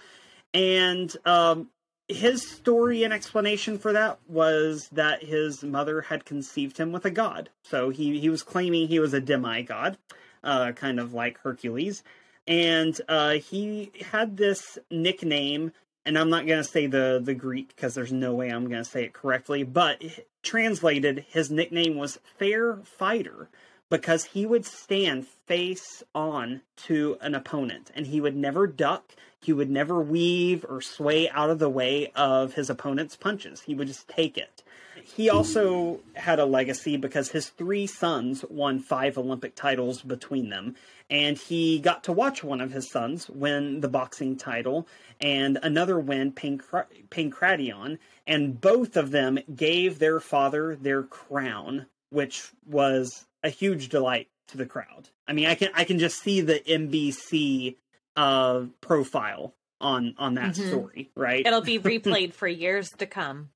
And 0.54 1.16
um, 1.26 1.70
his 2.10 2.46
story 2.46 3.06
and 3.06 3.14
explanation 3.14 3.78
for 3.78 3.94
that 3.94 4.20
was 4.28 4.90
that 4.92 5.24
his 5.24 5.64
mother 5.64 6.02
had 6.02 6.26
conceived 6.26 6.78
him 6.78 6.92
with 6.92 7.06
a 7.06 7.12
god. 7.12 7.52
So 7.64 7.90
he, 7.90 8.20
he 8.20 8.30
was 8.30 8.44
claiming 8.44 8.90
he 8.90 9.00
was 9.00 9.14
a 9.14 9.22
demigod, 9.22 9.98
uh, 10.44 10.74
kind 10.74 11.00
of 11.00 11.14
like 11.14 11.40
Hercules. 11.40 12.04
And 12.52 13.00
uh, 13.08 13.36
he 13.36 13.94
had 14.12 14.36
this 14.36 14.78
nickname, 14.90 15.72
and 16.06 16.18
I'm 16.18 16.30
not 16.30 16.46
to 16.62 16.70
say 16.70 16.86
the, 16.86 17.22
the 17.24 17.34
Greek 17.34 17.74
because 17.74 17.94
there's 17.94 18.12
no 18.12 18.34
way 18.34 18.50
I'm 18.50 18.68
to 18.84 18.90
say 18.90 19.06
it 19.06 19.14
correctly, 19.14 19.64
but 19.64 20.04
translated, 20.44 21.26
his 21.30 21.50
nickname 21.50 21.96
was 21.96 22.20
Fair 22.38 22.76
Fighter 22.84 23.48
because 23.90 24.26
he 24.26 24.46
would 24.46 24.66
stand 24.66 25.28
face 25.28 26.04
on 26.14 26.62
to 26.88 27.18
an 27.22 27.36
opponent 27.36 27.90
and 27.96 28.08
he 28.08 28.20
would 28.20 28.36
never 28.36 28.68
duck 28.68 29.16
he 29.44 29.54
would 29.54 29.72
never 29.72 30.00
weave 30.00 30.66
or 30.70 30.82
sway 30.82 31.28
out 31.30 31.50
of 31.50 31.58
the 31.58 31.70
way 31.70 32.12
of 32.16 32.54
his 32.54 32.70
opponent's 32.70 33.16
punches. 33.16 33.62
He 33.62 33.74
would 33.74 33.88
just 33.88 34.08
take 34.08 34.38
it. 34.38 34.62
He 35.04 35.30
also 35.30 36.00
had 36.16 36.40
a 36.40 36.46
legacy 36.46 36.98
because 36.98 37.30
his 37.30 37.50
three 37.50 37.88
sons 37.88 38.44
won 38.50 38.80
five 38.80 39.18
Olympic 39.18 39.56
titles 39.56 40.02
between 40.02 40.50
them. 40.50 40.76
And 41.10 41.38
he 41.38 41.80
got 41.80 42.06
to 42.06 42.14
watch 42.14 42.44
one 42.44 42.62
of 42.62 42.72
his 42.72 42.90
sons 42.90 43.30
win 43.30 43.82
the 43.82 43.90
boxing 43.90 44.38
title 44.38 44.88
and 45.20 45.60
another 45.62 46.00
win 46.00 46.32
Pancra- 46.32 46.88
Pancration. 47.10 47.98
And 48.26 48.60
both 48.60 48.96
of 48.96 49.12
them 49.12 49.40
gave 49.54 50.00
their 50.00 50.20
father 50.20 50.76
their 50.76 51.04
crown, 51.04 51.88
which 52.10 52.52
was 52.66 53.26
a 53.44 53.50
huge 53.50 53.90
delight 53.90 54.30
to 54.48 54.58
the 54.58 54.66
crowd. 54.66 55.10
I 55.28 55.34
mean, 55.34 55.48
I 55.48 55.56
can 55.56 55.70
I 55.74 55.84
can 55.84 56.00
just 56.00 56.22
see 56.22 56.42
the 56.42 56.60
NBC 56.60 57.76
uh, 58.16 58.66
profile 58.82 59.54
on 59.80 60.16
on 60.18 60.36
that 60.36 60.54
mm-hmm. 60.54 60.68
story, 60.68 61.12
right? 61.16 61.46
It'll 61.46 61.62
be 61.62 61.80
replayed 61.80 62.34
for 62.34 62.48
years 62.48 62.90
to 62.98 63.06
come. 63.06 63.50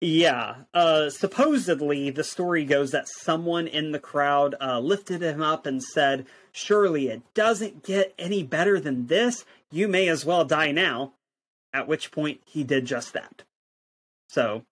Yeah. 0.00 0.56
Uh, 0.74 1.10
supposedly, 1.10 2.10
the 2.10 2.24
story 2.24 2.64
goes 2.64 2.90
that 2.90 3.08
someone 3.08 3.66
in 3.66 3.92
the 3.92 3.98
crowd 3.98 4.54
uh, 4.60 4.78
lifted 4.80 5.22
him 5.22 5.42
up 5.42 5.66
and 5.66 5.82
said, 5.82 6.26
Surely 6.52 7.08
it 7.08 7.22
doesn't 7.34 7.82
get 7.82 8.14
any 8.18 8.42
better 8.42 8.78
than 8.78 9.06
this. 9.06 9.44
You 9.70 9.88
may 9.88 10.08
as 10.08 10.24
well 10.24 10.44
die 10.44 10.72
now. 10.72 11.12
At 11.72 11.88
which 11.88 12.10
point, 12.10 12.40
he 12.44 12.64
did 12.64 12.84
just 12.84 13.14
that. 13.14 13.44
So, 14.28 14.64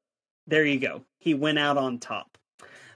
there 0.47 0.65
you 0.65 0.79
go. 0.79 1.03
He 1.19 1.33
went 1.33 1.59
out 1.59 1.79
on 1.79 1.99
top. 1.99 2.37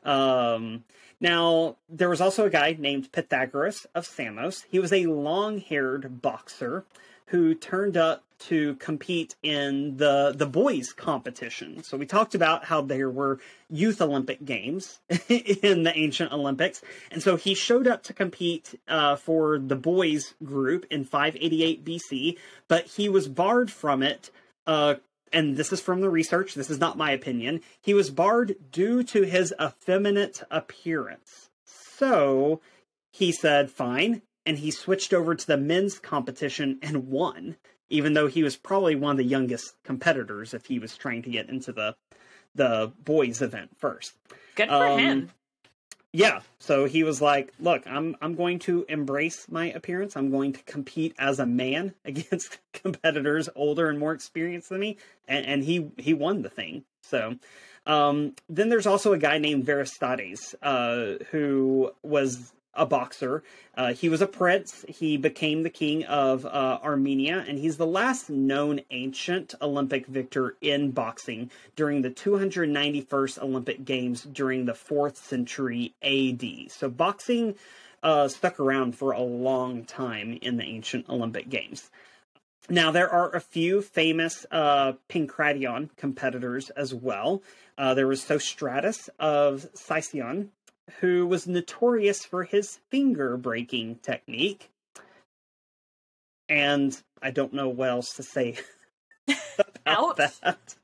Um, 0.03 0.85
now, 1.21 1.77
there 1.89 2.11
was 2.11 2.21
also 2.21 2.45
a 2.45 2.51
guy 2.51 2.77
named 2.79 3.13
Pythagoras 3.13 3.87
of 3.95 4.07
Samos. 4.07 4.65
He 4.71 4.79
was 4.79 4.93
a 4.93 5.07
long 5.07 5.59
haired 5.59 6.21
boxer 6.21 6.85
who 7.27 7.55
turned 7.55 7.97
up 7.97 8.23
to 8.39 8.75
compete 8.77 9.37
in 9.43 9.97
the 9.97 10.35
the 10.37 10.47
boys 10.47 10.93
competition. 10.93 11.83
So 11.83 11.97
we 11.97 12.05
talked 12.05 12.35
about 12.35 12.65
how 12.65 12.83
there 12.83 13.09
were 13.09 13.39
youth 13.71 14.03
Olympic 14.03 14.45
games 14.45 15.01
in 15.29 15.85
the 15.85 15.93
ancient 15.95 16.33
Olympics, 16.33 16.83
and 17.11 17.23
so 17.23 17.37
he 17.37 17.55
showed 17.55 17.87
up 17.87 18.03
to 18.05 18.13
compete 18.13 18.79
uh, 18.89 19.17
for 19.17 19.59
the 19.59 19.77
boys 19.77 20.35
group 20.45 20.87
in 20.91 21.05
588 21.05 21.85
BC, 21.85 22.39
but 22.69 22.87
he 22.87 23.09
was 23.09 23.29
barred 23.29 23.71
from 23.71 24.03
it 24.03 24.31
uh, 24.67 24.97
and 25.35 25.57
this 25.57 25.73
is 25.73 25.81
from 25.81 26.01
the 26.01 26.09
research, 26.09 26.55
this 26.55 26.71
is 26.71 26.79
not 26.79 26.97
my 26.97 27.11
opinion, 27.11 27.61
he 27.83 27.93
was 27.93 28.11
barred 28.11 28.55
due 28.71 29.03
to 29.03 29.23
his 29.23 29.53
effeminate 29.61 30.43
appearance. 30.51 31.51
So 31.65 32.61
he 33.11 33.33
said, 33.33 33.71
fine, 33.71 34.23
and 34.47 34.59
he 34.59 34.71
switched 34.71 35.13
over 35.13 35.35
to 35.35 35.47
the 35.47 35.57
men's 35.57 35.99
competition 35.99 36.79
and 36.83 37.09
won, 37.09 37.57
even 37.89 38.13
though 38.13 38.27
he 38.27 38.43
was 38.43 38.57
probably 38.57 38.95
one 38.95 39.13
of 39.13 39.19
the 39.19 39.25
youngest 39.25 39.75
competitors 39.85 40.55
if 40.55 40.67
he 40.67 40.79
was 40.79 40.97
trying 40.97 41.23
to 41.23 41.31
get 41.31 41.49
into 41.49 41.73
the 41.73 41.97
the 42.55 42.93
boys 43.05 43.43
event 43.43 43.71
first. 43.77 44.13
Good 44.55 44.69
for 44.69 44.87
um, 44.87 44.99
him 44.99 45.31
yeah 46.15 46.41
so 46.61 46.85
he 46.85 47.03
was 47.03 47.21
like 47.21 47.53
look 47.59 47.83
i'm 47.89 48.15
i'm 48.23 48.37
going 48.37 48.61
to 48.61 48.87
embrace 48.89 49.47
my 49.51 49.73
appearance 49.73 50.17
i'm 50.17 50.31
going 50.31 50.53
to 50.53 50.63
compete 50.63 51.13
as 51.19 51.41
a 51.41 51.47
man 51.47 51.93
against 52.05 52.59
competitors 52.73 53.49
older 53.57 53.91
and 53.91 53.99
more 53.99 54.13
experienced 54.13 54.69
than 54.69 54.79
me 54.79 54.97
and, 55.27 55.45
and 55.45 55.65
he 55.65 55.91
he 55.99 56.15
won 56.15 56.43
the 56.43 56.49
thing 56.49 56.85
so 57.03 57.35
um, 57.87 58.35
then 58.49 58.71
there's 58.71 58.87
also 58.87 59.13
a 59.13 59.19
guy 59.19 59.39
named 59.39 59.67
Varazdates, 59.67 60.55
uh, 60.63 61.23
who 61.31 61.93
was 62.03 62.53
a 62.77 62.87
boxer. 62.87 63.43
Uh, 63.77 63.93
he 63.93 64.09
was 64.09 64.21
a 64.21 64.27
prince. 64.27 64.85
He 64.89 65.17
became 65.17 65.63
the 65.63 65.71
king 65.71 66.05
of 66.05 66.45
uh, 66.47 66.79
Armenia, 66.83 67.45
and 67.47 67.59
he's 67.59 67.77
the 67.77 67.87
last 67.87 68.31
known 68.31 68.81
ancient 68.91 69.55
Olympic 69.61 70.07
victor 70.07 70.57
in 70.61 70.91
boxing 70.91 71.51
during 71.77 72.03
the 72.03 72.11
291st 72.11 73.39
Olympic 73.39 73.85
Games 73.85 74.23
during 74.23 74.65
the 74.65 74.73
4th 74.73 75.17
century 75.17 75.95
AD. 76.03 76.71
So 76.71 76.89
boxing 76.89 77.57
uh, 78.03 78.29
stuck 78.29 78.61
around 78.61 78.97
for 78.97 79.13
a 79.13 79.23
long 79.23 79.85
time 79.85 80.39
in 80.43 80.57
the 80.57 80.65
ancient 80.65 81.09
Olympic 81.09 81.49
Games. 81.49 81.91
Now, 82.71 82.91
there 82.91 83.11
are 83.11 83.35
a 83.35 83.41
few 83.41 83.83
famous 83.83 84.47
uh, 84.51 84.95
competitors 85.09 86.71
as 86.71 86.95
well. 86.95 87.43
Uh, 87.77 87.93
there 87.93 88.07
was 88.07 88.25
Sostratus 88.25 89.11
of 89.19 89.67
Sicyon, 89.75 90.49
who 91.01 91.27
was 91.27 91.47
notorious 91.47 92.25
for 92.25 92.45
his 92.45 92.79
finger 92.91 93.37
breaking 93.37 93.97
technique. 93.97 94.71
And 96.49 96.97
I 97.23 97.31
don't 97.31 97.55
know 97.55 97.69
what 97.69 97.89
else 97.89 98.15
to 98.17 98.23
say 98.23 98.59
about 99.87 100.21
Ouch. 100.21 100.41
that. 100.41 100.75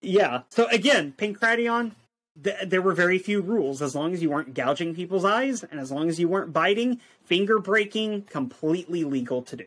Yeah. 0.00 0.42
So 0.48 0.66
again, 0.68 1.12
Pancration, 1.16 1.92
th- 2.42 2.68
there 2.68 2.82
were 2.82 2.94
very 2.94 3.18
few 3.18 3.40
rules. 3.42 3.82
As 3.82 3.94
long 3.94 4.12
as 4.12 4.22
you 4.22 4.30
weren't 4.30 4.54
gouging 4.54 4.94
people's 4.94 5.24
eyes 5.24 5.62
and 5.64 5.80
as 5.80 5.90
long 5.90 6.08
as 6.08 6.20
you 6.20 6.28
weren't 6.28 6.52
biting, 6.52 7.00
finger 7.24 7.58
breaking, 7.58 8.22
completely 8.22 9.04
legal 9.04 9.42
to 9.42 9.56
do. 9.56 9.66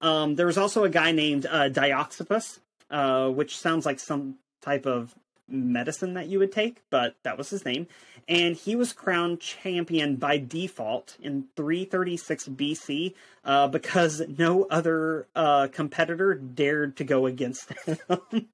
Um, 0.00 0.36
there 0.36 0.46
was 0.46 0.58
also 0.58 0.84
a 0.84 0.88
guy 0.88 1.12
named 1.12 1.46
uh, 1.46 1.68
Dioxippus, 1.68 2.58
uh, 2.90 3.28
which 3.28 3.58
sounds 3.58 3.84
like 3.84 4.00
some 4.00 4.36
type 4.62 4.86
of 4.86 5.14
medicine 5.50 6.14
that 6.14 6.28
you 6.28 6.38
would 6.38 6.52
take, 6.52 6.82
but 6.90 7.16
that 7.22 7.36
was 7.36 7.50
his 7.50 7.64
name. 7.64 7.86
And 8.28 8.56
he 8.56 8.76
was 8.76 8.92
crowned 8.92 9.40
champion 9.40 10.16
by 10.16 10.38
default 10.38 11.16
in 11.20 11.46
336 11.56 12.48
BC 12.48 13.14
uh, 13.44 13.68
because 13.68 14.22
no 14.38 14.64
other 14.64 15.26
uh, 15.34 15.68
competitor 15.72 16.34
dared 16.34 16.96
to 16.98 17.04
go 17.04 17.26
against 17.26 17.72
him. 17.84 17.98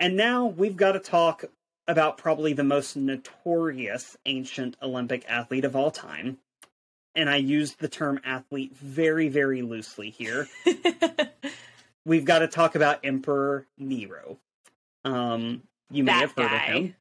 and 0.00 0.16
now 0.16 0.46
we've 0.46 0.76
got 0.76 0.92
to 0.92 1.00
talk 1.00 1.44
about 1.86 2.16
probably 2.16 2.52
the 2.52 2.64
most 2.64 2.96
notorious 2.96 4.16
ancient 4.24 4.76
Olympic 4.82 5.24
athlete 5.28 5.64
of 5.64 5.76
all 5.76 5.90
time. 5.90 6.38
And 7.14 7.30
I 7.30 7.36
use 7.36 7.74
the 7.74 7.88
term 7.88 8.20
athlete 8.24 8.76
very, 8.76 9.28
very 9.28 9.62
loosely 9.62 10.10
here. 10.10 10.48
we've 12.04 12.24
got 12.24 12.40
to 12.40 12.48
talk 12.48 12.74
about 12.74 13.00
Emperor 13.04 13.66
Nero. 13.78 14.38
Um, 15.04 15.62
you 15.90 16.04
may 16.04 16.12
that 16.12 16.20
have 16.20 16.32
heard 16.36 16.50
guy. 16.50 16.66
of 16.66 16.74
him. 16.74 16.94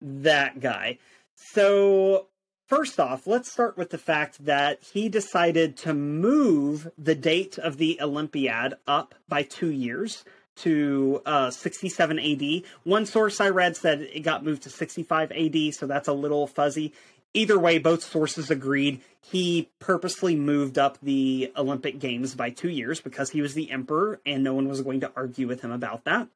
That 0.00 0.60
guy. 0.60 0.98
So, 1.36 2.26
first 2.66 3.00
off, 3.00 3.26
let's 3.26 3.50
start 3.50 3.76
with 3.76 3.90
the 3.90 3.98
fact 3.98 4.44
that 4.44 4.82
he 4.82 5.08
decided 5.08 5.76
to 5.78 5.94
move 5.94 6.90
the 6.98 7.14
date 7.14 7.58
of 7.58 7.76
the 7.76 7.98
Olympiad 8.00 8.74
up 8.86 9.14
by 9.28 9.42
two 9.42 9.70
years 9.70 10.24
to 10.54 11.22
uh, 11.24 11.50
67 11.50 12.18
AD. 12.18 12.62
One 12.84 13.06
source 13.06 13.40
I 13.40 13.48
read 13.48 13.76
said 13.76 14.02
it 14.02 14.20
got 14.20 14.44
moved 14.44 14.64
to 14.64 14.70
65 14.70 15.32
AD, 15.32 15.74
so 15.74 15.86
that's 15.86 16.08
a 16.08 16.12
little 16.12 16.46
fuzzy 16.46 16.92
either 17.34 17.58
way, 17.58 17.78
both 17.78 18.02
sources 18.02 18.50
agreed 18.50 19.00
he 19.24 19.70
purposely 19.78 20.34
moved 20.36 20.78
up 20.78 20.98
the 21.00 21.52
Olympic 21.56 21.98
Games 21.98 22.34
by 22.34 22.50
two 22.50 22.68
years 22.68 23.00
because 23.00 23.30
he 23.30 23.40
was 23.40 23.54
the 23.54 23.70
emperor 23.70 24.20
and 24.26 24.42
no 24.42 24.52
one 24.52 24.68
was 24.68 24.82
going 24.82 25.00
to 25.00 25.12
argue 25.14 25.46
with 25.46 25.62
him 25.62 25.70
about 25.70 26.04
that. 26.04 26.28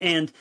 And 0.00 0.32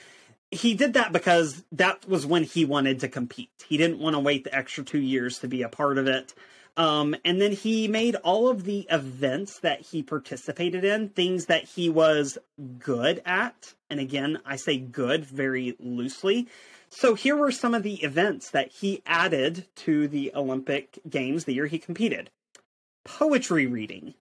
he 0.50 0.74
did 0.74 0.94
that 0.94 1.14
because 1.14 1.64
that 1.72 2.08
was 2.08 2.26
when 2.26 2.44
he 2.44 2.66
wanted 2.66 3.02
to 3.02 3.08
compete. 3.08 3.52
He 3.68 3.78
didn't 3.78 4.00
want 4.00 4.16
to 4.16 4.20
wait 4.20 4.44
the 4.44 4.56
extra 4.56 4.84
two 4.84 5.00
years 5.00 5.40
to 5.40 5.48
be 5.48 5.62
a 5.62 5.70
part 5.70 5.98
of 5.98 6.08
it. 6.08 6.34
Um, 6.78 7.16
and 7.26 7.42
then 7.42 7.54
he 7.54 7.88
made 7.88 8.16
all 8.16 8.50
of 8.50 8.64
the 8.64 8.88
events 8.90 9.60
that 9.60 9.82
he 9.82 10.04
participated 10.04 10.84
in, 10.84 11.10
things 11.10 11.48
that 11.48 11.64
he 11.64 11.90
was 11.90 12.38
good 12.80 13.22
at. 13.26 13.74
And 13.90 14.00
again, 14.00 14.40
I 14.46 14.58
say 14.58 14.78
good 14.78 15.26
very 15.26 15.76
loosely. 15.80 16.48
So 16.90 17.14
here 17.14 17.36
were 17.36 17.52
some 17.52 17.74
of 17.74 17.84
the 17.84 17.96
events 18.04 18.50
that 18.52 18.72
he 18.72 19.02
added 19.06 19.66
to 19.78 20.08
the 20.08 20.32
Olympic 20.34 21.00
Games 21.10 21.46
the 21.46 21.54
year 21.54 21.68
he 21.68 21.80
competed 21.80 22.30
poetry 23.04 23.66
reading, 23.66 24.14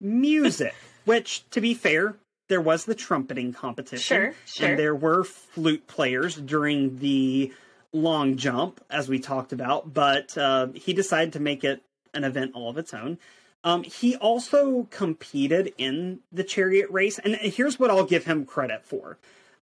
music, 0.00 0.74
which, 1.04 1.48
to 1.50 1.60
be 1.60 1.74
fair, 1.74 2.16
there 2.48 2.60
was 2.60 2.84
the 2.84 2.94
trumpeting 2.94 3.52
competition. 3.52 3.98
Sure, 3.98 4.34
sure. 4.46 4.68
And 4.68 4.78
there 4.78 4.94
were 4.94 5.24
flute 5.24 5.86
players 5.86 6.36
during 6.36 6.98
the 6.98 7.52
long 7.92 8.36
jump, 8.36 8.84
as 8.90 9.08
we 9.08 9.18
talked 9.18 9.52
about, 9.52 9.92
but 9.92 10.36
uh, 10.36 10.68
he 10.74 10.92
decided 10.92 11.32
to 11.34 11.40
make 11.40 11.64
it 11.64 11.82
an 12.12 12.24
event 12.24 12.52
all 12.54 12.70
of 12.70 12.78
its 12.78 12.94
own. 12.94 13.18
Um, 13.62 13.82
he 13.82 14.14
also 14.16 14.86
competed 14.90 15.72
in 15.78 16.20
the 16.30 16.44
chariot 16.44 16.90
race, 16.90 17.18
and 17.18 17.34
here's 17.34 17.78
what 17.78 17.90
I'll 17.90 18.04
give 18.04 18.26
him 18.26 18.44
credit 18.44 18.84
for. 18.84 19.16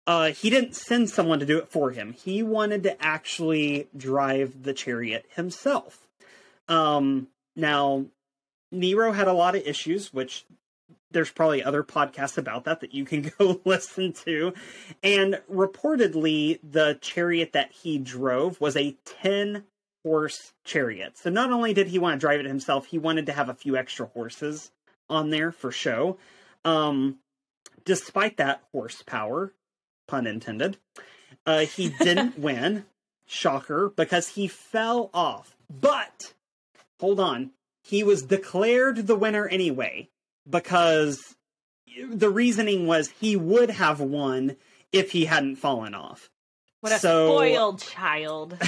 Uh, 0.07 0.33
he 0.33 0.51
didn't 0.51 0.75
send 0.75 1.09
someone 1.09 1.39
to 1.39 1.47
do 1.47 1.59
it 1.59 1.69
for 1.69 1.91
him. 1.91 2.13
He 2.13 2.43
wanted 2.43 2.83
to 2.85 3.03
actually 3.03 3.89
drive 3.97 4.63
the 4.65 4.73
chariot 4.73 5.27
himself. 5.35 6.09
Um, 6.69 7.29
now, 7.55 8.07
Nero 8.73 9.13
had 9.13 9.29
a 9.29 9.33
lot 9.33 9.55
of 9.55 9.67
issues, 9.67 10.13
which 10.13 10.45
there's 11.13 11.31
probably 11.31 11.63
other 11.63 11.83
podcasts 11.83 12.39
about 12.39 12.65
that 12.65 12.81
that 12.81 12.95
you 12.95 13.05
can 13.05 13.31
go 13.39 13.61
listen 13.65 14.13
to. 14.13 14.55
And 15.03 15.41
reportedly, 15.51 16.59
the 16.69 16.99
chariot 17.01 17.53
that 17.53 17.73
he 17.73 17.99
drove 17.99 18.61
was 18.61 18.77
a 18.77 18.97
10 19.05 19.65
horse 20.05 20.53
chariot. 20.65 21.17
So 21.17 21.31
not 21.31 21.53
only 21.53 21.75
did 21.75 21.89
he 21.89 21.99
want 21.99 22.15
to 22.15 22.25
drive 22.25 22.41
it 22.41 22.47
himself, 22.47 22.87
he 22.87 22.99
wanted 22.99 23.27
to 23.27 23.33
have 23.33 23.49
a 23.49 23.55
few 23.55 23.77
extra 23.77 24.07
horses 24.07 24.73
on 25.09 25.31
there 25.31 25.53
for 25.53 25.71
show. 25.71 26.19
Um, 26.65 27.19
despite 27.85 28.39
that 28.39 28.63
horsepower, 28.73 29.53
pun 30.07 30.27
intended, 30.27 30.79
uh, 31.47 31.61
he 31.61 31.91
didn't 31.91 32.39
win. 32.39 32.85
Shocker, 33.25 33.89
because 33.89 34.29
he 34.29 34.47
fell 34.47 35.09
off. 35.15 35.57
But 35.71 36.35
hold 37.01 37.19
on, 37.19 37.53
he 37.83 38.03
was 38.03 38.23
declared 38.23 39.07
the 39.07 39.17
winner 39.17 39.49
anyway 39.49 40.11
because 40.49 41.35
the 42.11 42.31
reasoning 42.31 42.87
was 42.87 43.09
he 43.21 43.37
would 43.37 43.71
have 43.71 44.01
won 44.01 44.57
if 44.93 45.13
he 45.13 45.25
hadn't 45.25 45.57
fallen 45.57 45.95
off. 45.95 46.31
What 46.81 46.93
a 46.93 46.99
so, 46.99 47.29
spoiled 47.29 47.81
child. 47.81 48.59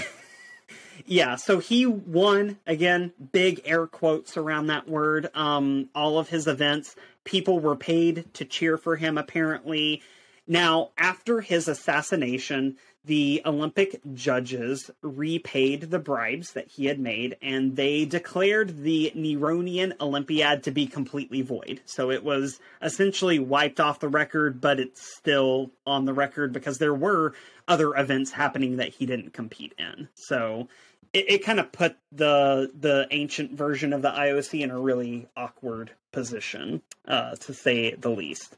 yeah, 1.06 1.36
so 1.36 1.58
he 1.58 1.86
won 1.86 2.58
again, 2.66 3.12
big 3.32 3.60
air 3.64 3.86
quotes 3.86 4.36
around 4.36 4.68
that 4.68 4.88
word. 4.88 5.30
Um, 5.34 5.90
all 5.94 6.18
of 6.18 6.28
his 6.28 6.46
events, 6.46 6.96
people 7.24 7.60
were 7.60 7.76
paid 7.76 8.32
to 8.34 8.44
cheer 8.44 8.76
for 8.78 8.96
him 8.96 9.18
apparently. 9.18 10.02
Now, 10.46 10.90
after 10.98 11.40
his 11.40 11.68
assassination, 11.68 12.76
the 13.04 13.42
Olympic 13.44 14.00
judges 14.14 14.90
repaid 15.02 15.82
the 15.82 15.98
bribes 15.98 16.52
that 16.52 16.68
he 16.68 16.86
had 16.86 16.98
made, 16.98 17.36
and 17.42 17.76
they 17.76 18.04
declared 18.04 18.82
the 18.82 19.12
Neronian 19.14 19.92
Olympiad 20.00 20.62
to 20.64 20.70
be 20.70 20.86
completely 20.86 21.42
void. 21.42 21.80
So 21.84 22.10
it 22.10 22.24
was 22.24 22.60
essentially 22.80 23.38
wiped 23.38 23.80
off 23.80 24.00
the 24.00 24.08
record, 24.08 24.60
but 24.60 24.80
it's 24.80 25.16
still 25.16 25.70
on 25.86 26.06
the 26.06 26.14
record 26.14 26.52
because 26.52 26.78
there 26.78 26.94
were 26.94 27.34
other 27.68 27.94
events 27.94 28.30
happening 28.30 28.76
that 28.76 28.88
he 28.88 29.06
didn't 29.06 29.32
compete 29.32 29.74
in. 29.78 30.08
So 30.14 30.68
it, 31.12 31.30
it 31.30 31.44
kind 31.44 31.60
of 31.60 31.72
put 31.72 31.96
the 32.10 32.70
the 32.78 33.06
ancient 33.10 33.52
version 33.52 33.92
of 33.92 34.02
the 34.02 34.10
IOC 34.10 34.60
in 34.60 34.70
a 34.70 34.78
really 34.78 35.28
awkward 35.36 35.90
position, 36.12 36.82
uh, 37.06 37.36
to 37.36 37.52
say 37.52 37.94
the 37.94 38.10
least. 38.10 38.56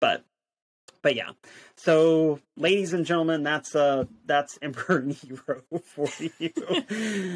But 0.00 0.24
but 1.02 1.14
yeah. 1.14 1.30
So, 1.76 2.40
ladies 2.56 2.92
and 2.92 3.04
gentlemen, 3.06 3.42
that's 3.42 3.74
uh 3.74 4.04
that's 4.26 4.58
Emperor 4.62 5.02
Nero 5.02 5.62
for 5.82 6.08
you. 6.18 6.50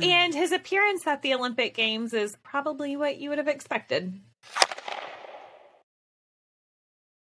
and 0.03 0.35
his 0.35 0.53
appearance 0.53 1.07
at 1.07 1.23
the 1.23 1.35
Olympic 1.35 1.75
Games 1.75 2.13
is 2.13 2.37
probably 2.43 2.97
what 2.97 3.19
you 3.19 3.31
would 3.31 3.39
have 3.39 3.49
expected. 3.49 4.21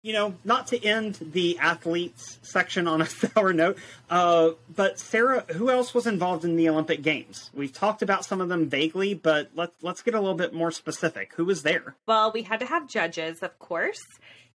You 0.03 0.13
know, 0.13 0.35
not 0.45 0.67
to 0.67 0.81
end 0.81 1.15
the 1.33 1.57
athletes 1.59 2.39
section 2.41 2.87
on 2.87 3.01
a 3.01 3.05
sour 3.07 3.51
note, 3.51 3.77
uh, 4.09 4.51
but 4.73 4.99
Sarah, 4.99 5.43
who 5.53 5.69
else 5.69 5.93
was 5.93 6.07
involved 6.07 6.45
in 6.45 6.55
the 6.55 6.69
Olympic 6.69 7.01
Games? 7.01 7.49
We've 7.53 7.73
talked 7.73 8.01
about 8.01 8.23
some 8.23 8.39
of 8.39 8.47
them 8.47 8.69
vaguely, 8.69 9.15
but 9.15 9.49
let's 9.55 9.73
let's 9.81 10.01
get 10.03 10.13
a 10.13 10.19
little 10.21 10.37
bit 10.37 10.53
more 10.53 10.71
specific. 10.71 11.33
Who 11.35 11.45
was 11.45 11.63
there? 11.63 11.95
Well, 12.07 12.31
we 12.31 12.43
had 12.43 12.59
to 12.61 12.65
have 12.67 12.87
judges, 12.87 13.41
of 13.41 13.57
course. 13.59 13.99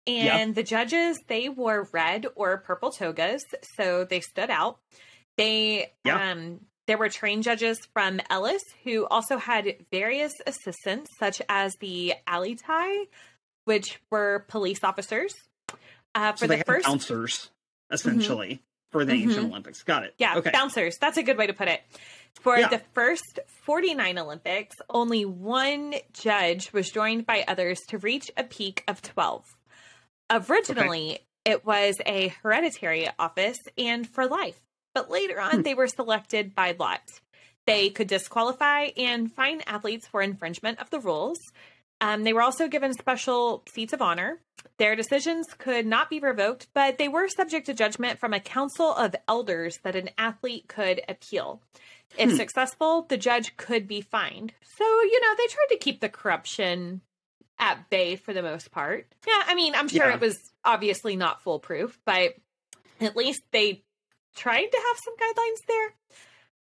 And 0.08 0.56
the 0.56 0.64
judges, 0.64 1.20
they 1.28 1.50
wore 1.50 1.88
red 1.92 2.26
or 2.36 2.58
purple 2.58 2.92
togas, 2.92 3.44
so 3.76 4.06
they 4.06 4.22
stood 4.22 4.50
out. 4.50 4.80
They 5.36 5.92
um 6.10 6.62
there 6.88 6.98
were 6.98 7.10
trained 7.10 7.44
judges 7.44 7.80
from 7.94 8.22
Elis 8.30 8.64
who 8.84 9.06
also 9.06 9.38
had 9.38 9.76
various 9.92 10.34
assistants, 10.48 11.12
such 11.20 11.42
as 11.50 11.76
the 11.82 12.14
Aletae, 12.28 13.08
which 13.66 14.00
were 14.10 14.46
police 14.48 14.84
officers. 14.84 15.34
Uh, 16.16 16.32
for 16.32 16.38
so 16.38 16.48
the 16.48 16.64
first 16.64 16.88
bouncers, 16.88 17.50
essentially, 17.92 18.48
mm-hmm. 18.48 18.92
for 18.92 19.04
the 19.04 19.12
mm-hmm. 19.12 19.30
ancient 19.30 19.52
Olympics. 19.52 19.84
Got 19.84 20.04
it. 20.04 20.16
Yeah, 20.18 20.38
okay. 20.38 20.52
bouncers. 20.52 20.98
That's 21.00 21.18
a 21.18 21.24
good 21.24 21.38
way 21.38 21.48
to 21.48 21.54
put 21.54 21.68
it. 21.68 21.82
For 22.42 22.58
yeah. 22.58 22.70
the 22.70 22.82
first 22.94 23.40
49 23.66 24.18
Olympics, 24.18 24.76
only 24.90 25.26
one 25.26 25.96
judge 26.14 26.72
was 26.72 26.90
joined 26.90 27.26
by 27.26 27.44
others 27.48 27.80
to 27.90 27.98
reach 27.98 28.32
a 28.38 28.44
peak 28.44 28.84
of 28.88 29.02
12. 29.02 29.57
Originally, 30.30 31.12
okay. 31.12 31.22
it 31.46 31.66
was 31.66 31.96
a 32.06 32.30
hereditary 32.44 33.08
office 33.18 33.58
and 33.78 34.08
for 34.08 34.28
life, 34.28 34.60
but 34.94 35.10
later 35.10 35.40
on, 35.40 35.58
hmm. 35.58 35.62
they 35.62 35.74
were 35.74 35.88
selected 35.88 36.54
by 36.54 36.76
lot. 36.78 37.02
They 37.66 37.90
could 37.90 38.08
disqualify 38.08 38.90
and 38.98 39.32
fine 39.32 39.62
athletes 39.68 40.08
for 40.08 40.22
infringement 40.22 40.80
of 40.80 40.90
the 40.90 41.00
rules. 41.00 41.40
Um, 42.00 42.24
they 42.24 42.34
were 42.34 42.42
also 42.42 42.68
given 42.68 42.94
special 42.94 43.64
seats 43.70 43.94
of 43.94 44.02
honor. 44.02 44.40
Their 44.78 44.96
decisions 44.96 45.48
could 45.58 45.86
not 45.86 46.10
be 46.10 46.20
revoked, 46.20 46.68
but 46.74 46.98
they 46.98 47.08
were 47.08 47.28
subject 47.28 47.66
to 47.66 47.74
judgment 47.74 48.20
from 48.20 48.34
a 48.34 48.40
council 48.40 48.94
of 48.94 49.16
elders 49.28 49.80
that 49.84 49.96
an 49.96 50.10
athlete 50.18 50.68
could 50.68 51.02
appeal. 51.10 51.62
If 52.18 52.32
hmm. 52.32 52.36
successful, 52.38 53.06
the 53.10 53.18
judge 53.18 53.58
could 53.58 53.88
be 53.88 54.02
fined. 54.02 54.54
So, 54.78 54.86
you 54.86 55.22
know, 55.22 55.36
they 55.38 55.48
tried 55.48 55.68
to 55.70 55.78
keep 55.78 56.00
the 56.00 56.10
corruption 56.10 57.02
at 57.60 57.90
bay 57.90 58.16
for 58.16 58.34
the 58.34 58.42
most 58.42 58.72
part. 58.72 59.08
Yeah, 59.26 59.42
I 59.46 59.56
mean, 59.56 59.76
I'm 59.76 59.88
sure 59.88 60.08
yeah. 60.08 60.16
it 60.16 60.22
was 60.22 60.38
obviously 60.64 61.16
not 61.16 61.42
foolproof, 61.42 62.00
but 62.06 62.36
at 63.00 63.16
least 63.16 63.42
they 63.52 63.84
tried 64.36 64.68
to 64.68 64.78
have 64.88 64.98
some 64.98 65.16
guidelines 65.18 65.66
there. 65.68 65.94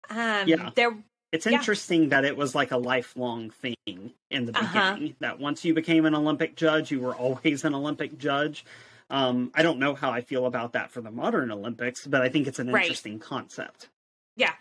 Um, 0.10 0.48
yeah. 0.48 0.70
There, 0.76 0.98
it's 1.32 1.48
interesting 1.48 2.04
yeah. 2.04 2.10
that 2.10 2.26
it 2.26 2.38
was 2.38 2.56
like 2.56 2.72
a 2.72 2.78
lifelong 2.78 3.50
thing 3.50 3.76
in 3.86 4.46
the 4.46 4.58
uh-huh. 4.58 4.68
beginning. 4.68 5.12
Uh-huh. 5.12 5.18
That 5.20 5.40
once 5.40 5.66
you 5.66 5.74
became 5.74 6.06
an 6.06 6.16
Olympic 6.16 6.56
judge, 6.56 6.92
you 6.92 7.02
were 7.02 7.16
always 7.16 7.64
an 7.64 7.74
Olympic 7.76 8.18
judge. 8.18 8.66
Um, 9.10 9.52
I 9.54 9.62
don't 9.62 9.80
know 9.80 9.94
how 9.94 10.12
I 10.12 10.22
feel 10.22 10.46
about 10.46 10.74
that 10.74 10.92
for 10.92 11.02
the 11.02 11.12
modern 11.12 11.52
Olympics, 11.52 12.08
but 12.08 12.22
I 12.22 12.30
think 12.30 12.48
it's 12.48 12.60
an 12.60 12.72
right. 12.72 12.84
interesting 12.84 13.20
concept. 13.20 13.90
Yeah, 14.36 14.54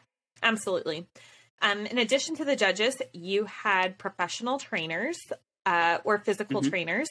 absolutely. 0.43 1.07
Um, 1.62 1.87
in 1.87 1.97
addition 1.99 2.37
to 2.37 2.45
the 2.45 2.57
judges, 2.57 3.01
you 3.12 3.47
had 3.47 3.97
professional 3.97 4.59
trainers 4.59 5.18
uh, 5.67 5.99
or 6.05 6.19
physical 6.19 6.61
mm-hmm. 6.61 6.71
trainers 6.71 7.09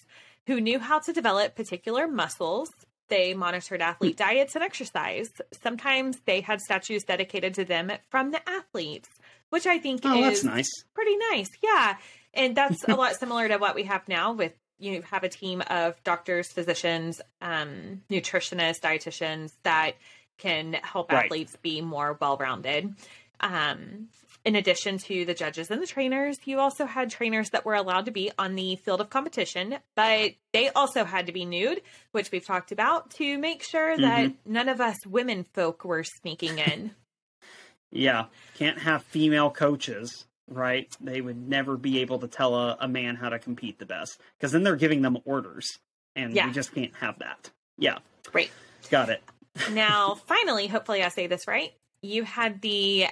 who 0.47 0.59
knew 0.59 0.79
how 0.79 0.99
to 0.99 1.13
develop 1.13 1.55
particular 1.55 2.07
muscles. 2.07 2.69
They 3.09 3.33
monitored 3.33 3.81
athlete 3.81 4.17
mm-hmm. 4.17 4.29
diets 4.29 4.55
and 4.55 4.63
exercise. 4.63 5.29
Sometimes 5.61 6.17
they 6.25 6.41
had 6.41 6.61
statues 6.61 7.03
dedicated 7.03 7.53
to 7.55 7.65
them 7.65 7.91
from 8.09 8.31
the 8.31 8.41
athletes, 8.49 9.09
which 9.49 9.67
I 9.67 9.77
think 9.77 10.01
oh, 10.03 10.23
is 10.29 10.43
nice. 10.43 10.69
pretty 10.93 11.15
nice. 11.31 11.49
Yeah. 11.61 11.97
And 12.33 12.55
that's 12.55 12.83
a 12.87 12.95
lot 12.95 13.15
similar 13.15 13.47
to 13.47 13.57
what 13.57 13.75
we 13.75 13.83
have 13.83 14.07
now 14.07 14.33
with 14.33 14.53
you 14.79 15.01
have 15.03 15.23
a 15.23 15.29
team 15.29 15.61
of 15.67 16.01
doctors, 16.03 16.51
physicians, 16.51 17.21
um, 17.41 18.01
nutritionists, 18.09 18.81
dietitians 18.81 19.51
that 19.63 19.93
can 20.37 20.73
help 20.73 21.11
right. 21.11 21.25
athletes 21.25 21.55
be 21.61 21.81
more 21.81 22.17
well 22.19 22.37
rounded. 22.37 22.93
Um, 23.39 24.09
in 24.45 24.55
addition 24.55 24.97
to 24.97 25.25
the 25.25 25.33
judges 25.33 25.71
and 25.71 25.81
the 25.81 25.87
trainers, 25.87 26.37
you 26.45 26.59
also 26.59 26.85
had 26.85 27.09
trainers 27.09 27.51
that 27.51 27.65
were 27.65 27.75
allowed 27.75 28.05
to 28.05 28.11
be 28.11 28.31
on 28.37 28.55
the 28.55 28.75
field 28.77 28.99
of 28.99 29.09
competition, 29.09 29.77
but 29.95 30.31
they 30.51 30.69
also 30.69 31.05
had 31.05 31.27
to 31.27 31.31
be 31.31 31.45
nude, 31.45 31.81
which 32.11 32.31
we've 32.31 32.45
talked 32.45 32.71
about, 32.71 33.11
to 33.11 33.37
make 33.37 33.63
sure 33.63 33.97
that 33.97 34.25
mm-hmm. 34.25 34.53
none 34.53 34.69
of 34.69 34.81
us 34.81 35.05
women 35.05 35.45
folk 35.53 35.85
were 35.85 36.03
sneaking 36.03 36.59
in. 36.59 36.91
yeah, 37.91 38.25
can't 38.57 38.79
have 38.79 39.03
female 39.03 39.49
coaches, 39.49 40.25
right? 40.49 40.93
They 40.99 41.21
would 41.21 41.47
never 41.47 41.77
be 41.77 41.99
able 41.99 42.19
to 42.19 42.27
tell 42.27 42.55
a, 42.55 42.77
a 42.81 42.87
man 42.87 43.15
how 43.15 43.29
to 43.29 43.39
compete 43.39 43.79
the 43.79 43.85
best 43.85 44.19
because 44.37 44.51
then 44.51 44.63
they're 44.63 44.75
giving 44.75 45.01
them 45.01 45.17
orders, 45.23 45.79
and 46.15 46.33
yeah. 46.33 46.47
we 46.47 46.53
just 46.53 46.73
can't 46.75 46.93
have 46.95 47.19
that. 47.19 47.49
Yeah. 47.77 47.99
Great. 48.25 48.51
Got 48.89 49.09
it. 49.09 49.23
now, 49.71 50.15
finally, 50.15 50.67
hopefully 50.67 51.01
I 51.01 51.09
say 51.09 51.27
this 51.27 51.47
right. 51.47 51.71
You 52.01 52.23
had 52.23 52.61
the 52.61 53.05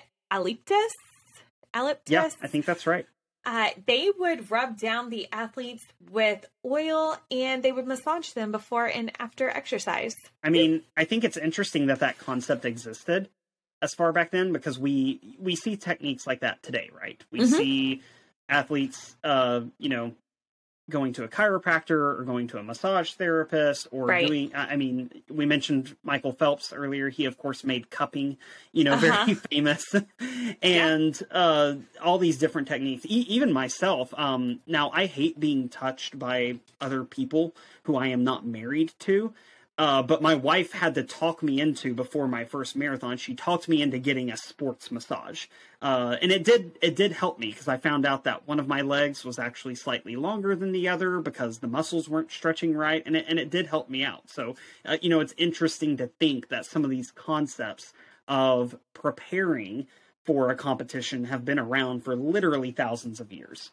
Aleptis 1.73 2.11
eucalyptus. 2.11 2.37
Yeah, 2.39 2.45
I 2.45 2.47
think 2.47 2.65
that's 2.65 2.87
right. 2.87 3.05
Uh, 3.43 3.69
they 3.87 4.11
would 4.19 4.51
rub 4.51 4.77
down 4.77 5.09
the 5.09 5.27
athletes 5.31 5.83
with 6.11 6.45
oil 6.63 7.17
and 7.31 7.63
they 7.63 7.71
would 7.71 7.87
massage 7.87 8.29
them 8.31 8.51
before 8.51 8.85
and 8.85 9.11
after 9.19 9.49
exercise. 9.49 10.15
I 10.43 10.49
mean, 10.49 10.83
I 10.95 11.05
think 11.05 11.23
it's 11.23 11.37
interesting 11.37 11.87
that 11.87 11.99
that 11.99 12.19
concept 12.19 12.65
existed 12.65 13.29
as 13.81 13.95
far 13.95 14.11
back 14.11 14.29
then 14.29 14.53
because 14.53 14.77
we 14.77 15.19
we 15.39 15.55
see 15.55 15.75
techniques 15.75 16.27
like 16.27 16.41
that 16.41 16.61
today, 16.61 16.91
right? 16.95 17.23
We 17.31 17.39
mm-hmm. 17.39 17.55
see 17.55 18.01
athletes, 18.47 19.15
uh, 19.23 19.61
you 19.79 19.89
know, 19.89 20.13
going 20.89 21.13
to 21.13 21.23
a 21.23 21.27
chiropractor 21.27 22.19
or 22.19 22.23
going 22.25 22.47
to 22.47 22.57
a 22.57 22.63
massage 22.63 23.13
therapist 23.13 23.87
or 23.91 24.07
right. 24.07 24.27
doing 24.27 24.51
i 24.53 24.75
mean 24.75 25.09
we 25.29 25.45
mentioned 25.45 25.95
michael 26.03 26.33
phelps 26.33 26.73
earlier 26.73 27.09
he 27.09 27.25
of 27.25 27.37
course 27.37 27.63
made 27.63 27.89
cupping 27.89 28.37
you 28.71 28.83
know 28.83 28.93
uh-huh. 28.95 29.25
very 29.25 29.33
famous 29.35 29.95
and 30.61 31.21
yeah. 31.21 31.37
uh, 31.37 31.75
all 32.01 32.17
these 32.17 32.37
different 32.37 32.67
techniques 32.67 33.05
e- 33.05 33.25
even 33.29 33.53
myself 33.53 34.13
um, 34.17 34.59
now 34.67 34.89
i 34.91 35.05
hate 35.05 35.39
being 35.39 35.69
touched 35.69 36.17
by 36.17 36.57
other 36.81 37.03
people 37.03 37.55
who 37.83 37.95
i 37.95 38.07
am 38.07 38.23
not 38.23 38.45
married 38.45 38.91
to 38.99 39.33
uh, 39.81 40.03
but 40.03 40.21
my 40.21 40.35
wife 40.35 40.73
had 40.73 40.93
to 40.93 41.01
talk 41.01 41.41
me 41.41 41.59
into 41.59 41.95
before 41.95 42.27
my 42.27 42.45
first 42.45 42.75
marathon. 42.75 43.17
She 43.17 43.33
talked 43.33 43.67
me 43.67 43.81
into 43.81 43.97
getting 43.97 44.29
a 44.29 44.37
sports 44.37 44.91
massage, 44.91 45.47
uh, 45.81 46.17
and 46.21 46.31
it 46.31 46.43
did 46.43 46.77
it 46.83 46.95
did 46.95 47.13
help 47.13 47.39
me 47.39 47.47
because 47.47 47.67
I 47.67 47.77
found 47.77 48.05
out 48.05 48.25
that 48.25 48.47
one 48.47 48.59
of 48.59 48.67
my 48.67 48.81
legs 48.81 49.25
was 49.25 49.39
actually 49.39 49.73
slightly 49.73 50.15
longer 50.15 50.55
than 50.55 50.71
the 50.71 50.87
other 50.87 51.19
because 51.19 51.57
the 51.57 51.67
muscles 51.67 52.07
weren't 52.07 52.31
stretching 52.31 52.75
right, 52.75 53.01
and 53.07 53.15
it 53.15 53.25
and 53.27 53.39
it 53.39 53.49
did 53.49 53.65
help 53.65 53.89
me 53.89 54.03
out. 54.03 54.29
So 54.29 54.55
uh, 54.85 54.97
you 55.01 55.09
know, 55.09 55.19
it's 55.19 55.33
interesting 55.35 55.97
to 55.97 56.05
think 56.05 56.49
that 56.49 56.67
some 56.67 56.83
of 56.83 56.91
these 56.91 57.09
concepts 57.09 57.91
of 58.27 58.77
preparing 58.93 59.87
for 60.25 60.51
a 60.51 60.55
competition 60.55 61.23
have 61.23 61.43
been 61.43 61.57
around 61.57 62.03
for 62.03 62.15
literally 62.15 62.69
thousands 62.69 63.19
of 63.19 63.33
years 63.33 63.71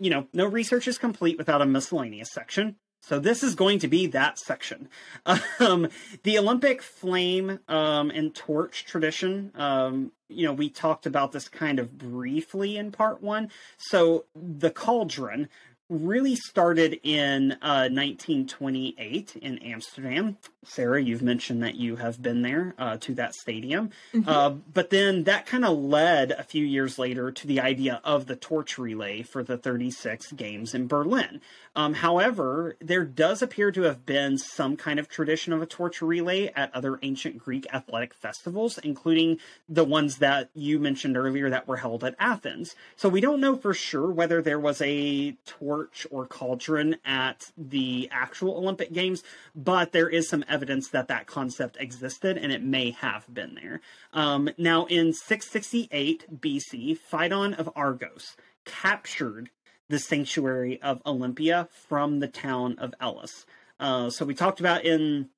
you 0.00 0.10
know, 0.10 0.28
no 0.32 0.46
research 0.46 0.86
is 0.86 0.96
complete 0.96 1.38
without 1.38 1.60
a 1.60 1.66
miscellaneous 1.66 2.30
section. 2.30 2.76
So 3.00 3.18
this 3.18 3.42
is 3.42 3.54
going 3.54 3.78
to 3.80 3.88
be 3.88 4.06
that 4.08 4.38
section. 4.38 4.88
Um, 5.60 5.88
the 6.22 6.38
Olympic 6.38 6.82
flame 6.82 7.58
um, 7.68 8.10
and 8.10 8.34
torch 8.34 8.84
tradition. 8.84 9.50
Um, 9.56 10.12
you 10.28 10.46
know, 10.46 10.52
we 10.52 10.70
talked 10.70 11.04
about 11.04 11.32
this 11.32 11.48
kind 11.48 11.78
of 11.78 11.98
briefly 11.98 12.76
in 12.76 12.92
part 12.92 13.22
one. 13.22 13.50
So 13.76 14.26
the 14.34 14.70
cauldron 14.70 15.48
really 15.88 16.36
started 16.36 17.00
in 17.02 17.52
uh, 17.62 17.88
1928 17.88 19.36
in 19.36 19.58
Amsterdam. 19.58 20.36
Sarah, 20.64 21.02
you've 21.02 21.22
mentioned 21.22 21.62
that 21.62 21.76
you 21.76 21.96
have 21.96 22.20
been 22.20 22.42
there 22.42 22.74
uh, 22.78 22.98
to 22.98 23.14
that 23.14 23.34
stadium. 23.34 23.90
Mm-hmm. 24.12 24.28
Uh, 24.28 24.50
but 24.50 24.90
then 24.90 25.24
that 25.24 25.46
kind 25.46 25.64
of 25.64 25.78
led 25.78 26.30
a 26.32 26.42
few 26.42 26.64
years 26.64 26.98
later 26.98 27.30
to 27.30 27.46
the 27.46 27.60
idea 27.60 28.00
of 28.04 28.26
the 28.26 28.36
torch 28.36 28.76
relay 28.76 29.22
for 29.22 29.42
the 29.42 29.56
36 29.56 30.32
games 30.32 30.74
in 30.74 30.86
Berlin. 30.86 31.40
Um, 31.74 31.94
however, 31.94 32.76
there 32.80 33.04
does 33.04 33.40
appear 33.40 33.70
to 33.72 33.82
have 33.82 34.04
been 34.04 34.36
some 34.36 34.76
kind 34.76 34.98
of 34.98 35.08
tradition 35.08 35.52
of 35.52 35.62
a 35.62 35.66
torch 35.66 36.02
relay 36.02 36.52
at 36.54 36.74
other 36.74 36.98
ancient 37.02 37.38
Greek 37.38 37.66
athletic 37.72 38.12
festivals, 38.12 38.78
including 38.78 39.38
the 39.68 39.84
ones 39.84 40.18
that 40.18 40.50
you 40.54 40.78
mentioned 40.78 41.16
earlier 41.16 41.48
that 41.48 41.68
were 41.68 41.76
held 41.76 42.04
at 42.04 42.16
Athens. 42.18 42.74
So 42.96 43.08
we 43.08 43.20
don't 43.20 43.40
know 43.40 43.56
for 43.56 43.72
sure 43.72 44.10
whether 44.10 44.42
there 44.42 44.58
was 44.58 44.82
a 44.82 45.32
torch 45.46 45.77
torch 45.78 46.06
or 46.10 46.26
cauldron 46.26 46.96
at 47.04 47.52
the 47.56 48.08
actual 48.10 48.56
Olympic 48.56 48.92
Games, 48.92 49.22
but 49.54 49.92
there 49.92 50.08
is 50.08 50.28
some 50.28 50.44
evidence 50.48 50.88
that 50.88 51.06
that 51.08 51.26
concept 51.26 51.76
existed 51.78 52.36
and 52.36 52.50
it 52.50 52.62
may 52.62 52.90
have 52.90 53.32
been 53.32 53.54
there. 53.54 53.80
Um, 54.12 54.50
now, 54.58 54.86
in 54.86 55.12
668 55.12 56.40
BC, 56.40 56.98
Pheidon 56.98 57.54
of 57.54 57.70
Argos 57.76 58.36
captured 58.64 59.50
the 59.88 60.00
sanctuary 60.00 60.82
of 60.82 61.00
Olympia 61.06 61.68
from 61.70 62.18
the 62.18 62.28
town 62.28 62.76
of 62.78 62.92
Elis. 63.00 63.46
Uh, 63.78 64.10
so 64.10 64.24
we 64.24 64.34
talked 64.34 64.58
about 64.58 64.84
in 64.84 65.28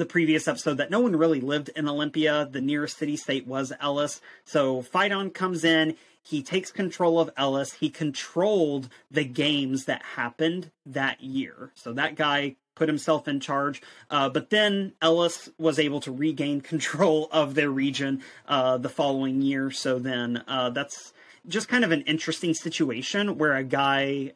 the 0.00 0.06
previous 0.06 0.46
episode 0.48 0.78
that 0.78 0.90
no 0.90 1.00
one 1.00 1.16
really 1.16 1.40
lived 1.40 1.70
in 1.70 1.88
Olympia. 1.88 2.48
The 2.50 2.60
nearest 2.60 2.98
city 2.98 3.16
state 3.16 3.46
was 3.46 3.72
Elis. 3.80 4.20
So 4.44 4.82
Pheidon 4.82 5.30
comes 5.30 5.64
in. 5.64 5.96
He 6.22 6.42
takes 6.42 6.72
control 6.72 7.20
of 7.20 7.30
Elis. 7.36 7.74
He 7.74 7.88
controlled 7.88 8.88
the 9.10 9.24
games 9.24 9.84
that 9.84 10.02
happened 10.02 10.70
that 10.84 11.20
year. 11.20 11.70
So 11.74 11.92
that 11.92 12.16
guy 12.16 12.56
put 12.74 12.88
himself 12.88 13.26
in 13.26 13.40
charge. 13.40 13.82
Uh, 14.10 14.28
but 14.28 14.50
then 14.50 14.92
Elis 15.02 15.48
was 15.58 15.78
able 15.78 16.00
to 16.00 16.12
regain 16.12 16.60
control 16.72 17.28
of 17.32 17.54
their 17.54 17.70
region 17.70 18.22
uh, 18.46 18.78
the 18.78 18.88
following 18.88 19.42
year. 19.42 19.70
So 19.70 19.98
then 19.98 20.44
uh, 20.46 20.70
that's 20.70 21.12
just 21.48 21.68
kind 21.68 21.84
of 21.84 21.92
an 21.92 22.02
interesting 22.02 22.54
situation 22.54 23.38
where 23.38 23.54
a 23.54 23.64
guy 23.64 24.32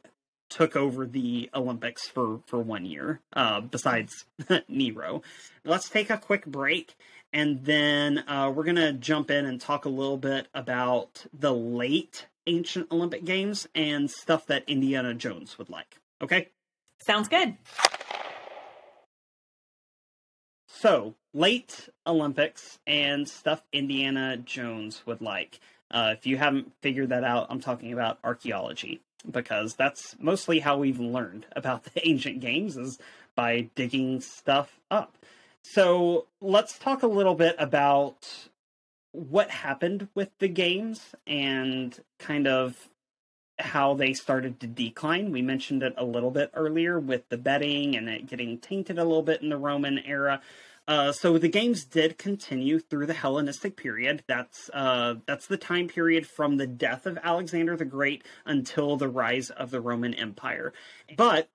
took 0.50 0.76
over 0.76 1.06
the 1.06 1.48
Olympics 1.54 2.06
for 2.06 2.40
for 2.46 2.58
one 2.60 2.84
year. 2.84 3.20
Uh, 3.32 3.62
besides 3.62 4.26
Nero, 4.68 5.22
let's 5.64 5.88
take 5.88 6.10
a 6.10 6.18
quick 6.18 6.44
break 6.44 6.96
and 7.32 7.64
then 7.64 8.24
uh, 8.26 8.52
we're 8.54 8.64
to 8.76 8.92
jump 8.92 9.30
in 9.30 9.46
and 9.46 9.60
talk 9.60 9.84
a 9.84 9.88
little 9.88 10.16
bit 10.16 10.48
about 10.54 11.26
the 11.32 11.54
late 11.54 12.26
ancient 12.46 12.90
Olympic 12.90 13.24
Games 13.24 13.68
and 13.74 14.10
stuff 14.10 14.46
that 14.46 14.64
Indiana 14.66 15.14
Jones 15.14 15.56
would 15.58 15.70
like. 15.70 16.00
Okay? 16.20 16.48
Sounds 16.98 17.28
good. 17.28 17.56
So, 20.66 21.14
late 21.32 21.88
Olympics 22.06 22.78
and 22.86 23.28
stuff 23.28 23.62
Indiana 23.72 24.36
Jones 24.36 25.06
would 25.06 25.20
like. 25.20 25.60
Uh, 25.90 26.14
if 26.16 26.26
you 26.26 26.36
haven't 26.36 26.72
figured 26.80 27.10
that 27.10 27.24
out, 27.24 27.48
I'm 27.50 27.60
talking 27.60 27.92
about 27.92 28.18
archaeology 28.24 29.02
because 29.28 29.74
that's 29.74 30.16
mostly 30.18 30.60
how 30.60 30.78
we've 30.78 31.00
learned 31.00 31.46
about 31.54 31.84
the 31.94 32.06
ancient 32.08 32.40
games 32.40 32.76
is 32.76 32.98
by 33.34 33.68
digging 33.74 34.20
stuff 34.20 34.78
up. 34.90 35.16
So 35.62 36.26
let's 36.40 36.78
talk 36.78 37.02
a 37.02 37.06
little 37.08 37.34
bit 37.34 37.54
about 37.58 38.48
what 39.12 39.50
happened 39.50 40.08
with 40.14 40.30
the 40.38 40.48
games 40.48 41.14
and 41.26 41.98
kind 42.18 42.46
of 42.46 42.88
how 43.58 43.94
they 43.94 44.14
started 44.14 44.58
to 44.60 44.66
decline. 44.66 45.30
We 45.30 45.42
mentioned 45.42 45.82
it 45.82 45.94
a 45.96 46.04
little 46.04 46.30
bit 46.30 46.50
earlier 46.54 46.98
with 46.98 47.28
the 47.28 47.36
betting 47.36 47.96
and 47.96 48.08
it 48.08 48.26
getting 48.26 48.58
tainted 48.58 48.98
a 48.98 49.04
little 49.04 49.22
bit 49.22 49.42
in 49.42 49.50
the 49.50 49.58
Roman 49.58 49.98
era. 49.98 50.40
Uh, 50.90 51.12
so 51.12 51.38
the 51.38 51.48
games 51.48 51.84
did 51.84 52.18
continue 52.18 52.80
through 52.80 53.06
the 53.06 53.14
Hellenistic 53.14 53.76
period. 53.76 54.24
That's 54.26 54.68
uh, 54.74 55.14
that's 55.24 55.46
the 55.46 55.56
time 55.56 55.86
period 55.86 56.26
from 56.26 56.56
the 56.56 56.66
death 56.66 57.06
of 57.06 57.16
Alexander 57.22 57.76
the 57.76 57.84
Great 57.84 58.24
until 58.44 58.96
the 58.96 59.08
rise 59.08 59.50
of 59.50 59.70
the 59.70 59.80
Roman 59.80 60.14
Empire. 60.14 60.72
But 61.16 61.48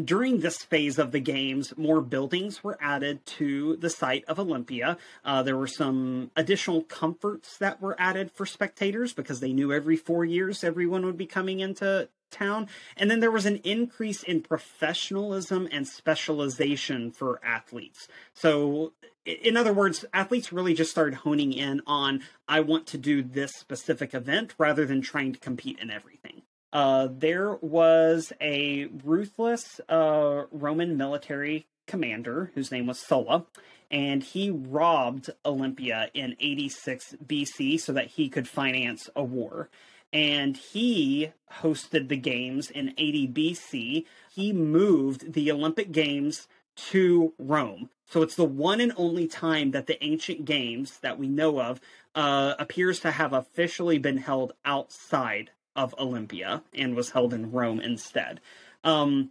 during 0.00 0.38
this 0.38 0.58
phase 0.58 1.00
of 1.00 1.10
the 1.10 1.18
games, 1.18 1.76
more 1.76 2.00
buildings 2.00 2.62
were 2.62 2.78
added 2.80 3.26
to 3.26 3.74
the 3.74 3.90
site 3.90 4.24
of 4.26 4.38
Olympia. 4.38 4.98
Uh, 5.24 5.42
there 5.42 5.56
were 5.56 5.66
some 5.66 6.30
additional 6.36 6.82
comforts 6.82 7.56
that 7.58 7.82
were 7.82 7.96
added 7.98 8.30
for 8.30 8.46
spectators 8.46 9.12
because 9.12 9.40
they 9.40 9.52
knew 9.52 9.72
every 9.72 9.96
four 9.96 10.24
years 10.24 10.62
everyone 10.62 11.04
would 11.04 11.18
be 11.18 11.26
coming 11.26 11.58
into 11.58 12.08
town. 12.30 12.68
And 12.96 13.10
then 13.10 13.20
there 13.20 13.30
was 13.30 13.46
an 13.46 13.56
increase 13.56 14.22
in 14.22 14.42
professionalism 14.42 15.68
and 15.70 15.86
specialization 15.86 17.10
for 17.10 17.40
athletes. 17.44 18.08
So, 18.34 18.92
in 19.24 19.56
other 19.56 19.72
words, 19.72 20.04
athletes 20.12 20.52
really 20.52 20.74
just 20.74 20.90
started 20.90 21.16
honing 21.16 21.52
in 21.52 21.82
on, 21.86 22.22
I 22.48 22.60
want 22.60 22.86
to 22.88 22.98
do 22.98 23.22
this 23.22 23.52
specific 23.52 24.14
event 24.14 24.54
rather 24.58 24.86
than 24.86 25.02
trying 25.02 25.32
to 25.32 25.38
compete 25.38 25.78
in 25.78 25.90
everything. 25.90 26.42
Uh, 26.72 27.08
there 27.10 27.56
was 27.56 28.32
a 28.40 28.88
ruthless 29.04 29.80
uh, 29.88 30.44
Roman 30.52 30.96
military 30.96 31.66
commander 31.86 32.52
whose 32.54 32.70
name 32.70 32.86
was 32.86 32.98
Sulla, 32.98 33.46
and 33.90 34.22
he 34.22 34.50
robbed 34.50 35.30
Olympia 35.44 36.10
in 36.14 36.36
86 36.38 37.16
BC 37.26 37.80
so 37.80 37.92
that 37.92 38.06
he 38.06 38.28
could 38.28 38.48
finance 38.48 39.10
a 39.16 39.24
war. 39.24 39.68
And 40.12 40.56
he 40.56 41.32
hosted 41.60 42.08
the 42.08 42.16
games 42.16 42.70
in 42.70 42.94
80 42.98 43.28
BC. 43.28 44.04
He 44.32 44.52
moved 44.52 45.32
the 45.32 45.50
Olympic 45.52 45.92
Games 45.92 46.48
to 46.76 47.32
Rome. 47.38 47.90
So 48.06 48.22
it's 48.22 48.34
the 48.34 48.44
one 48.44 48.80
and 48.80 48.92
only 48.96 49.26
time 49.26 49.70
that 49.72 49.86
the 49.86 50.02
ancient 50.02 50.44
games 50.44 50.98
that 50.98 51.18
we 51.18 51.28
know 51.28 51.60
of 51.60 51.80
uh, 52.14 52.54
appears 52.58 53.00
to 53.00 53.12
have 53.12 53.32
officially 53.32 53.98
been 53.98 54.18
held 54.18 54.52
outside 54.64 55.50
of 55.76 55.94
Olympia 55.98 56.62
and 56.74 56.96
was 56.96 57.10
held 57.10 57.32
in 57.32 57.52
Rome 57.52 57.80
instead. 57.80 58.40
Um, 58.82 59.30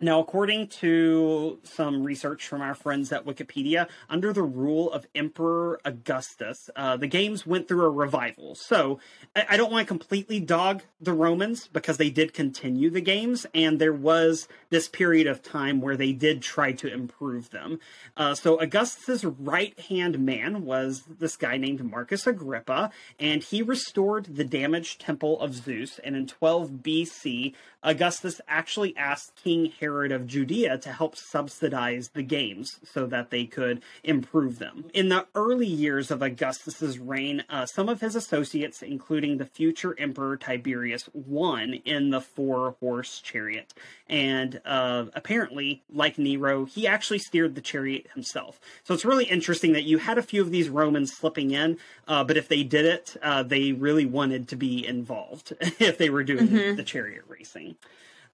Now, 0.00 0.20
according 0.20 0.68
to 0.68 1.58
some 1.64 2.04
research 2.04 2.46
from 2.46 2.62
our 2.62 2.74
friends 2.74 3.10
at 3.10 3.26
Wikipedia, 3.26 3.88
under 4.08 4.32
the 4.32 4.44
rule 4.44 4.92
of 4.92 5.08
Emperor 5.12 5.80
Augustus, 5.84 6.70
uh, 6.76 6.96
the 6.96 7.08
games 7.08 7.44
went 7.44 7.66
through 7.66 7.84
a 7.84 7.90
revival. 7.90 8.54
So 8.54 9.00
I, 9.34 9.46
I 9.50 9.56
don't 9.56 9.72
want 9.72 9.84
to 9.84 9.88
completely 9.88 10.38
dog 10.38 10.82
the 11.00 11.12
Romans 11.12 11.66
because 11.66 11.96
they 11.96 12.10
did 12.10 12.32
continue 12.32 12.90
the 12.90 13.00
games, 13.00 13.44
and 13.52 13.80
there 13.80 13.92
was 13.92 14.46
this 14.70 14.88
period 14.88 15.26
of 15.26 15.42
time 15.42 15.80
where 15.80 15.96
they 15.96 16.12
did 16.12 16.42
try 16.42 16.70
to 16.72 16.92
improve 16.92 17.50
them. 17.50 17.80
Uh, 18.16 18.36
so 18.36 18.60
Augustus's 18.60 19.24
right 19.24 19.76
hand 19.80 20.20
man 20.20 20.64
was 20.64 21.02
this 21.18 21.36
guy 21.36 21.56
named 21.56 21.82
Marcus 21.82 22.24
Agrippa, 22.24 22.92
and 23.18 23.42
he 23.42 23.62
restored 23.62 24.36
the 24.36 24.44
damaged 24.44 25.00
temple 25.00 25.40
of 25.40 25.54
Zeus. 25.54 25.98
And 26.04 26.14
in 26.14 26.28
12 26.28 26.70
BC, 26.70 27.54
Augustus 27.82 28.40
actually 28.46 28.96
asked 28.96 29.34
King 29.36 29.72
Herod 29.80 29.87
of 29.88 30.26
Judea 30.26 30.78
to 30.78 30.92
help 30.92 31.16
subsidize 31.16 32.10
the 32.10 32.22
games 32.22 32.78
so 32.84 33.06
that 33.06 33.30
they 33.30 33.44
could 33.44 33.82
improve 34.04 34.58
them. 34.58 34.84
In 34.94 35.08
the 35.08 35.26
early 35.34 35.66
years 35.66 36.10
of 36.10 36.22
Augustus's 36.22 36.98
reign, 36.98 37.44
uh, 37.48 37.66
some 37.66 37.88
of 37.88 38.00
his 38.00 38.14
associates, 38.14 38.82
including 38.82 39.38
the 39.38 39.44
future 39.44 39.94
Emperor 39.98 40.36
Tiberius, 40.36 41.08
won 41.12 41.74
in 41.84 42.10
the 42.10 42.20
four 42.20 42.76
horse 42.80 43.20
chariot. 43.20 43.74
And 44.08 44.60
uh, 44.64 45.06
apparently, 45.14 45.82
like 45.92 46.18
Nero, 46.18 46.64
he 46.64 46.86
actually 46.86 47.18
steered 47.18 47.54
the 47.54 47.60
chariot 47.60 48.08
himself. 48.14 48.60
So 48.84 48.94
it's 48.94 49.04
really 49.04 49.24
interesting 49.24 49.72
that 49.72 49.84
you 49.84 49.98
had 49.98 50.18
a 50.18 50.22
few 50.22 50.40
of 50.40 50.50
these 50.50 50.68
Romans 50.68 51.12
slipping 51.12 51.50
in, 51.50 51.78
uh, 52.06 52.24
but 52.24 52.36
if 52.36 52.48
they 52.48 52.62
did 52.62 52.84
it, 52.84 53.16
uh, 53.22 53.42
they 53.42 53.72
really 53.72 54.06
wanted 54.06 54.48
to 54.48 54.56
be 54.56 54.86
involved 54.86 55.52
if 55.60 55.98
they 55.98 56.10
were 56.10 56.24
doing 56.24 56.48
mm-hmm. 56.48 56.76
the 56.76 56.82
chariot 56.82 57.24
racing. 57.28 57.76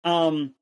Um, 0.05 0.55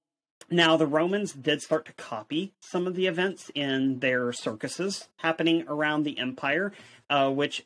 now, 0.50 0.76
the 0.76 0.86
Romans 0.86 1.32
did 1.32 1.62
start 1.62 1.86
to 1.86 1.92
copy 1.92 2.52
some 2.60 2.86
of 2.86 2.94
the 2.94 3.06
events 3.06 3.50
in 3.54 4.00
their 4.00 4.32
circuses 4.32 5.08
happening 5.16 5.64
around 5.68 6.02
the 6.02 6.18
empire, 6.18 6.72
uh, 7.10 7.30
which, 7.30 7.64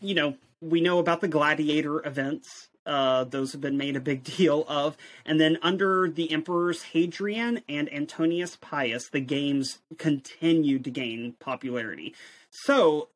you 0.00 0.14
know, 0.14 0.36
we 0.60 0.80
know 0.80 0.98
about 0.98 1.20
the 1.20 1.28
gladiator 1.28 2.06
events. 2.06 2.68
Uh, 2.84 3.24
those 3.24 3.52
have 3.52 3.60
been 3.60 3.76
made 3.76 3.96
a 3.96 4.00
big 4.00 4.24
deal 4.36 4.64
of. 4.68 4.96
And 5.24 5.40
then 5.40 5.58
under 5.62 6.08
the 6.08 6.30
emperors 6.32 6.82
Hadrian 6.82 7.62
and 7.68 7.92
Antonius 7.92 8.56
Pius, 8.56 9.08
the 9.08 9.20
games 9.20 9.78
continued 9.98 10.84
to 10.84 10.90
gain 10.90 11.34
popularity. 11.38 12.14
So 12.50 13.08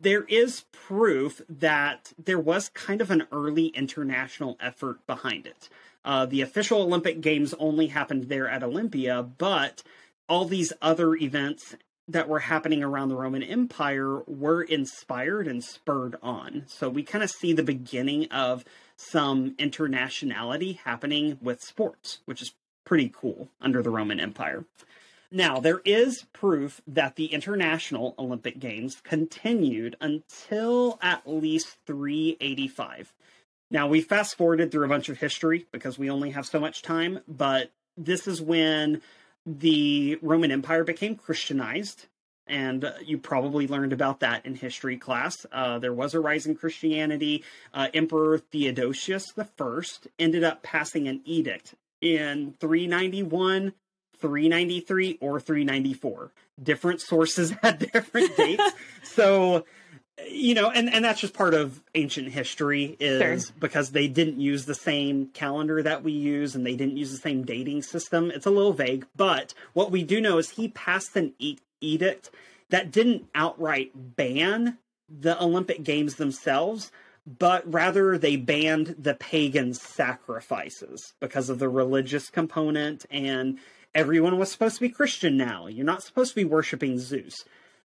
there 0.00 0.24
is 0.24 0.64
proof 0.72 1.40
that 1.48 2.12
there 2.22 2.38
was 2.38 2.68
kind 2.70 3.00
of 3.00 3.10
an 3.10 3.26
early 3.32 3.66
international 3.68 4.56
effort 4.60 5.06
behind 5.06 5.46
it. 5.46 5.68
Uh, 6.04 6.26
the 6.26 6.40
official 6.40 6.82
Olympic 6.82 7.20
Games 7.20 7.54
only 7.58 7.88
happened 7.88 8.24
there 8.24 8.48
at 8.48 8.62
Olympia, 8.62 9.22
but 9.22 9.82
all 10.28 10.44
these 10.44 10.72
other 10.80 11.14
events 11.14 11.74
that 12.08 12.28
were 12.28 12.40
happening 12.40 12.82
around 12.82 13.08
the 13.08 13.16
Roman 13.16 13.42
Empire 13.42 14.20
were 14.26 14.62
inspired 14.62 15.46
and 15.46 15.62
spurred 15.62 16.16
on. 16.22 16.64
So 16.66 16.88
we 16.88 17.02
kind 17.02 17.22
of 17.22 17.30
see 17.30 17.52
the 17.52 17.62
beginning 17.62 18.26
of 18.32 18.64
some 18.96 19.54
internationality 19.56 20.78
happening 20.78 21.38
with 21.40 21.62
sports, 21.62 22.18
which 22.24 22.42
is 22.42 22.52
pretty 22.84 23.12
cool 23.14 23.48
under 23.60 23.82
the 23.82 23.90
Roman 23.90 24.18
Empire. 24.18 24.64
Now, 25.30 25.60
there 25.60 25.80
is 25.84 26.24
proof 26.32 26.80
that 26.88 27.14
the 27.14 27.26
International 27.26 28.16
Olympic 28.18 28.58
Games 28.58 29.00
continued 29.04 29.94
until 30.00 30.98
at 31.00 31.22
least 31.24 31.78
385. 31.86 33.12
Now, 33.70 33.86
we 33.86 34.00
fast 34.00 34.36
forwarded 34.36 34.72
through 34.72 34.84
a 34.84 34.88
bunch 34.88 35.08
of 35.08 35.18
history 35.18 35.66
because 35.70 35.98
we 35.98 36.10
only 36.10 36.30
have 36.30 36.46
so 36.46 36.58
much 36.58 36.82
time, 36.82 37.20
but 37.28 37.70
this 37.96 38.26
is 38.26 38.42
when 38.42 39.00
the 39.46 40.18
Roman 40.22 40.50
Empire 40.50 40.84
became 40.84 41.16
Christianized. 41.16 42.06
And 42.46 42.92
you 43.04 43.16
probably 43.16 43.68
learned 43.68 43.92
about 43.92 44.20
that 44.20 44.44
in 44.44 44.56
history 44.56 44.96
class. 44.96 45.46
Uh, 45.52 45.78
there 45.78 45.92
was 45.92 46.14
a 46.14 46.20
rise 46.20 46.46
in 46.46 46.56
Christianity. 46.56 47.44
Uh, 47.72 47.88
Emperor 47.94 48.38
Theodosius 48.38 49.32
I 49.38 49.86
ended 50.18 50.42
up 50.42 50.64
passing 50.64 51.06
an 51.06 51.20
edict 51.24 51.76
in 52.00 52.54
391, 52.58 53.72
393, 54.18 55.18
or 55.20 55.38
394. 55.38 56.32
Different 56.60 57.00
sources 57.00 57.50
had 57.62 57.78
different 57.92 58.36
dates. 58.36 58.72
so 59.04 59.64
you 60.28 60.54
know 60.54 60.70
and 60.70 60.92
and 60.92 61.04
that's 61.04 61.20
just 61.20 61.34
part 61.34 61.54
of 61.54 61.82
ancient 61.94 62.28
history 62.28 62.96
is 63.00 63.46
sure. 63.46 63.54
because 63.58 63.90
they 63.90 64.08
didn't 64.08 64.40
use 64.40 64.66
the 64.66 64.74
same 64.74 65.26
calendar 65.28 65.82
that 65.82 66.02
we 66.02 66.12
use 66.12 66.54
and 66.54 66.66
they 66.66 66.76
didn't 66.76 66.96
use 66.96 67.10
the 67.10 67.18
same 67.18 67.44
dating 67.44 67.82
system. 67.82 68.30
It's 68.30 68.46
a 68.46 68.50
little 68.50 68.72
vague 68.72 69.06
but 69.16 69.54
what 69.72 69.90
we 69.90 70.02
do 70.02 70.20
know 70.20 70.38
is 70.38 70.50
he 70.50 70.68
passed 70.68 71.16
an 71.16 71.34
e- 71.38 71.58
edict 71.80 72.30
that 72.70 72.90
didn't 72.90 73.26
outright 73.34 73.92
ban 74.16 74.78
the 75.08 75.40
olympic 75.42 75.82
games 75.82 76.16
themselves 76.16 76.92
but 77.26 77.70
rather 77.70 78.16
they 78.16 78.36
banned 78.36 78.94
the 78.98 79.14
pagan 79.14 79.74
sacrifices 79.74 81.14
because 81.20 81.50
of 81.50 81.58
the 81.58 81.68
religious 81.68 82.30
component 82.30 83.06
and 83.10 83.58
everyone 83.94 84.38
was 84.38 84.50
supposed 84.50 84.76
to 84.76 84.80
be 84.80 84.88
christian 84.88 85.36
now. 85.36 85.66
You're 85.66 85.84
not 85.84 86.02
supposed 86.02 86.30
to 86.30 86.36
be 86.36 86.44
worshiping 86.44 86.98
zeus. 86.98 87.44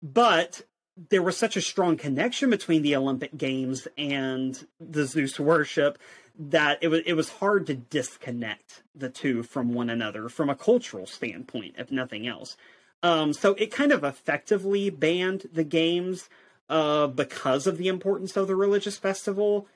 But 0.02 0.62
there 1.10 1.22
was 1.22 1.38
such 1.38 1.56
a 1.56 1.62
strong 1.62 1.96
connection 1.98 2.50
between 2.50 2.82
the 2.82 2.96
Olympic 2.96 3.38
Games 3.38 3.88
and 3.98 4.66
the 4.80 5.06
Zeus 5.06 5.40
worship 5.40 5.98
that 6.40 6.80
it 6.82 6.88
was 6.90 7.02
it 7.06 7.14
was 7.14 7.30
hard 7.30 7.68
to 7.68 7.76
disconnect 7.76 8.84
the 8.96 9.10
two 9.10 9.44
from 9.44 9.74
one 9.74 9.90
another 9.90 10.30
from 10.30 10.50
a 10.50 10.56
cultural 10.56 11.06
standpoint, 11.06 11.76
if 11.78 11.92
nothing 11.92 12.28
else. 12.28 12.58
Um, 13.04 13.34
so 13.34 13.54
it 13.56 13.72
kind 13.72 13.92
of 13.92 14.04
effectively 14.04 14.90
banned 14.90 15.50
the 15.54 15.64
games 15.64 16.30
uh, 16.70 17.08
because 17.08 17.68
of 17.68 17.78
the 17.78 17.88
importance 17.88 18.36
of 18.36 18.48
the 18.48 18.56
religious 18.56 18.98
festival. 18.98 19.68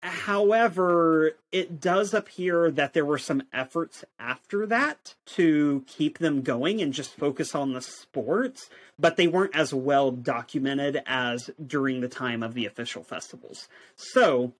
However, 0.00 1.32
it 1.50 1.80
does 1.80 2.14
appear 2.14 2.70
that 2.70 2.92
there 2.92 3.04
were 3.04 3.18
some 3.18 3.42
efforts 3.52 4.04
after 4.18 4.64
that 4.66 5.14
to 5.26 5.84
keep 5.88 6.18
them 6.18 6.42
going 6.42 6.80
and 6.80 6.92
just 6.92 7.16
focus 7.16 7.54
on 7.54 7.72
the 7.72 7.82
sports, 7.82 8.70
but 8.98 9.16
they 9.16 9.26
weren't 9.26 9.56
as 9.56 9.74
well 9.74 10.12
documented 10.12 11.02
as 11.04 11.50
during 11.64 12.00
the 12.00 12.08
time 12.08 12.44
of 12.44 12.54
the 12.54 12.64
official 12.64 13.02
festivals. 13.02 13.68
So, 13.96 14.52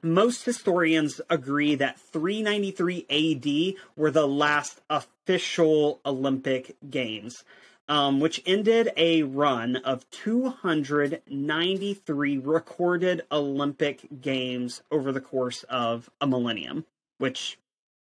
most 0.00 0.44
historians 0.44 1.20
agree 1.28 1.74
that 1.74 1.98
393 1.98 3.06
AD 3.10 3.82
were 3.96 4.12
the 4.12 4.28
last 4.28 4.80
official 4.88 6.00
Olympic 6.06 6.76
Games 6.88 7.42
um, 7.88 8.20
which 8.20 8.42
ended 8.46 8.92
a 8.96 9.22
run 9.22 9.76
of 9.76 10.08
293 10.10 12.38
recorded 12.38 13.22
Olympic 13.32 14.20
Games 14.20 14.82
over 14.90 15.12
the 15.12 15.20
course 15.20 15.62
of 15.64 16.10
a 16.20 16.26
millennium, 16.26 16.84
which. 17.18 17.58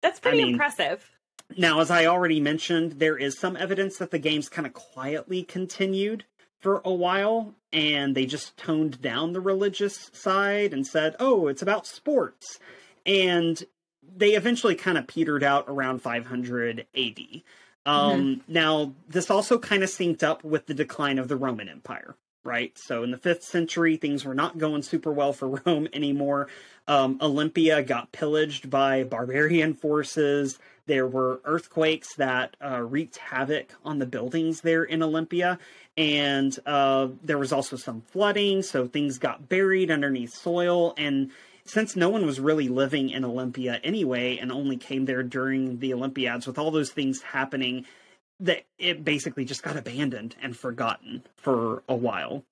That's 0.02 0.18
pretty 0.18 0.40
I 0.40 0.44
mean, 0.44 0.54
impressive. 0.54 1.10
Now, 1.56 1.80
as 1.80 1.90
I 1.90 2.06
already 2.06 2.40
mentioned, 2.40 2.92
there 2.92 3.18
is 3.18 3.38
some 3.38 3.56
evidence 3.56 3.98
that 3.98 4.10
the 4.10 4.18
games 4.18 4.48
kind 4.48 4.66
of 4.66 4.72
quietly 4.72 5.42
continued 5.42 6.24
for 6.60 6.80
a 6.84 6.92
while 6.92 7.54
and 7.72 8.14
they 8.14 8.26
just 8.26 8.56
toned 8.56 9.00
down 9.00 9.32
the 9.32 9.40
religious 9.40 10.10
side 10.12 10.72
and 10.72 10.86
said, 10.86 11.16
oh, 11.18 11.48
it's 11.48 11.62
about 11.62 11.86
sports. 11.86 12.58
And 13.04 13.62
they 14.16 14.34
eventually 14.34 14.74
kind 14.74 14.98
of 14.98 15.06
petered 15.06 15.42
out 15.42 15.64
around 15.68 16.02
500 16.02 16.86
AD. 16.96 17.18
Um, 17.86 18.20
mm-hmm. 18.20 18.52
Now, 18.52 18.92
this 19.08 19.30
also 19.30 19.58
kind 19.58 19.82
of 19.82 19.90
synced 19.90 20.22
up 20.22 20.44
with 20.44 20.66
the 20.66 20.74
decline 20.74 21.18
of 21.18 21.28
the 21.28 21.36
Roman 21.36 21.68
Empire, 21.68 22.14
right? 22.44 22.76
So 22.78 23.02
in 23.02 23.10
the 23.10 23.18
fifth 23.18 23.42
century, 23.42 23.96
things 23.96 24.24
were 24.24 24.34
not 24.34 24.58
going 24.58 24.82
super 24.82 25.12
well 25.12 25.32
for 25.32 25.48
Rome 25.66 25.88
anymore. 25.92 26.48
Um, 26.86 27.18
Olympia 27.22 27.82
got 27.82 28.12
pillaged 28.12 28.68
by 28.68 29.04
barbarian 29.04 29.74
forces. 29.74 30.58
There 30.86 31.06
were 31.06 31.40
earthquakes 31.44 32.16
that 32.16 32.56
uh, 32.60 32.80
wreaked 32.80 33.16
havoc 33.16 33.72
on 33.84 33.98
the 33.98 34.06
buildings 34.06 34.60
there 34.60 34.82
in 34.82 35.02
Olympia. 35.02 35.58
And 35.96 36.56
uh, 36.66 37.08
there 37.22 37.38
was 37.38 37.52
also 37.52 37.76
some 37.76 38.00
flooding, 38.00 38.62
so 38.62 38.86
things 38.88 39.18
got 39.18 39.48
buried 39.48 39.90
underneath 39.90 40.34
soil. 40.34 40.94
And 40.96 41.30
since 41.64 41.96
no 41.96 42.08
one 42.08 42.26
was 42.26 42.40
really 42.40 42.68
living 42.68 43.10
in 43.10 43.24
Olympia 43.24 43.80
anyway 43.82 44.38
and 44.38 44.50
only 44.50 44.76
came 44.76 45.04
there 45.04 45.22
during 45.22 45.78
the 45.78 45.94
Olympiads 45.94 46.46
with 46.46 46.58
all 46.58 46.70
those 46.70 46.90
things 46.90 47.22
happening, 47.22 47.86
that 48.40 48.64
it 48.78 49.04
basically 49.04 49.44
just 49.44 49.62
got 49.62 49.76
abandoned 49.76 50.34
and 50.42 50.56
forgotten 50.56 51.22
for 51.36 51.82
a 51.88 51.94
while. 51.94 52.44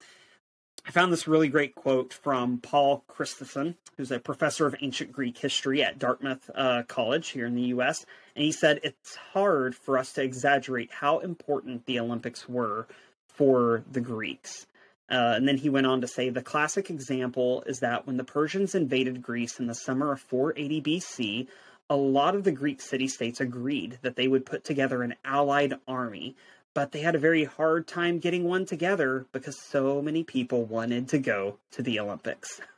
I 0.86 0.90
found 0.90 1.12
this 1.12 1.28
really 1.28 1.48
great 1.48 1.74
quote 1.74 2.14
from 2.14 2.60
Paul 2.60 3.04
Christesen, 3.10 3.74
who's 3.98 4.10
a 4.10 4.18
professor 4.18 4.66
of 4.66 4.74
ancient 4.80 5.12
Greek 5.12 5.36
history 5.36 5.82
at 5.82 5.98
Dartmouth 5.98 6.48
uh, 6.54 6.82
College 6.88 7.28
here 7.28 7.44
in 7.44 7.54
the 7.54 7.74
US. 7.74 8.06
And 8.34 8.42
he 8.44 8.52
said, 8.52 8.80
It's 8.82 9.16
hard 9.16 9.74
for 9.74 9.98
us 9.98 10.14
to 10.14 10.22
exaggerate 10.22 10.90
how 10.90 11.18
important 11.18 11.84
the 11.84 12.00
Olympics 12.00 12.48
were 12.48 12.86
for 13.26 13.82
the 13.90 14.00
Greeks. 14.00 14.66
Uh, 15.10 15.34
and 15.36 15.48
then 15.48 15.56
he 15.56 15.70
went 15.70 15.86
on 15.86 16.02
to 16.02 16.08
say 16.08 16.28
the 16.28 16.42
classic 16.42 16.90
example 16.90 17.62
is 17.66 17.80
that 17.80 18.06
when 18.06 18.16
the 18.16 18.24
Persians 18.24 18.74
invaded 18.74 19.22
Greece 19.22 19.58
in 19.58 19.66
the 19.66 19.74
summer 19.74 20.12
of 20.12 20.20
480 20.20 20.82
BC, 20.82 21.46
a 21.90 21.96
lot 21.96 22.34
of 22.34 22.44
the 22.44 22.52
Greek 22.52 22.80
city 22.80 23.08
states 23.08 23.40
agreed 23.40 23.98
that 24.02 24.16
they 24.16 24.28
would 24.28 24.44
put 24.44 24.64
together 24.64 25.02
an 25.02 25.14
allied 25.24 25.74
army, 25.88 26.36
but 26.74 26.92
they 26.92 27.00
had 27.00 27.14
a 27.14 27.18
very 27.18 27.44
hard 27.44 27.86
time 27.86 28.18
getting 28.18 28.44
one 28.44 28.66
together 28.66 29.26
because 29.32 29.58
so 29.58 30.02
many 30.02 30.24
people 30.24 30.64
wanted 30.64 31.08
to 31.08 31.18
go 31.18 31.56
to 31.72 31.82
the 31.82 32.00
Olympics. 32.00 32.60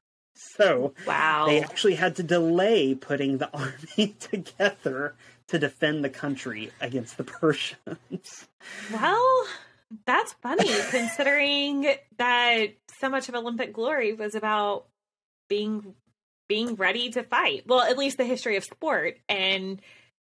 So 0.57 0.95
wow. 1.07 1.45
they 1.47 1.63
actually 1.63 1.97
had 1.97 2.17
to 2.17 2.23
delay 2.23 2.95
putting 2.95 3.37
the 3.37 3.51
army 3.55 4.15
together 4.19 5.15
to 5.49 5.59
defend 5.59 6.03
the 6.03 6.09
country 6.09 6.71
against 6.81 7.19
the 7.19 7.25
Persians. 7.25 8.49
Well, 8.91 9.47
that's 10.07 10.33
funny 10.35 10.71
considering 10.91 11.87
that 12.19 12.67
so 13.01 13.09
much 13.09 13.29
of 13.29 13.35
Olympic 13.35 13.73
glory 13.73 14.13
was 14.13 14.35
about 14.35 14.87
being 15.49 15.95
being 16.49 16.75
ready 16.75 17.11
to 17.11 17.23
fight. 17.23 17.65
Well, 17.67 17.81
at 17.81 17.97
least 17.97 18.17
the 18.17 18.25
history 18.25 18.57
of 18.57 18.65
sport 18.65 19.19
and 19.29 19.81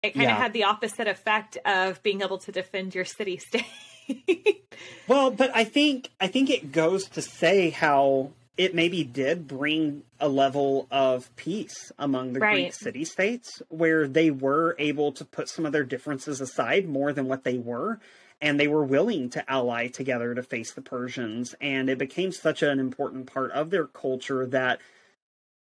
it 0.02 0.14
kind 0.14 0.26
of 0.26 0.32
yeah. 0.32 0.38
had 0.38 0.54
the 0.54 0.64
opposite 0.66 1.08
effect 1.08 1.58
of 1.66 2.02
being 2.04 2.22
able 2.22 2.38
to 2.40 2.52
defend 2.52 2.96
your 2.96 3.06
city 3.06 3.38
state. 4.08 4.66
well, 5.08 5.32
but 5.32 5.52
I 5.56 5.64
think 5.64 6.10
I 6.20 6.28
think 6.28 6.50
it 6.50 6.72
goes 6.72 7.08
to 7.10 7.22
say 7.22 7.70
how 7.70 8.32
it 8.58 8.76
maybe 8.76 9.04
did 9.06 9.48
bring 9.48 10.04
a 10.20 10.28
level 10.28 10.88
of 10.92 11.34
peace 11.38 11.92
among 11.98 12.34
the 12.34 12.40
right. 12.40 12.56
Greek 12.56 12.74
city 12.74 13.06
states 13.06 13.62
where 13.70 14.08
they 14.08 14.32
were 14.32 14.76
able 14.78 15.14
to 15.14 15.24
put 15.24 15.48
some 15.48 15.66
of 15.66 15.72
their 15.72 15.86
differences 15.86 16.42
aside 16.42 16.88
more 16.88 17.14
than 17.14 17.28
what 17.28 17.44
they 17.44 17.58
were 17.58 18.00
and 18.42 18.60
they 18.60 18.68
were 18.68 18.84
willing 18.84 19.30
to 19.30 19.52
ally 19.52 19.88
together 19.88 20.34
to 20.34 20.44
face 20.44 20.74
the 20.74 20.82
Persians 20.82 21.56
and 21.60 21.90
it 21.90 21.98
became 21.98 22.32
such 22.32 22.62
an 22.62 22.80
important 22.80 23.32
part 23.32 23.52
of 23.52 23.70
their 23.70 23.86
culture 23.86 24.46
that 24.46 24.80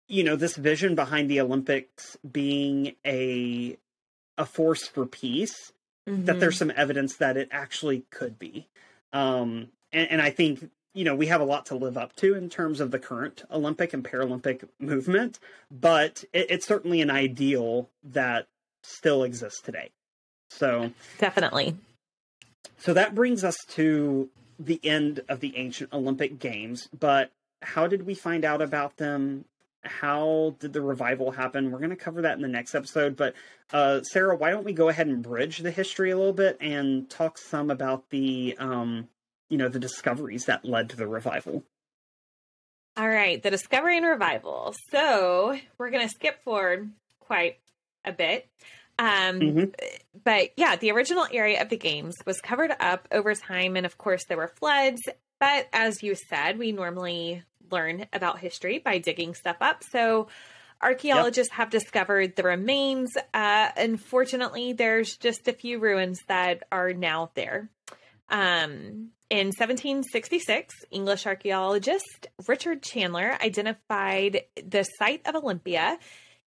you 0.08 0.24
know 0.24 0.36
this 0.36 0.56
vision 0.56 0.96
behind 0.96 1.30
the 1.30 1.42
Olympics 1.42 2.18
being 2.30 2.96
a 3.06 3.78
a 4.38 4.46
force 4.46 4.88
for 4.88 5.06
peace 5.06 5.72
mm-hmm. 6.08 6.26
that 6.26 6.40
there's 6.40 6.58
some 6.58 6.72
evidence 6.76 7.18
that 7.18 7.38
it 7.38 7.50
actually 7.52 8.04
could 8.10 8.40
be 8.40 8.68
um 9.14 9.68
and, 9.92 10.12
and 10.12 10.22
I 10.22 10.30
think 10.30 10.70
you 10.94 11.06
know, 11.06 11.16
we 11.16 11.28
have 11.28 11.42
a 11.42 11.46
lot 11.46 11.68
to 11.68 11.76
live 11.76 11.98
up 11.98 12.16
to 12.18 12.36
in 12.36 12.50
terms 12.50 12.80
of 12.80 12.92
the 12.92 13.00
current 13.00 13.44
Olympic 13.50 13.94
and 13.94 14.04
Paralympic 14.04 14.68
movement, 14.80 15.40
but 15.70 16.24
it, 16.34 16.48
it's 16.50 16.68
certainly 16.68 17.02
an 17.02 17.10
ideal 17.10 17.90
that 18.04 18.48
still 18.84 19.24
exists 19.24 19.62
today. 19.62 19.92
So, 20.50 20.92
definitely. 21.18 21.78
So 22.82 22.94
that 22.96 23.14
brings 23.14 23.44
us 23.44 23.58
to 23.70 24.30
the 24.60 24.80
end 24.84 25.22
of 25.30 25.40
the 25.40 25.56
ancient 25.56 25.94
Olympic 25.94 26.40
Games, 26.40 26.90
but 26.98 27.32
how 27.62 27.86
did 27.86 28.08
we 28.08 28.16
find 28.16 28.44
out 28.44 28.60
about 28.60 28.98
them? 28.98 29.46
How 29.84 30.56
did 30.60 30.74
the 30.74 30.82
revival 30.82 31.32
happen? 31.32 31.70
We're 31.70 31.78
going 31.78 31.92
to 31.92 31.96
cover 31.96 32.24
that 32.24 32.36
in 32.36 32.42
the 32.42 32.48
next 32.48 32.74
episode. 32.74 33.16
But, 33.16 33.36
uh, 33.72 34.02
Sarah, 34.02 34.36
why 34.36 34.50
don't 34.50 34.64
we 34.64 34.74
go 34.74 34.90
ahead 34.90 35.06
and 35.06 35.22
bridge 35.22 35.60
the 35.60 35.70
history 35.70 36.10
a 36.10 36.18
little 36.18 36.34
bit 36.34 36.58
and 36.60 37.08
talk 37.08 37.38
some 37.38 37.70
about 37.70 38.10
the 38.10 38.56
um, 38.58 39.08
you 39.50 39.58
know 39.58 39.68
the 39.68 39.80
discoveries 39.80 40.46
that 40.46 40.66
led 40.66 40.90
to 40.90 40.96
the 40.96 41.08
revival. 41.08 41.64
All 42.98 43.08
right, 43.08 43.42
the 43.44 43.52
discovery 43.52 43.98
and 43.98 44.08
revival. 44.08 44.74
So 44.90 45.56
we're 45.78 45.92
going 45.92 46.08
to 46.08 46.14
skip 46.14 46.44
forward 46.44 46.90
quite 47.20 47.60
a 48.04 48.12
bit. 48.12 48.48
Um, 49.02 49.40
mm-hmm. 49.40 49.64
But 50.24 50.52
yeah, 50.58 50.76
the 50.76 50.92
original 50.92 51.26
area 51.32 51.60
of 51.60 51.70
the 51.70 51.78
games 51.78 52.16
was 52.24 52.40
covered 52.40 52.72
up 52.80 53.08
over 53.12 53.34
time. 53.34 53.76
And 53.76 53.88
of 53.88 53.98
course, 53.98 54.26
there 54.26 54.38
were 54.38 54.52
floods. 54.60 55.02
But 55.40 55.68
as 55.74 56.04
you 56.04 56.14
said, 56.30 56.60
we 56.60 56.72
normally 56.72 57.44
learn 57.72 58.06
about 58.14 58.38
history 58.38 58.78
by 58.78 59.00
digging 59.00 59.34
stuff 59.34 59.58
up. 59.60 59.84
So 59.92 60.28
archaeologists 60.80 61.52
yep. 61.52 61.58
have 61.58 61.70
discovered 61.72 62.36
the 62.36 62.44
remains. 62.44 63.10
Uh, 63.34 63.70
unfortunately, 63.76 64.74
there's 64.74 65.18
just 65.18 65.48
a 65.48 65.54
few 65.54 65.80
ruins 65.80 66.20
that 66.28 66.62
are 66.72 66.94
now 66.94 67.32
there. 67.34 67.72
Um, 68.30 69.10
in 69.32 69.48
1766, 69.48 70.76
English 70.92 71.26
archaeologist 71.26 72.28
Richard 72.48 72.84
Chandler 72.84 73.36
identified 73.42 74.44
the 74.64 74.84
site 74.84 75.26
of 75.26 75.36
Olympia 75.36 75.98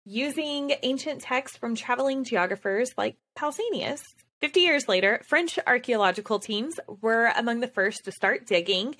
using 0.08 0.72
ancient 0.82 1.20
texts 1.20 1.58
from 1.58 1.74
traveling 1.74 2.24
geographers 2.24 2.90
like 2.96 3.16
Pausanias. 3.36 4.00
50 4.40 4.60
years 4.60 4.88
later, 4.88 5.20
French 5.28 5.58
archaeological 5.66 6.38
teams 6.38 6.80
were 7.02 7.30
among 7.36 7.60
the 7.60 7.68
first 7.68 8.04
to 8.04 8.12
start 8.12 8.46
digging, 8.46 8.96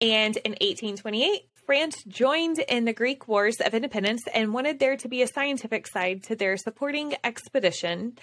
and 0.00 0.36
in 0.36 0.52
1828, 0.52 1.42
France 1.66 2.04
joined 2.06 2.60
in 2.60 2.84
the 2.84 2.92
Greek 2.92 3.26
Wars 3.26 3.56
of 3.64 3.74
Independence 3.74 4.22
and 4.32 4.54
wanted 4.54 4.78
there 4.78 4.96
to 4.96 5.08
be 5.08 5.22
a 5.22 5.26
scientific 5.26 5.88
side 5.88 6.22
to 6.24 6.36
their 6.36 6.56
supporting 6.56 7.14
expedition. 7.24 8.16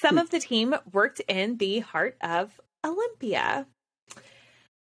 Some 0.00 0.18
of 0.18 0.30
the 0.30 0.40
team 0.40 0.76
worked 0.92 1.20
in 1.26 1.56
the 1.56 1.80
heart 1.80 2.16
of 2.22 2.60
Olympia. 2.84 3.66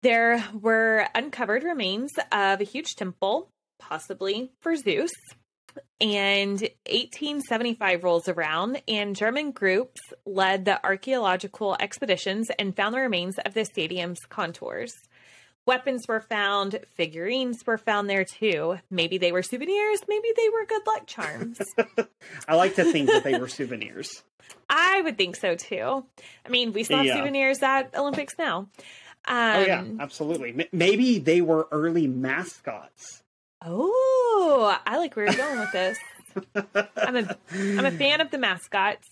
There 0.02 0.44
were 0.52 1.06
uncovered 1.14 1.62
remains 1.62 2.10
of 2.32 2.60
a 2.60 2.64
huge 2.64 2.96
temple, 2.96 3.50
possibly 3.78 4.50
for 4.60 4.74
Zeus. 4.74 5.12
And 6.00 6.60
1875 6.90 8.02
rolls 8.02 8.28
around, 8.28 8.82
and 8.88 9.14
German 9.14 9.52
groups 9.52 10.00
led 10.26 10.64
the 10.64 10.84
archaeological 10.84 11.76
expeditions 11.78 12.50
and 12.58 12.74
found 12.74 12.94
the 12.94 13.00
remains 13.00 13.38
of 13.38 13.54
the 13.54 13.64
stadium's 13.64 14.18
contours. 14.28 14.92
Weapons 15.64 16.08
were 16.08 16.20
found, 16.20 16.80
figurines 16.96 17.58
were 17.64 17.78
found 17.78 18.10
there 18.10 18.24
too. 18.24 18.78
Maybe 18.90 19.18
they 19.18 19.30
were 19.30 19.44
souvenirs, 19.44 20.00
maybe 20.08 20.28
they 20.36 20.48
were 20.48 20.66
good 20.66 20.82
luck 20.86 21.06
charms. 21.06 21.58
I 22.48 22.56
like 22.56 22.74
to 22.76 22.84
think 22.84 23.08
that 23.08 23.22
they 23.22 23.38
were 23.38 23.46
souvenirs. 23.46 24.24
I 24.68 25.02
would 25.02 25.16
think 25.16 25.36
so 25.36 25.54
too. 25.54 26.04
I 26.44 26.48
mean, 26.48 26.72
we 26.72 26.82
still 26.82 26.96
have 26.96 27.06
yeah. 27.06 27.16
souvenirs 27.16 27.62
at 27.62 27.96
Olympics 27.96 28.34
now. 28.38 28.68
Um, 29.24 29.56
oh 29.56 29.64
yeah, 29.64 29.78
um, 29.80 29.98
absolutely. 30.00 30.50
M- 30.50 30.68
maybe 30.72 31.20
they 31.20 31.40
were 31.40 31.68
early 31.70 32.08
mascots. 32.08 33.21
Oh, 33.64 34.76
I 34.86 34.98
like 34.98 35.14
where 35.16 35.26
you're 35.26 35.34
going 35.34 35.58
with 35.58 35.72
this. 35.72 35.98
I'm 36.96 37.16
a 37.16 37.36
I'm 37.52 37.86
a 37.86 37.90
fan 37.90 38.20
of 38.20 38.30
the 38.30 38.38
mascots. 38.38 39.08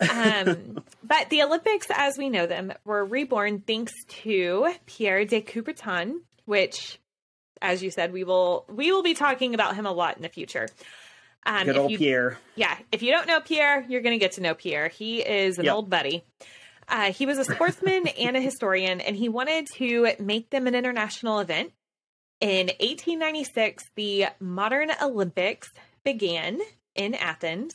Um, 0.00 0.84
but 1.02 1.30
the 1.30 1.42
Olympics, 1.42 1.86
as 1.90 2.16
we 2.18 2.30
know 2.30 2.46
them, 2.46 2.72
were 2.84 3.04
reborn 3.04 3.60
thanks 3.60 3.92
to 4.22 4.72
Pierre 4.86 5.24
de 5.24 5.40
Coubertin, 5.40 6.20
which, 6.44 6.98
as 7.60 7.82
you 7.82 7.90
said, 7.90 8.12
we 8.12 8.24
will 8.24 8.64
we 8.68 8.92
will 8.92 9.02
be 9.02 9.14
talking 9.14 9.54
about 9.54 9.74
him 9.74 9.86
a 9.86 9.92
lot 9.92 10.16
in 10.16 10.22
the 10.22 10.28
future. 10.28 10.68
Um, 11.46 11.64
Good 11.64 11.78
old 11.78 11.90
you, 11.90 11.98
Pierre. 11.98 12.38
Yeah, 12.56 12.76
if 12.92 13.02
you 13.02 13.10
don't 13.10 13.26
know 13.26 13.40
Pierre, 13.40 13.84
you're 13.88 14.02
going 14.02 14.18
to 14.18 14.22
get 14.22 14.32
to 14.32 14.40
know 14.40 14.54
Pierre. 14.54 14.88
He 14.88 15.20
is 15.20 15.58
an 15.58 15.64
yep. 15.64 15.74
old 15.74 15.88
buddy. 15.90 16.24
Uh, 16.88 17.12
he 17.12 17.26
was 17.26 17.38
a 17.38 17.44
sportsman 17.44 18.08
and 18.08 18.36
a 18.36 18.40
historian, 18.40 19.00
and 19.00 19.14
he 19.14 19.28
wanted 19.28 19.66
to 19.74 20.12
make 20.18 20.50
them 20.50 20.66
an 20.66 20.74
international 20.74 21.38
event. 21.40 21.72
In 22.40 22.68
1896, 22.68 23.82
the 23.96 24.26
modern 24.38 24.90
Olympics 25.02 25.68
began 26.04 26.60
in 26.94 27.14
Athens. 27.14 27.72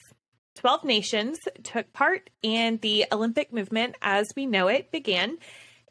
12 0.56 0.86
nations 0.86 1.38
took 1.64 1.92
part, 1.92 2.30
and 2.44 2.80
the 2.80 3.06
Olympic 3.12 3.52
movement 3.52 3.96
as 4.02 4.28
we 4.38 4.46
know 4.46 4.70
it 4.70 4.90
began. 4.90 5.38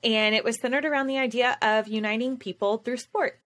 And 0.03 0.35
it 0.35 0.43
was 0.43 0.59
centered 0.61 0.87
around 0.87 1.09
the 1.09 1.19
idea 1.19 1.59
of 1.61 1.87
uniting 1.87 2.39
people 2.39 2.79
through 2.79 2.97
sport. 2.97 3.39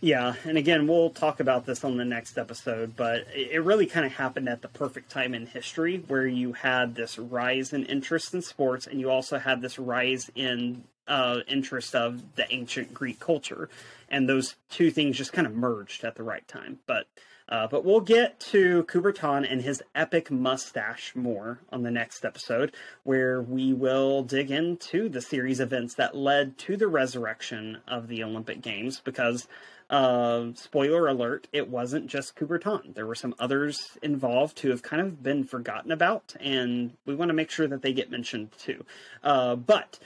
Yeah, 0.00 0.34
and 0.44 0.58
again, 0.58 0.88
we'll 0.88 1.10
talk 1.10 1.38
about 1.38 1.64
this 1.64 1.84
on 1.84 1.96
the 1.96 2.04
next 2.04 2.36
episode, 2.36 2.96
but 2.96 3.24
it 3.32 3.62
really 3.62 3.86
kind 3.86 4.04
of 4.04 4.10
happened 4.10 4.48
at 4.48 4.60
the 4.60 4.66
perfect 4.66 5.12
time 5.12 5.32
in 5.32 5.46
history 5.46 6.02
where 6.08 6.26
you 6.26 6.54
had 6.54 6.96
this 6.96 7.16
rise 7.16 7.72
in 7.72 7.86
interest 7.86 8.34
in 8.34 8.42
sports 8.42 8.88
and 8.88 8.98
you 8.98 9.08
also 9.08 9.38
had 9.38 9.62
this 9.62 9.78
rise 9.78 10.28
in 10.34 10.82
uh, 11.08 11.40
interest 11.48 11.94
of 11.94 12.36
the 12.36 12.52
ancient 12.52 12.94
Greek 12.94 13.20
culture. 13.20 13.68
And 14.08 14.28
those 14.28 14.56
two 14.70 14.90
things 14.90 15.16
just 15.16 15.32
kind 15.32 15.46
of 15.46 15.54
merged 15.54 16.04
at 16.04 16.16
the 16.16 16.22
right 16.22 16.46
time. 16.46 16.78
But 16.86 17.06
uh, 17.48 17.66
but 17.66 17.84
we'll 17.84 18.00
get 18.00 18.40
to 18.40 18.84
Coubertin 18.84 19.46
and 19.50 19.60
his 19.60 19.82
epic 19.94 20.30
mustache 20.30 21.14
more 21.14 21.58
on 21.70 21.82
the 21.82 21.90
next 21.90 22.24
episode, 22.24 22.72
where 23.02 23.42
we 23.42 23.74
will 23.74 24.22
dig 24.22 24.50
into 24.50 25.08
the 25.08 25.20
series 25.20 25.60
events 25.60 25.94
that 25.94 26.16
led 26.16 26.56
to 26.56 26.78
the 26.78 26.86
resurrection 26.86 27.78
of 27.86 28.08
the 28.08 28.22
Olympic 28.22 28.62
Games. 28.62 29.00
Because 29.00 29.48
uh, 29.90 30.46
spoiler 30.54 31.06
alert, 31.06 31.48
it 31.52 31.68
wasn't 31.68 32.06
just 32.06 32.36
Coubertin. 32.36 32.94
There 32.94 33.06
were 33.06 33.14
some 33.14 33.34
others 33.38 33.98
involved 34.02 34.60
who 34.60 34.70
have 34.70 34.82
kind 34.82 35.02
of 35.02 35.22
been 35.22 35.44
forgotten 35.44 35.92
about, 35.92 36.34
and 36.40 36.94
we 37.04 37.14
want 37.14 37.28
to 37.28 37.34
make 37.34 37.50
sure 37.50 37.66
that 37.66 37.82
they 37.82 37.92
get 37.92 38.10
mentioned 38.10 38.52
too. 38.58 38.86
Uh, 39.22 39.56
but 39.56 39.98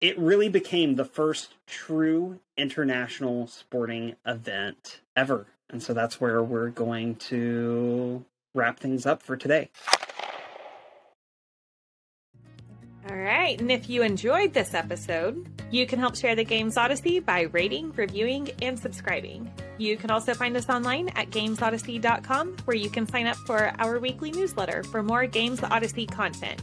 it 0.00 0.18
really 0.18 0.48
became 0.48 0.94
the 0.94 1.04
first 1.04 1.54
true 1.66 2.40
international 2.56 3.46
sporting 3.46 4.16
event 4.26 5.00
ever. 5.14 5.46
And 5.68 5.82
so 5.82 5.92
that's 5.92 6.20
where 6.20 6.42
we're 6.42 6.70
going 6.70 7.16
to 7.16 8.24
wrap 8.54 8.80
things 8.80 9.06
up 9.06 9.22
for 9.22 9.36
today. 9.36 9.70
All 13.08 13.16
right, 13.16 13.60
and 13.60 13.72
if 13.72 13.88
you 13.88 14.02
enjoyed 14.02 14.52
this 14.52 14.72
episode, 14.72 15.48
you 15.70 15.86
can 15.86 15.98
help 15.98 16.14
share 16.14 16.36
the 16.36 16.44
Games 16.44 16.76
Odyssey 16.76 17.18
by 17.18 17.42
rating, 17.42 17.92
reviewing, 17.92 18.50
and 18.62 18.78
subscribing. 18.78 19.50
You 19.78 19.96
can 19.96 20.10
also 20.10 20.32
find 20.34 20.56
us 20.56 20.68
online 20.68 21.08
at 21.10 21.30
gamesodyssey.com, 21.30 22.56
where 22.66 22.76
you 22.76 22.90
can 22.90 23.08
sign 23.08 23.26
up 23.26 23.36
for 23.46 23.72
our 23.78 23.98
weekly 23.98 24.30
newsletter 24.30 24.84
for 24.84 25.02
more 25.02 25.26
Games 25.26 25.60
Odyssey 25.62 26.06
content. 26.06 26.62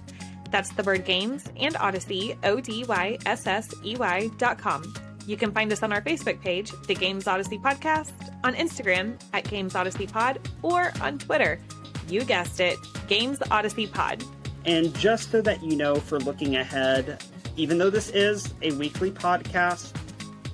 That's 0.52 0.70
the 0.72 0.84
word 0.84 1.06
games 1.06 1.46
and 1.58 1.76
Odyssey, 1.78 2.38
O 2.44 2.60
D 2.60 2.86
Y 2.86 3.18
S 3.26 3.48
S 3.48 3.74
E 3.84 3.96
Y 3.96 4.30
dot 4.38 4.58
com. 4.58 4.94
You 5.26 5.36
can 5.36 5.52
find 5.52 5.72
us 5.74 5.84
on 5.84 5.92
our 5.92 6.02
Facebook 6.02 6.40
page, 6.40 6.72
The 6.88 6.96
Games 6.96 7.28
Odyssey 7.28 7.58
Podcast, 7.58 8.14
on 8.46 8.56
Instagram 8.56 9.20
at 9.34 9.44
Games 9.44 9.76
Odyssey 9.76 10.08
Pod, 10.08 10.40
or 10.62 10.94
on 11.02 11.18
Twitter. 11.20 11.60
You 12.08 12.24
guessed 12.24 12.62
it, 12.62 12.78
Games 13.08 13.40
Odyssey 13.52 13.88
Pod. 13.88 14.24
And 14.64 14.96
just 14.98 15.32
so 15.32 15.42
that 15.42 15.62
you 15.62 15.76
know, 15.76 15.96
for 15.96 16.20
looking 16.20 16.56
ahead, 16.56 17.24
even 17.58 17.78
though 17.78 17.90
this 17.90 18.10
is 18.12 18.54
a 18.62 18.72
weekly 18.74 19.12
podcast, 19.12 19.94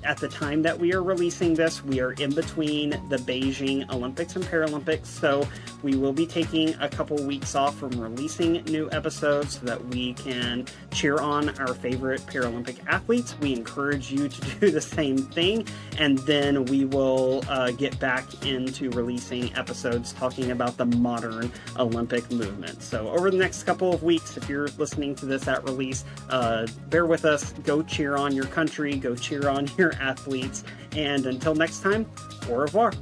at 0.02 0.18
the 0.18 0.28
time 0.28 0.62
that 0.62 0.78
we 0.78 0.92
are 0.92 1.02
releasing 1.02 1.54
this, 1.54 1.84
we 1.84 2.00
are 2.00 2.12
in 2.12 2.34
between 2.34 2.90
the 3.08 3.16
Beijing 3.16 3.88
Olympics 3.92 4.36
and 4.36 4.44
Paralympics, 4.44 5.06
so 5.06 5.46
we 5.84 5.94
will 5.96 6.14
be 6.14 6.26
taking 6.26 6.74
a 6.80 6.88
couple 6.88 7.22
weeks 7.24 7.54
off 7.54 7.78
from 7.78 7.90
releasing 7.90 8.64
new 8.64 8.88
episodes 8.90 9.60
so 9.60 9.66
that 9.66 9.84
we 9.88 10.14
can 10.14 10.64
cheer 10.92 11.18
on 11.18 11.50
our 11.60 11.74
favorite 11.74 12.22
Paralympic 12.22 12.78
athletes. 12.86 13.36
We 13.38 13.52
encourage 13.52 14.10
you 14.10 14.28
to 14.28 14.40
do 14.60 14.70
the 14.70 14.80
same 14.80 15.18
thing, 15.18 15.68
and 15.98 16.18
then 16.20 16.64
we 16.64 16.86
will 16.86 17.44
uh, 17.48 17.72
get 17.72 17.98
back 18.00 18.46
into 18.46 18.88
releasing 18.90 19.54
episodes 19.56 20.14
talking 20.14 20.52
about 20.52 20.78
the 20.78 20.86
modern 20.86 21.52
Olympic 21.76 22.30
movement. 22.32 22.82
So, 22.82 23.10
over 23.10 23.30
the 23.30 23.36
next 23.36 23.64
couple 23.64 23.92
of 23.92 24.02
weeks, 24.02 24.38
if 24.38 24.48
you're 24.48 24.68
listening 24.78 25.14
to 25.16 25.26
this 25.26 25.46
at 25.46 25.62
release, 25.64 26.04
uh, 26.30 26.66
bear 26.88 27.04
with 27.04 27.26
us. 27.26 27.52
Go 27.64 27.82
cheer 27.82 28.16
on 28.16 28.34
your 28.34 28.46
country, 28.46 28.96
go 28.96 29.14
cheer 29.14 29.50
on 29.50 29.70
your 29.78 29.92
athletes, 29.94 30.64
and 30.96 31.26
until 31.26 31.54
next 31.54 31.82
time, 31.82 32.06
au 32.48 32.56
revoir. 32.56 32.92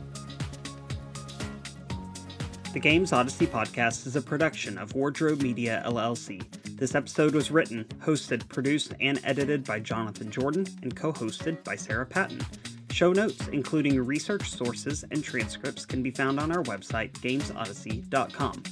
The 2.73 2.81
Games 2.81 3.13
Odyssey 3.13 3.47
podcast 3.47 4.07
is 4.07 4.17
a 4.17 4.23
production 4.23 4.79
of 4.79 4.95
Wardrobe 4.95 5.43
Media 5.43 5.83
LLC. 5.85 6.43
This 6.79 6.95
episode 6.95 7.35
was 7.35 7.51
written, 7.51 7.85
hosted, 8.03 8.49
produced, 8.49 8.95
and 8.99 9.21
edited 9.25 9.63
by 9.63 9.79
Jonathan 9.79 10.31
Jordan 10.31 10.67
and 10.81 10.97
co 10.97 11.13
hosted 11.13 11.63
by 11.65 11.77
Sarah 11.77 12.07
Patton. 12.07 12.41
Show 12.91 13.13
notes, 13.13 13.47
including 13.49 14.03
research 14.03 14.49
sources 14.49 15.05
and 15.11 15.23
transcripts, 15.23 15.85
can 15.85 16.03
be 16.03 16.11
found 16.11 16.41
on 16.41 16.51
our 16.51 16.63
website, 16.63 17.13
gamesodyssey.com. 17.13 18.63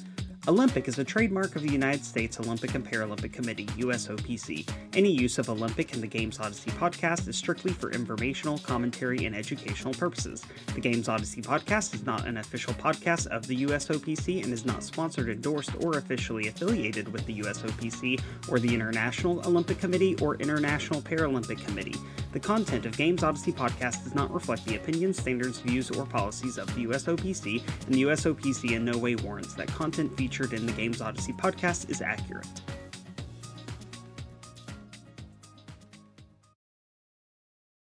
Olympic 0.48 0.88
is 0.88 0.98
a 0.98 1.04
trademark 1.04 1.54
of 1.54 1.60
the 1.60 1.70
United 1.70 2.02
States 2.02 2.40
Olympic 2.40 2.74
and 2.74 2.84
Paralympic 2.84 3.30
Committee, 3.30 3.66
USOPC. 3.66 4.66
Any 4.94 5.10
use 5.12 5.38
of 5.38 5.50
Olympic 5.50 5.92
in 5.92 6.00
the 6.00 6.06
Games 6.06 6.40
Odyssey 6.40 6.70
podcast 6.70 7.28
is 7.28 7.36
strictly 7.36 7.72
for 7.72 7.90
informational, 7.90 8.56
commentary, 8.58 9.26
and 9.26 9.36
educational 9.36 9.92
purposes. 9.92 10.42
The 10.74 10.80
Games 10.80 11.10
Odyssey 11.10 11.42
podcast 11.42 11.94
is 11.94 12.06
not 12.06 12.26
an 12.26 12.38
official 12.38 12.72
podcast 12.72 13.26
of 13.26 13.46
the 13.46 13.66
USOPC 13.66 14.42
and 14.42 14.50
is 14.50 14.64
not 14.64 14.82
sponsored, 14.82 15.28
endorsed, 15.28 15.72
or 15.84 15.98
officially 15.98 16.48
affiliated 16.48 17.12
with 17.12 17.26
the 17.26 17.40
USOPC 17.40 18.18
or 18.48 18.58
the 18.58 18.74
International 18.74 19.46
Olympic 19.46 19.78
Committee 19.78 20.16
or 20.22 20.36
International 20.36 21.02
Paralympic 21.02 21.62
Committee. 21.66 21.96
The 22.32 22.38
content 22.38 22.86
of 22.86 22.96
Games 22.96 23.24
Odyssey 23.24 23.52
podcast 23.52 24.04
does 24.04 24.14
not 24.14 24.32
reflect 24.32 24.64
the 24.64 24.76
opinions, 24.76 25.18
standards, 25.18 25.58
views, 25.58 25.90
or 25.90 26.06
policies 26.06 26.58
of 26.58 26.72
the 26.76 26.86
USOPC, 26.86 27.60
and 27.86 27.94
the 27.94 28.02
USOPC 28.04 28.72
in 28.72 28.84
no 28.84 28.96
way 28.96 29.16
warrants 29.16 29.54
that 29.54 29.66
content 29.66 30.16
featured 30.16 30.52
in 30.52 30.64
the 30.64 30.72
Games 30.72 31.00
Odyssey 31.00 31.32
podcast 31.32 31.90
is 31.90 32.00
accurate. 32.00 32.46